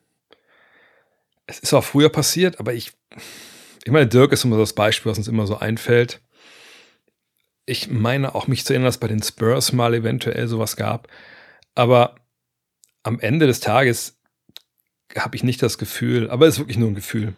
[1.48, 2.94] es ist auch früher passiert, aber ich,
[3.84, 6.22] ich meine, Dirk ist immer das Beispiel, was uns immer so einfällt.
[7.66, 11.10] Ich meine auch mich zu erinnern, dass bei den Spurs mal eventuell sowas gab.
[11.76, 12.16] Aber
[13.04, 14.18] am Ende des Tages
[15.18, 17.36] habe ich nicht das Gefühl, aber es ist wirklich nur ein Gefühl,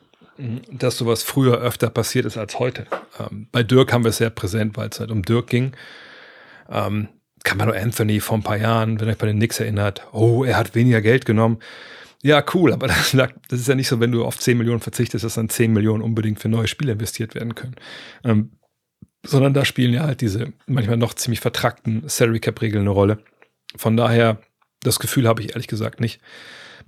[0.71, 2.85] dass sowas früher öfter passiert ist als heute.
[3.19, 5.73] Ähm, bei Dirk haben wir es sehr präsent, weil es halt um Dirk ging.
[6.69, 7.09] Ähm,
[7.43, 10.75] Camaro Anthony vor ein paar Jahren, wenn euch bei den Knicks erinnert, oh, er hat
[10.75, 11.59] weniger Geld genommen.
[12.21, 15.25] Ja, cool, aber das, das ist ja nicht so, wenn du auf 10 Millionen verzichtest,
[15.25, 17.75] dass dann 10 Millionen unbedingt für neue Spiele investiert werden können.
[18.23, 18.51] Ähm,
[19.25, 23.19] sondern da spielen ja halt diese manchmal noch ziemlich vertrackten Salary Cap Regeln eine Rolle.
[23.75, 24.39] Von daher
[24.81, 26.21] das Gefühl habe ich ehrlich gesagt nicht.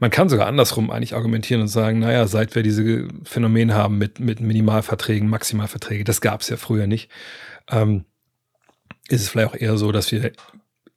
[0.02, 4.20] Man kann sogar andersrum eigentlich argumentieren und sagen, naja, seit wir diese Phänomene haben mit,
[4.20, 7.12] mit Minimalverträgen, Maximalverträge, das gab es ja früher nicht,
[7.70, 8.06] ähm,
[9.10, 10.32] ist es vielleicht auch eher so, dass wir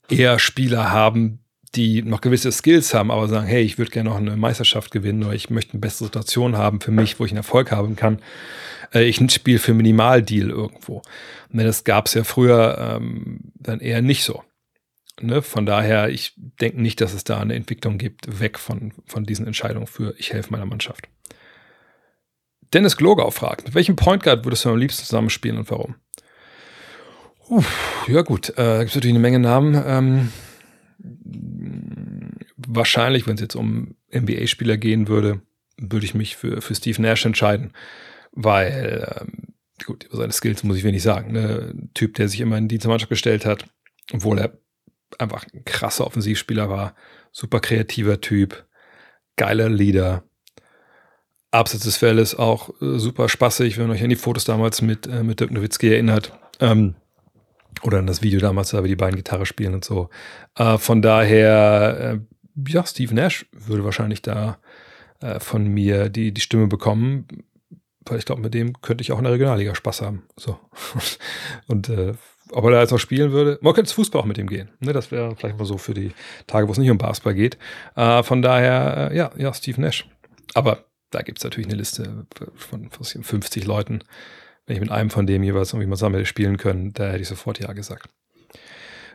[0.09, 1.41] eher Spieler haben,
[1.75, 5.23] die noch gewisse Skills haben, aber sagen, hey, ich würde gerne noch eine Meisterschaft gewinnen
[5.23, 8.23] oder ich möchte eine bessere Situation haben für mich, wo ich einen Erfolg haben kann.
[8.95, 11.03] Äh, ich ein Spiel für Minimaldeal irgendwo.
[11.53, 14.43] Und das gab es ja früher ähm, dann eher nicht so.
[15.21, 19.25] Ne, von daher, ich denke nicht, dass es da eine Entwicklung gibt, weg von, von
[19.25, 21.09] diesen Entscheidungen für ich helfe meiner Mannschaft.
[22.73, 25.95] Dennis Glogau fragt, mit welchem Point Guard würdest du am liebsten zusammenspielen und warum?
[27.49, 29.81] Uff, ja gut, äh, gibt es natürlich eine Menge Namen.
[29.87, 30.33] Ähm,
[32.57, 35.43] wahrscheinlich, wenn es jetzt um NBA-Spieler gehen würde,
[35.77, 37.73] würde ich mich für, für Steve Nash entscheiden,
[38.33, 39.55] weil, ähm,
[39.85, 41.33] gut, über seine Skills muss ich wenig sagen.
[41.33, 41.75] Ne?
[41.95, 43.67] Typ, der sich immer in die Mannschaft gestellt hat,
[44.13, 44.59] obwohl er
[45.21, 46.95] einfach ein krasser Offensivspieler war,
[47.33, 48.67] super kreativer Typ,
[49.37, 50.25] geiler Leader.
[51.51, 55.07] Abseits des Feldes auch äh, super spaßig, wenn ihr euch an die Fotos damals mit,
[55.07, 56.33] äh, mit Dirk Nowitzki erinnert.
[56.61, 56.97] Ähm,
[57.83, 60.09] oder an das Video damals, da wir die beiden Gitarre spielen und so.
[60.57, 64.59] Äh, von daher, äh, ja, Steve Nash würde wahrscheinlich da
[65.21, 67.27] äh, von mir die, die Stimme bekommen,
[68.07, 70.25] weil ich glaube, mit dem könnte ich auch in der Regionalliga Spaß haben.
[70.37, 70.59] So.
[71.67, 71.91] und
[72.55, 74.71] ob er da jetzt noch spielen würde, man könnte Fußball auch mit ihm gehen.
[74.81, 76.13] Ne, das wäre vielleicht mal so für die
[76.47, 77.59] Tage, wo es nicht um Basketball geht.
[77.97, 80.09] Äh, von daher, äh, ja, ja, Steve Nash.
[80.55, 84.01] Aber da gibt es natürlich eine Liste von 50 Leuten.
[84.67, 87.29] Wenn ich mit einem von dem jeweils irgendwie mal zusammen spielen können, da hätte ich
[87.29, 88.09] sofort Ja gesagt.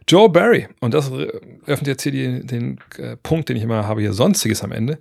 [0.07, 4.01] Joe Barry, und das öffnet jetzt hier die, den äh, Punkt, den ich immer habe,
[4.01, 4.97] hier Sonstiges am Ende.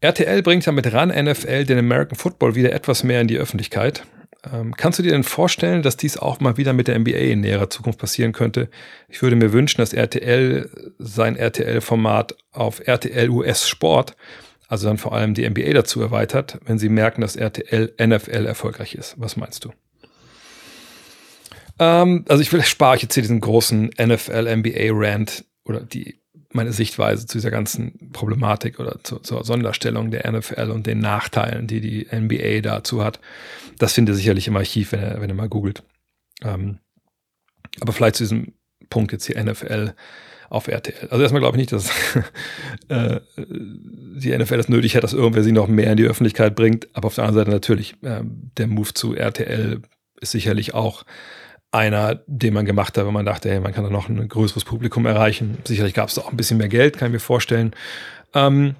[0.00, 4.04] RTL bringt ja mit RAN NFL den American Football wieder etwas mehr in die Öffentlichkeit.
[4.50, 7.40] Ähm, kannst du dir denn vorstellen, dass dies auch mal wieder mit der NBA in
[7.40, 8.70] näherer Zukunft passieren könnte?
[9.08, 14.16] Ich würde mir wünschen, dass RTL sein RTL-Format auf RTL US Sport,
[14.68, 18.94] also dann vor allem die NBA dazu erweitert, wenn sie merken, dass RTL NFL erfolgreich
[18.94, 19.14] ist.
[19.18, 19.72] Was meinst du?
[21.78, 26.19] Ähm, also ich will spare ich jetzt hier diesen großen NFL NBA Rant oder die
[26.52, 31.66] meine Sichtweise zu dieser ganzen Problematik oder zu, zur Sonderstellung der NFL und den Nachteilen,
[31.66, 33.20] die die NBA dazu hat.
[33.78, 35.82] Das findet ihr sicherlich im Archiv, wenn ihr, wenn ihr mal googelt.
[36.42, 36.78] Ähm,
[37.80, 38.54] aber vielleicht zu diesem
[38.88, 39.94] Punkt jetzt hier NFL
[40.48, 41.08] auf RTL.
[41.10, 41.90] Also erstmal glaube ich nicht, dass
[42.88, 46.88] äh, die NFL es nötig hat, dass irgendwer sie noch mehr in die Öffentlichkeit bringt.
[46.94, 48.22] Aber auf der anderen Seite natürlich, äh,
[48.56, 49.80] der Move zu RTL
[50.20, 51.04] ist sicherlich auch
[51.72, 54.64] einer, den man gemacht hat, wenn man dachte, hey, man kann da noch ein größeres
[54.64, 55.58] Publikum erreichen.
[55.64, 57.74] Sicherlich gab es auch ein bisschen mehr Geld, kann ich mir vorstellen.
[58.34, 58.74] Ähm,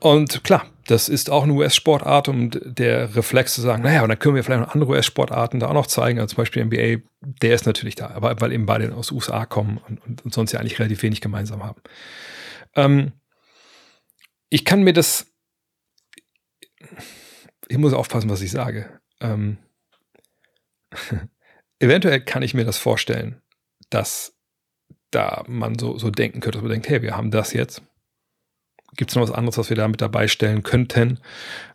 [0.00, 4.18] und klar, das ist auch eine US-Sportart und der Reflex zu sagen, naja, und dann
[4.18, 7.54] können wir vielleicht noch andere US-Sportarten da auch noch zeigen, also zum Beispiel NBA, der
[7.54, 10.78] ist natürlich da, aber weil eben beide aus USA kommen und, und, sonst ja eigentlich
[10.80, 11.80] relativ wenig gemeinsam haben.
[12.74, 13.12] Ähm,
[14.48, 15.26] ich kann mir das,
[17.68, 19.00] ich muss aufpassen, was ich sage.
[19.20, 19.58] Ähm,
[21.82, 23.42] eventuell kann ich mir das vorstellen,
[23.90, 24.34] dass
[25.10, 27.82] da man so, so denken könnte, dass man denkt, hey, wir haben das jetzt.
[28.96, 31.18] Gibt es noch was anderes, was wir da mit dabei stellen könnten,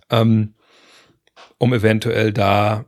[0.09, 0.55] ähm,
[1.57, 2.85] um eventuell da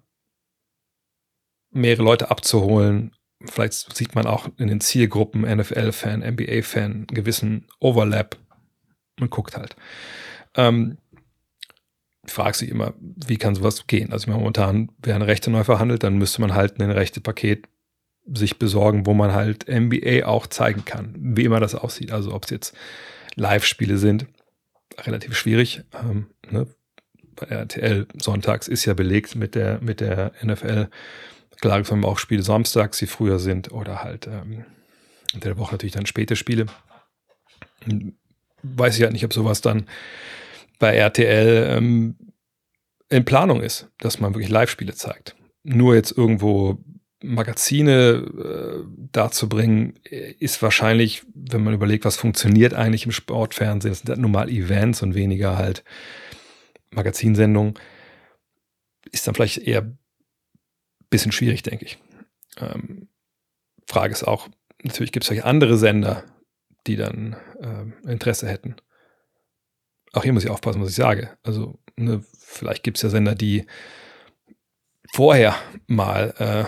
[1.71, 3.11] mehrere Leute abzuholen.
[3.45, 8.37] Vielleicht sieht man auch in den Zielgruppen NFL-Fan, NBA-Fan gewissen Overlap.
[9.19, 9.75] Man guckt halt.
[10.55, 10.98] Ähm,
[12.31, 14.11] fragst dich immer, wie kann sowas gehen?
[14.11, 17.67] Also ich meine, momentan werden Rechte neu verhandelt, dann müsste man halt ein Rechtepaket
[18.31, 22.11] sich besorgen, wo man halt NBA auch zeigen kann, wie immer das aussieht.
[22.11, 22.75] Also ob es jetzt
[23.35, 24.27] Live-Spiele sind,
[24.97, 25.83] relativ schwierig.
[25.93, 26.67] Ähm, ne?
[27.35, 30.89] Bei RTL sonntags ist ja belegt mit der, mit der NFL.
[31.61, 34.65] Klar, es haben auch Spiele samstags, die früher sind, oder halt ähm,
[35.33, 36.67] unter der Woche natürlich dann späte Spiele.
[38.63, 39.87] Weiß ich halt nicht, ob sowas dann
[40.79, 42.15] bei RTL ähm,
[43.09, 45.35] in Planung ist, dass man wirklich Live-Spiele zeigt.
[45.63, 46.79] Nur jetzt irgendwo
[47.21, 49.95] Magazine äh, darzubringen,
[50.39, 54.49] ist wahrscheinlich, wenn man überlegt, was funktioniert eigentlich im Sportfernsehen, das sind halt nun mal
[54.49, 55.83] Events und weniger halt
[56.91, 57.73] Magazinsendungen,
[59.11, 59.99] ist dann vielleicht eher ein
[61.09, 61.97] bisschen schwierig, denke ich.
[62.57, 63.09] Ähm,
[63.85, 64.47] Frage ist auch,
[64.83, 66.23] natürlich gibt es vielleicht andere Sender,
[66.87, 68.75] die dann äh, Interesse hätten
[70.13, 71.29] auch hier muss ich aufpassen, was ich sage.
[71.43, 73.65] Also, ne, vielleicht gibt es ja Sender, die
[75.11, 75.55] vorher
[75.87, 76.65] mal äh,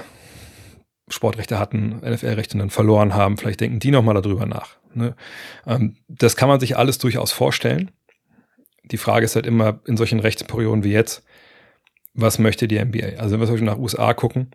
[1.12, 3.38] Sportrechte hatten, NFL-Rechte dann verloren haben.
[3.38, 4.78] Vielleicht denken die nochmal darüber nach.
[4.94, 5.16] Ne?
[5.66, 7.92] Ähm, das kann man sich alles durchaus vorstellen.
[8.84, 11.24] Die Frage ist halt immer in solchen Rechtsperioden wie jetzt,
[12.14, 13.20] was möchte die NBA?
[13.20, 14.52] Also wenn wir zum Beispiel nach USA gucken,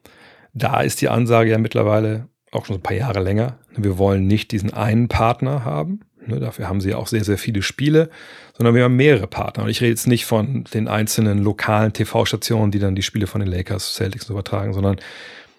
[0.52, 3.58] da ist die Ansage ja mittlerweile auch schon ein paar Jahre länger.
[3.76, 7.62] Wir wollen nicht diesen einen Partner haben, Ne, dafür haben sie auch sehr, sehr viele
[7.62, 8.10] Spiele,
[8.56, 9.64] sondern wir haben mehrere Partner.
[9.64, 13.40] Und ich rede jetzt nicht von den einzelnen lokalen TV-Stationen, die dann die Spiele von
[13.40, 14.96] den Lakers, Celtics übertragen, sondern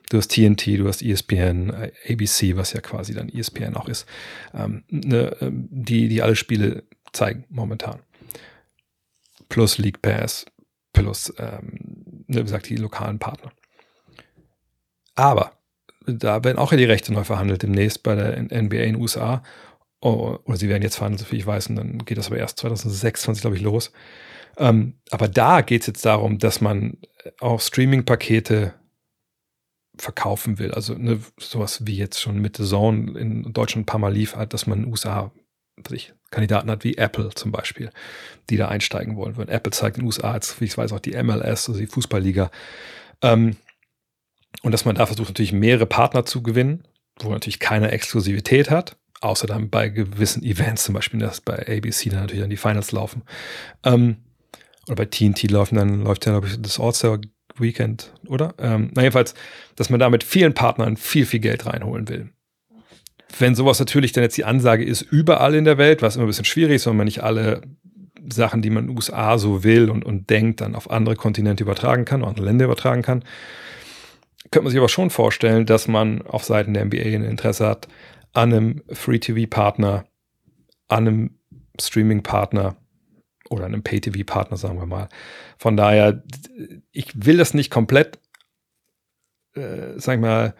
[0.09, 1.71] du hast TNT, du hast ESPN,
[2.07, 4.05] ABC, was ja quasi dann ESPN auch ist,
[4.53, 6.83] ähm, ne, ähm, die, die alle Spiele
[7.13, 7.99] zeigen momentan.
[9.49, 10.45] Plus League Pass,
[10.91, 13.51] plus, ähm, ne, wie gesagt, die lokalen Partner.
[15.15, 15.53] Aber
[16.05, 19.43] da werden auch ja die Rechte neu verhandelt demnächst bei der NBA in den USA.
[19.99, 22.59] Oh, oder sie werden jetzt fahren, soviel ich weiß, und dann geht das aber erst
[22.59, 23.91] 2026, glaube ich, los.
[24.57, 26.97] Ähm, aber da geht es jetzt darum, dass man
[27.39, 28.73] auch Streaming-Pakete
[29.97, 30.71] verkaufen will.
[30.71, 34.35] Also ne, sowas wie jetzt schon mit The Zone in Deutschland ein paar Mal lief,
[34.35, 35.31] halt, dass man in den USA
[35.91, 37.91] ich, Kandidaten hat wie Apple zum Beispiel,
[38.49, 39.49] die da einsteigen wollen würden.
[39.49, 42.51] Apple zeigt in den USA jetzt, wie ich weiß, auch die MLS, also die Fußballliga.
[43.21, 43.57] Ähm,
[44.63, 46.83] und dass man da versucht, natürlich mehrere Partner zu gewinnen,
[47.19, 52.09] wo natürlich keine Exklusivität hat, außer dann bei gewissen Events, zum Beispiel, dass bei ABC
[52.09, 53.23] dann natürlich dann die Finals laufen.
[53.83, 54.17] Ähm,
[54.87, 57.19] oder bei TNT laufen dann, läuft ja, glaube ich, das All-Star
[57.59, 58.53] Weekend, oder?
[58.59, 59.33] Ähm, na, jedenfalls,
[59.75, 62.29] dass man da mit vielen Partnern viel, viel Geld reinholen will.
[63.39, 66.29] Wenn sowas natürlich dann jetzt die Ansage ist, überall in der Welt, was immer ein
[66.29, 67.61] bisschen schwierig ist, wenn man nicht alle
[68.31, 71.63] Sachen, die man in den USA so will und, und denkt, dann auf andere Kontinente
[71.63, 73.23] übertragen kann, andere Länder übertragen kann,
[74.51, 77.87] könnte man sich aber schon vorstellen, dass man auf Seiten der NBA ein Interesse hat
[78.37, 80.05] an einem Free-TV-Partner,
[80.89, 81.39] an einem
[81.81, 82.77] Streaming-Partner
[83.49, 85.09] oder einem Pay-TV-Partner, sagen wir mal.
[85.57, 86.23] Von daher,
[86.91, 88.19] ich will das nicht komplett,
[89.55, 90.53] äh, sag ich mal,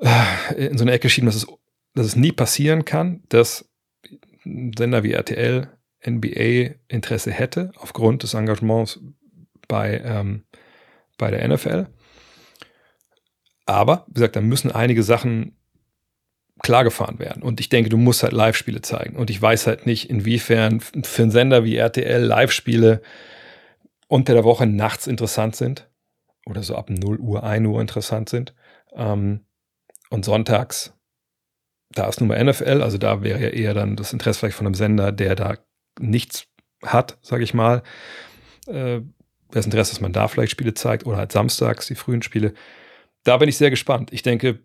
[0.00, 1.46] äh, in so eine Ecke schieben, dass es,
[1.94, 3.70] dass es nie passieren kann, dass
[4.42, 5.70] Sender wie RTL
[6.04, 8.98] NBA Interesse hätte, aufgrund des Engagements
[9.68, 10.42] bei, ähm,
[11.16, 11.86] bei der NFL.
[13.66, 15.56] Aber, wie gesagt, da müssen einige Sachen
[16.62, 17.42] klar gefahren werden.
[17.42, 19.16] Und ich denke, du musst halt Live-Spiele zeigen.
[19.16, 23.02] Und ich weiß halt nicht, inwiefern für einen Sender wie RTL Live-Spiele
[24.08, 25.88] unter der Woche nachts interessant sind.
[26.46, 28.54] Oder so ab 0 Uhr, 1 Uhr interessant sind.
[28.94, 29.44] Ähm,
[30.10, 30.94] und sonntags,
[31.90, 34.66] da ist nun mal NFL, also da wäre ja eher dann das Interesse vielleicht von
[34.66, 35.58] einem Sender, der da
[35.98, 36.46] nichts
[36.84, 37.82] hat, sage ich mal.
[38.66, 39.00] Äh,
[39.50, 42.54] das Interesse, dass man da vielleicht Spiele zeigt oder halt samstags die frühen Spiele.
[43.24, 44.12] Da bin ich sehr gespannt.
[44.12, 44.60] Ich denke,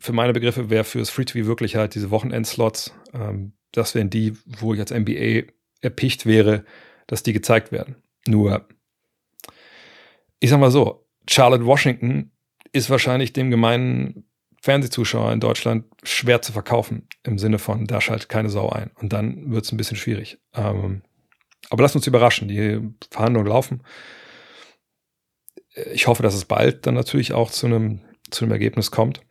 [0.00, 4.36] für meine Begriffe wäre fürs Free TV wirklich halt diese Wochenendslots, ähm, das wären die,
[4.46, 6.64] wo ich als NBA erpicht wäre,
[7.06, 7.96] dass die gezeigt werden.
[8.26, 8.66] Nur,
[10.40, 12.32] ich sag mal so, Charlotte Washington
[12.72, 14.24] ist wahrscheinlich dem gemeinen
[14.62, 18.90] Fernsehzuschauer in Deutschland schwer zu verkaufen, im Sinne von, da schaltet keine Sau ein.
[18.96, 20.38] Und dann wird es ein bisschen schwierig.
[20.54, 21.02] Ähm,
[21.70, 23.82] aber lasst uns überraschen, die Verhandlungen laufen.
[25.92, 28.00] Ich hoffe, dass es bald dann natürlich auch zu einem,
[28.30, 29.22] zu einem Ergebnis kommt.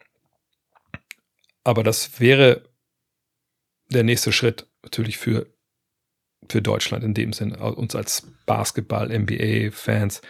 [1.64, 2.64] Aber das wäre
[3.92, 5.48] der nächste Schritt natürlich für,
[6.48, 10.22] für Deutschland in dem Sinn, uns als Basketball-NBA-Fans,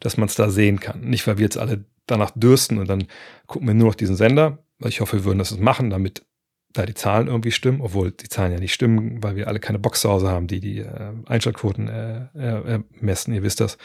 [0.00, 1.00] dass man es da sehen kann.
[1.00, 3.06] Nicht, weil wir jetzt alle danach dürsten und dann
[3.46, 4.64] gucken wir nur noch diesen Sender.
[4.84, 6.24] Ich hoffe, wir würden das machen, damit
[6.72, 9.78] da die Zahlen irgendwie stimmen, obwohl die Zahlen ja nicht stimmen, weil wir alle keine
[9.78, 13.78] Box zu Hause haben, die die äh, Einschaltquoten äh, äh, messen, ihr wisst das.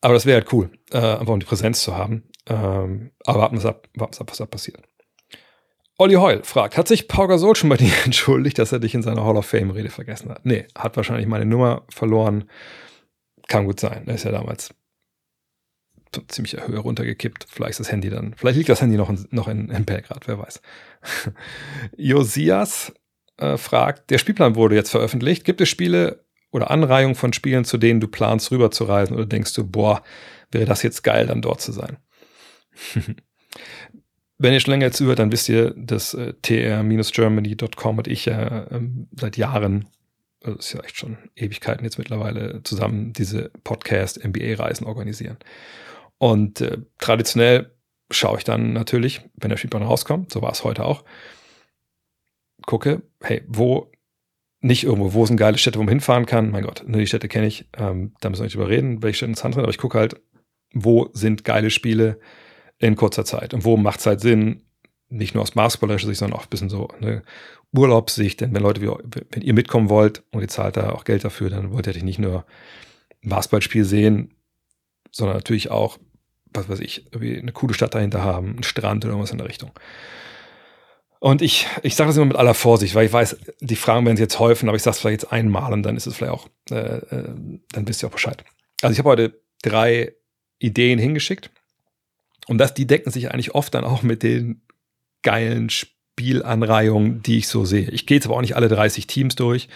[0.00, 2.24] Aber das wäre halt cool, äh, einfach um die Präsenz zu haben.
[2.46, 4.82] Ähm, aber warten wir ab, warten wir ab, was da passiert.
[6.00, 9.02] Olli Heul fragt, hat sich Pau Gasol schon bei dir entschuldigt, dass er dich in
[9.02, 10.46] seiner Hall of Fame-Rede vergessen hat?
[10.46, 12.48] Nee, hat wahrscheinlich meine Nummer verloren.
[13.48, 14.04] Kann gut sein.
[14.06, 14.74] Er ist ja damals
[16.28, 17.46] ziemlich Höhe runtergekippt.
[17.48, 20.28] Vielleicht ist das Handy dann, vielleicht liegt das Handy noch in, noch in, in Belgrad,
[20.28, 20.62] wer weiß.
[21.96, 22.92] Josias
[23.36, 25.44] äh, fragt, der Spielplan wurde jetzt veröffentlicht.
[25.44, 29.64] Gibt es Spiele oder Anreihungen von Spielen, zu denen du planst, rüberzureisen oder denkst du,
[29.64, 30.02] boah,
[30.52, 31.98] wäre das jetzt geil, dann dort zu sein?
[34.38, 38.80] Wenn ihr schon länger zuhört, dann wisst ihr, dass äh, tr-germany.com und ich ja äh,
[39.16, 39.88] seit Jahren,
[40.44, 45.38] also ist ja echt schon Ewigkeiten jetzt mittlerweile, zusammen diese Podcast-MBA-Reisen organisieren.
[46.18, 47.72] Und äh, traditionell
[48.10, 51.04] schaue ich dann natürlich, wenn der Spielplan rauskommt, so war es heute auch,
[52.64, 53.90] gucke, hey, wo
[54.60, 56.50] nicht irgendwo, wo sind geile Städte, wo man hinfahren kann.
[56.50, 59.16] Mein Gott, ne, die Städte kenne ich, ähm, da müssen wir nicht drüber reden, welche
[59.16, 60.20] Städte interessant sind, aber ich gucke halt,
[60.72, 62.20] wo sind geile Spiele
[62.78, 64.62] in kurzer Zeit und wo macht es halt Sinn,
[65.08, 67.22] nicht nur aus basketballerischer Sicht, sondern auch ein bisschen so eine
[67.74, 71.24] Urlaubssicht, denn wenn Leute, wie, wenn ihr mitkommen wollt und ihr zahlt da auch Geld
[71.24, 72.44] dafür, dann wollt ihr nicht nur
[73.24, 74.34] ein Basketballspiel sehen,
[75.10, 75.98] sondern natürlich auch
[76.52, 79.70] was weiß ich, eine coole Stadt dahinter haben, einen Strand oder irgendwas in der Richtung.
[81.20, 84.16] Und ich, ich sage das immer mit aller Vorsicht, weil ich weiß, die Fragen werden
[84.16, 86.32] sich jetzt häufen, aber ich sage es vielleicht jetzt einmal und dann ist es vielleicht
[86.32, 87.34] auch, äh, äh,
[87.72, 88.44] dann wisst ihr auch Bescheid.
[88.82, 90.14] Also ich habe heute drei
[90.60, 91.50] Ideen hingeschickt
[92.48, 94.62] und das, die decken sich eigentlich oft dann auch mit den
[95.22, 97.90] geilen Spielanreihungen, die ich so sehe.
[97.90, 99.68] Ich gehe jetzt aber auch nicht alle 30 Teams durch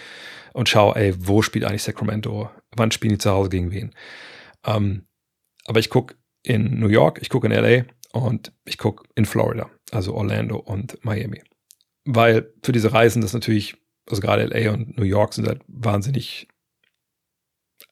[0.54, 2.50] und schaue, ey, wo spielt eigentlich Sacramento?
[2.74, 3.94] Wann spielen die zu Hause gegen wen?
[4.64, 5.06] Ähm,
[5.66, 9.70] aber ich gucke in New York, ich gucke in LA und ich gucke in Florida,
[9.90, 11.42] also Orlando und Miami.
[12.04, 13.76] Weil für diese Reisen das natürlich,
[14.08, 16.48] also gerade LA und New York sind halt wahnsinnig,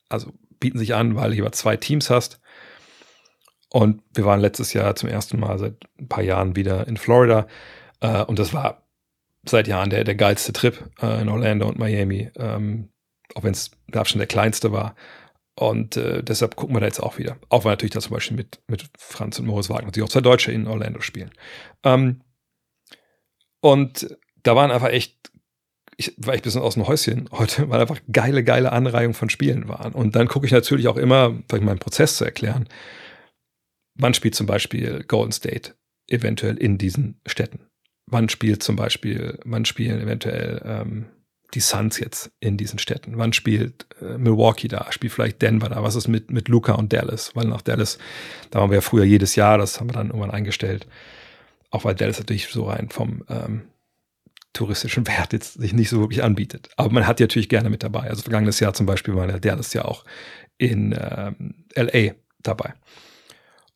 [0.08, 2.39] also bieten sich an, weil du hier zwei Teams hast.
[3.72, 7.46] Und wir waren letztes Jahr zum ersten Mal seit ein paar Jahren wieder in Florida.
[8.00, 8.86] Äh, und das war
[9.44, 12.30] seit Jahren der, der geilste Trip äh, in Orlando und Miami.
[12.36, 12.90] Ähm,
[13.34, 14.94] auch wenn es da schon der kleinste war.
[15.54, 17.36] Und äh, deshalb gucken wir da jetzt auch wieder.
[17.48, 20.20] Auch weil natürlich da zum Beispiel mit, mit Franz und Moritz Wagner, die auch zwei
[20.20, 21.30] Deutsche in Orlando spielen.
[21.84, 22.22] Ähm,
[23.60, 25.30] und da waren einfach echt,
[25.96, 29.28] ich war ich ein bisschen aus dem Häuschen heute, weil einfach geile, geile Anreihungen von
[29.30, 29.92] Spielen waren.
[29.92, 32.68] Und dann gucke ich natürlich auch immer, vielleicht meinen Prozess zu erklären,
[34.00, 35.74] wann spielt zum Beispiel Golden State
[36.08, 37.66] eventuell in diesen Städten?
[38.06, 41.06] Wann spielt zum Beispiel, wann spielen eventuell ähm,
[41.54, 43.18] die Suns jetzt in diesen Städten?
[43.18, 44.90] Wann spielt äh, Milwaukee da?
[44.90, 45.82] Spielt vielleicht Denver da?
[45.82, 47.34] Was ist mit, mit Luca und Dallas?
[47.34, 47.98] Weil nach Dallas,
[48.50, 50.86] da waren wir ja früher jedes Jahr, das haben wir dann irgendwann eingestellt.
[51.70, 53.62] Auch weil Dallas natürlich so rein vom ähm,
[54.52, 56.70] touristischen Wert jetzt sich nicht so wirklich anbietet.
[56.76, 58.10] Aber man hat die natürlich gerne mit dabei.
[58.10, 60.04] Also vergangenes Jahr zum Beispiel war der Dallas ja auch
[60.58, 62.74] in ähm, LA dabei.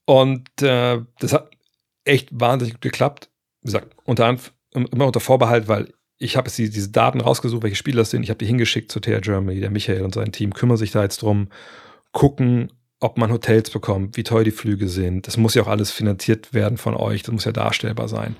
[0.06, 1.50] Und äh, das hat
[2.04, 3.30] echt wahnsinnig gut geklappt.
[3.62, 4.36] Wie gesagt, unter
[4.72, 8.22] immer unter Vorbehalt, weil ich habe jetzt die, diese Daten rausgesucht, welche Spieler das sind.
[8.22, 9.60] Ich habe die hingeschickt zu TR Germany.
[9.60, 11.48] Der Michael und sein Team kümmern sich da jetzt drum,
[12.12, 15.26] gucken, ob man Hotels bekommt, wie teuer die Flüge sind.
[15.26, 17.22] Das muss ja auch alles finanziert werden von euch.
[17.22, 18.36] Das muss ja darstellbar sein.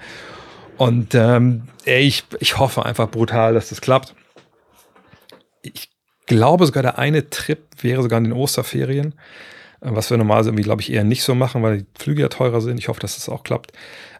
[0.77, 4.15] Und ähm, ich, ich hoffe einfach brutal, dass das klappt.
[5.63, 5.91] Ich
[6.27, 9.15] glaube sogar, der eine Trip wäre sogar in den Osterferien,
[9.85, 12.61] was wir normalerweise irgendwie, glaube ich, eher nicht so machen, weil die Flüge ja teurer
[12.61, 12.79] sind.
[12.79, 13.73] Ich hoffe, dass das auch klappt.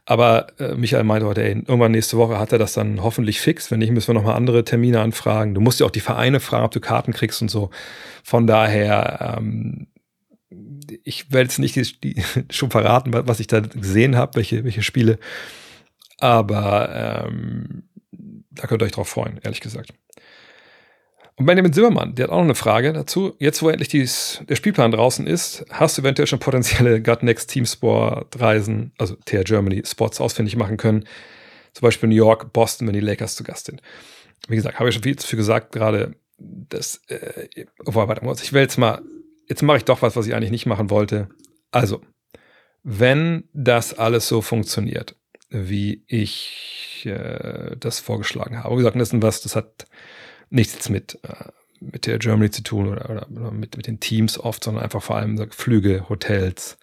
[0.07, 3.71] Aber äh, Michael meinte heute, ey, irgendwann nächste Woche hat er das dann hoffentlich fix.
[3.71, 5.55] Wenn nicht, müssen wir nochmal andere Termine anfragen.
[5.55, 7.71] Du musst ja auch die Vereine fragen, ob du Karten kriegst und so.
[8.23, 9.87] Von daher, ähm,
[11.05, 14.83] ich werde jetzt nicht die, die, schon verraten, was ich da gesehen habe, welche, welche
[14.83, 15.19] Spiele.
[16.19, 17.85] Aber ähm,
[18.51, 19.95] da könnt ihr euch drauf freuen, ehrlich gesagt.
[21.37, 23.35] Und Benjamin Zimmermann, der hat auch noch eine Frage dazu.
[23.39, 27.51] Jetzt, wo endlich dies, der Spielplan draußen ist, hast du eventuell schon potenzielle Gut Next
[27.51, 31.05] Team Sport Reisen, also TR Germany Spots ausfindig machen können.
[31.73, 33.83] Zum Beispiel New York, Boston, wenn die Lakers zu Gast sind.
[34.47, 38.79] Wie gesagt, habe ich schon viel zu viel gesagt, gerade das, äh, ich will jetzt
[38.79, 39.03] mal,
[39.49, 41.29] jetzt mache ich doch was, was ich eigentlich nicht machen wollte.
[41.73, 42.01] Also,
[42.85, 45.17] wenn das alles so funktioniert,
[45.51, 48.75] wie ich äh, das vorgeschlagen habe.
[48.75, 49.87] Wie gesagt, das ist was, das hat
[50.55, 51.51] nichts mit, äh,
[51.81, 55.17] mit der Germany zu tun oder, oder, mit, mit den Teams oft, sondern einfach vor
[55.17, 56.79] allem Flüge, Hotels,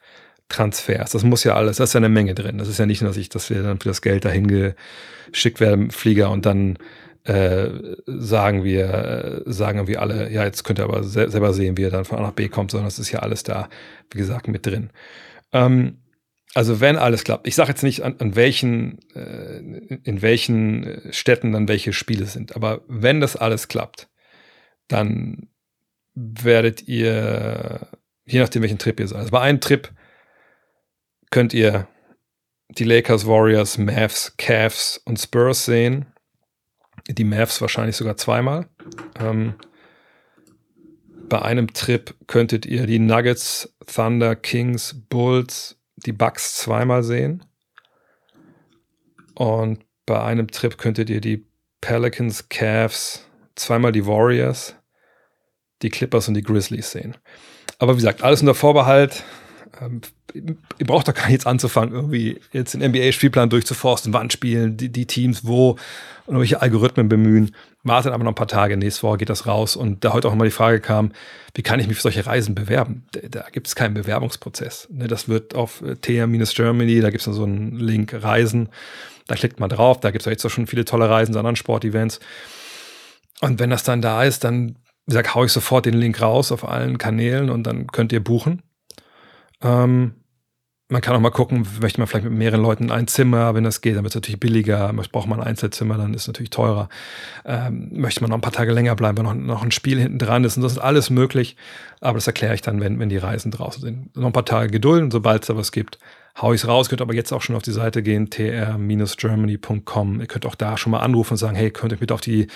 [0.49, 1.11] Transfers.
[1.11, 2.57] Das muss ja alles, da ist ja eine Menge drin.
[2.57, 4.76] Das ist ja nicht nur, dass ich, dass wir dann für das Geld dahin
[5.31, 6.77] geschickt werden, Flieger und dann
[7.23, 7.69] äh,
[8.06, 11.84] sagen wir, äh, sagen wir alle, ja, jetzt könnt ihr aber se selber sehen, wie
[11.84, 13.69] ihr dann von A nach B kommt, sondern es ist ja alles da,
[14.11, 14.89] wie gesagt, mit drin.
[15.53, 15.98] Ähm,
[16.53, 19.57] also wenn alles klappt, ich sage jetzt nicht an, an welchen, äh,
[20.03, 24.10] in welchen Städten dann welche Spiele sind, aber wenn das alles klappt,
[24.88, 25.48] dann
[26.14, 27.88] werdet ihr,
[28.26, 29.90] je nachdem welchen Trip ihr seid, also bei einem Trip
[31.30, 31.88] könnt ihr
[32.78, 36.06] die Lakers, Warriors, Mavs, Cavs und Spurs sehen.
[37.07, 38.68] Die Mavs wahrscheinlich sogar zweimal.
[39.19, 39.56] Ähm,
[41.28, 47.45] bei einem Trip könntet ihr die Nuggets, Thunder, Kings, Bulls, die Bugs zweimal sehen.
[49.36, 51.48] Und bei einem Trip könntet ihr die
[51.80, 53.26] Pelicans, Cavs,
[53.56, 54.76] zweimal die Warriors,
[55.82, 57.18] die Clippers und die Grizzlies sehen.
[57.80, 59.23] Aber wie gesagt, alles unter Vorbehalt.
[59.80, 60.02] Ähm,
[60.34, 64.89] ihr braucht doch gar nicht jetzt anzufangen, irgendwie jetzt den NBA-Spielplan durchzuforsten, wann spielen die,
[64.89, 65.77] die Teams wo
[66.26, 67.56] und welche Algorithmen bemühen.
[67.84, 69.76] Wartet aber noch ein paar Tage, nächste Woche geht das raus.
[69.76, 71.11] Und da heute auch mal die Frage kam,
[71.56, 73.06] wie kann ich mich für solche Reisen bewerben?
[73.11, 74.88] Da, da gibt es keinen Bewerbungsprozess.
[74.91, 78.69] Ne, das wird auf äh, TR-Germany, da gibt es so einen Link Reisen.
[79.27, 81.56] Da klickt man drauf, da gibt es jetzt auch schon viele tolle Reisen zu anderen
[81.56, 82.19] Sportevents.
[83.41, 84.76] Und wenn das dann da ist, dann,
[85.06, 88.23] wie gesagt, hau ich sofort den Link raus auf allen Kanälen und dann könnt ihr
[88.23, 88.61] buchen.
[89.62, 90.16] Ähm,
[90.92, 93.80] man kann auch mal gucken, möchte man vielleicht mit mehreren Leuten ein Zimmer, wenn das
[93.80, 94.92] geht, dann wird es natürlich billiger.
[95.14, 96.90] Braucht man ein Einzelzimmer, dann ist es natürlich teurer.
[97.46, 100.20] Ähm, möchte man noch ein paar Tage länger bleiben, weil noch, noch ein Spiel hinten
[100.20, 100.58] dran ist.
[100.58, 101.56] Und das ist alles möglich.
[102.02, 104.18] Aber das erkläre ich dann, wenn, wenn die Reisen draußen sind.
[104.18, 105.98] Noch ein paar Tage Geduld und sobald es da was gibt,
[106.42, 106.90] hau ich es raus.
[106.90, 110.20] Könnt aber jetzt auch schon auf die Seite gehen, tr-germany.com.
[110.20, 112.48] Ihr könnt auch da schon mal anrufen und sagen, hey, könnt ihr bitte auf die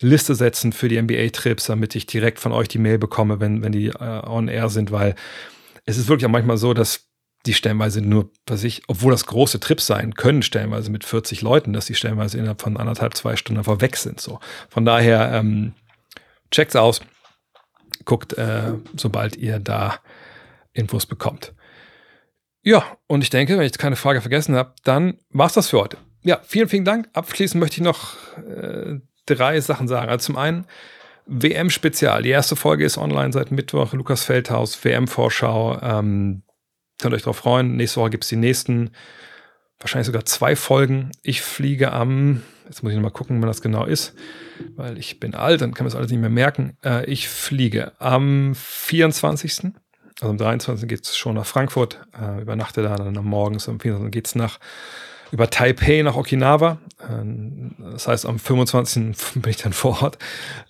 [0.00, 3.72] Liste setzen für die NBA-Trips, damit ich direkt von euch die Mail bekomme, wenn, wenn
[3.72, 5.14] die äh, on air sind, weil
[5.86, 7.08] es ist wirklich auch manchmal so, dass
[7.46, 11.72] die stellenweise nur, was ich, obwohl das große Trips sein können, stellenweise mit 40 Leuten,
[11.72, 14.20] dass die stellenweise innerhalb von anderthalb, zwei Stunden einfach weg sind.
[14.20, 14.40] So.
[14.68, 15.74] Von daher, ähm,
[16.50, 17.00] checkt's aus,
[18.04, 20.00] guckt, äh, sobald ihr da
[20.72, 21.54] Infos bekommt.
[22.62, 25.98] Ja, und ich denke, wenn ich keine Frage vergessen habe, dann war's das für heute.
[26.22, 27.08] Ja, vielen, vielen Dank.
[27.12, 30.10] Abschließend möchte ich noch äh, drei Sachen sagen.
[30.10, 30.66] Also zum einen,
[31.26, 32.22] WM-Spezial.
[32.22, 33.92] Die erste Folge ist online seit Mittwoch.
[33.92, 35.80] Lukas Feldhaus, WM-Vorschau.
[35.82, 36.42] Ähm,
[36.98, 37.76] Könnt euch darauf freuen.
[37.76, 38.90] Nächste Woche gibt es die nächsten,
[39.78, 41.10] wahrscheinlich sogar zwei Folgen.
[41.22, 44.14] Ich fliege am, jetzt muss ich nochmal gucken, wann das genau ist,
[44.76, 46.78] weil ich bin alt und kann mir das alles nicht mehr merken.
[46.82, 49.72] Äh, ich fliege am 24.
[50.20, 50.88] Also am 23.
[50.88, 54.10] geht es schon nach Frankfurt, äh, übernachte da dann am Morgens, am 24.
[54.10, 54.58] geht es nach
[55.32, 56.78] über Taipei nach Okinawa.
[57.08, 59.16] Ähm, das heißt, am 25.
[59.34, 60.18] bin ich dann vor Ort.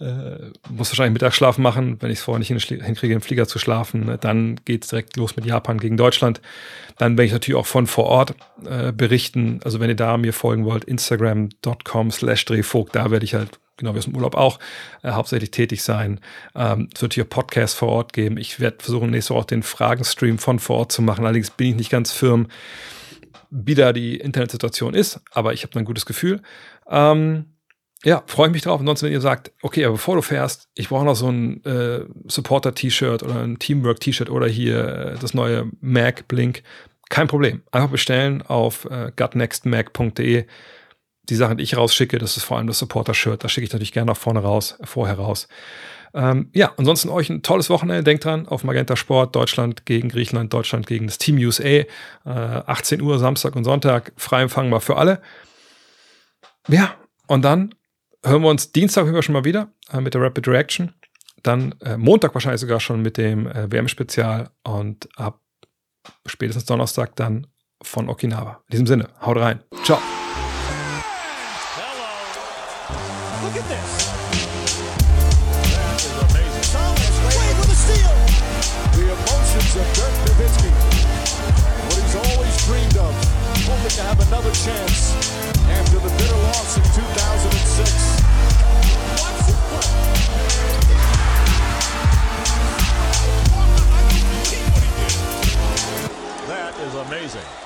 [0.01, 4.07] Äh, muss wahrscheinlich Mittagsschlaf machen, wenn ich es vorher nicht hinkriege, im Flieger zu schlafen.
[4.07, 4.19] Ne?
[4.19, 6.41] Dann geht es direkt los mit Japan gegen Deutschland.
[6.99, 8.35] Dann werde ich natürlich auch von vor Ort
[8.65, 9.61] äh, berichten.
[9.65, 13.95] Also wenn ihr da mir folgen wollt, instagram.com slash drehvogt, da werde ich halt genau
[13.95, 14.59] wie aus dem Urlaub auch,
[15.03, 16.21] äh, hauptsächlich tätig sein.
[16.55, 18.39] Ähm, es wird hier Podcasts vor Ort geben.
[18.39, 21.25] Ich werde versuchen, nächste Woche den Fragenstream von vor Ort zu machen.
[21.25, 22.49] Allerdings bin ich nicht ganz firm,
[23.65, 26.43] wie da die Internetsituation ist, aber ich habe ein gutes Gefühl.
[26.89, 27.47] Ähm,
[28.05, 28.79] ja, freue ich mich drauf.
[28.79, 32.05] Ansonsten, wenn ihr sagt, okay, aber bevor du fährst, ich brauche noch so ein äh,
[32.27, 36.63] Supporter-T-Shirt oder ein Teamwork-T-Shirt oder hier äh, das neue Mac Blink,
[37.09, 37.63] kein Problem.
[37.73, 40.45] Einfach bestellen auf äh, gutnextmac.de.
[41.29, 43.43] Die Sachen, die ich rausschicke, das ist vor allem das Supporter-Shirt.
[43.43, 45.49] Das schicke ich natürlich gerne nach vorne raus, vorher raus.
[46.17, 48.03] Ähm, ja, ansonsten euch ein tolles Wochenende.
[48.03, 51.65] Denkt dran, auf Magenta Sport, Deutschland gegen Griechenland, Deutschland gegen das Team USA.
[51.65, 51.87] Äh,
[52.25, 55.21] 18 Uhr Samstag und Sonntag, frei empfangbar für alle.
[56.69, 56.95] Ja,
[57.27, 57.75] und dann
[58.25, 60.95] hören wir uns Dienstag schon mal wieder äh, mit der Rapid Reaction.
[61.43, 65.41] Dann äh, Montag wahrscheinlich sogar schon mit dem äh, WM-Spezial und ab
[66.25, 67.47] spätestens Donnerstag dann
[67.83, 68.63] von Okinawa.
[68.69, 69.63] In diesem Sinne, haut rein.
[69.85, 69.99] Ciao.
[97.27, 97.66] amazing.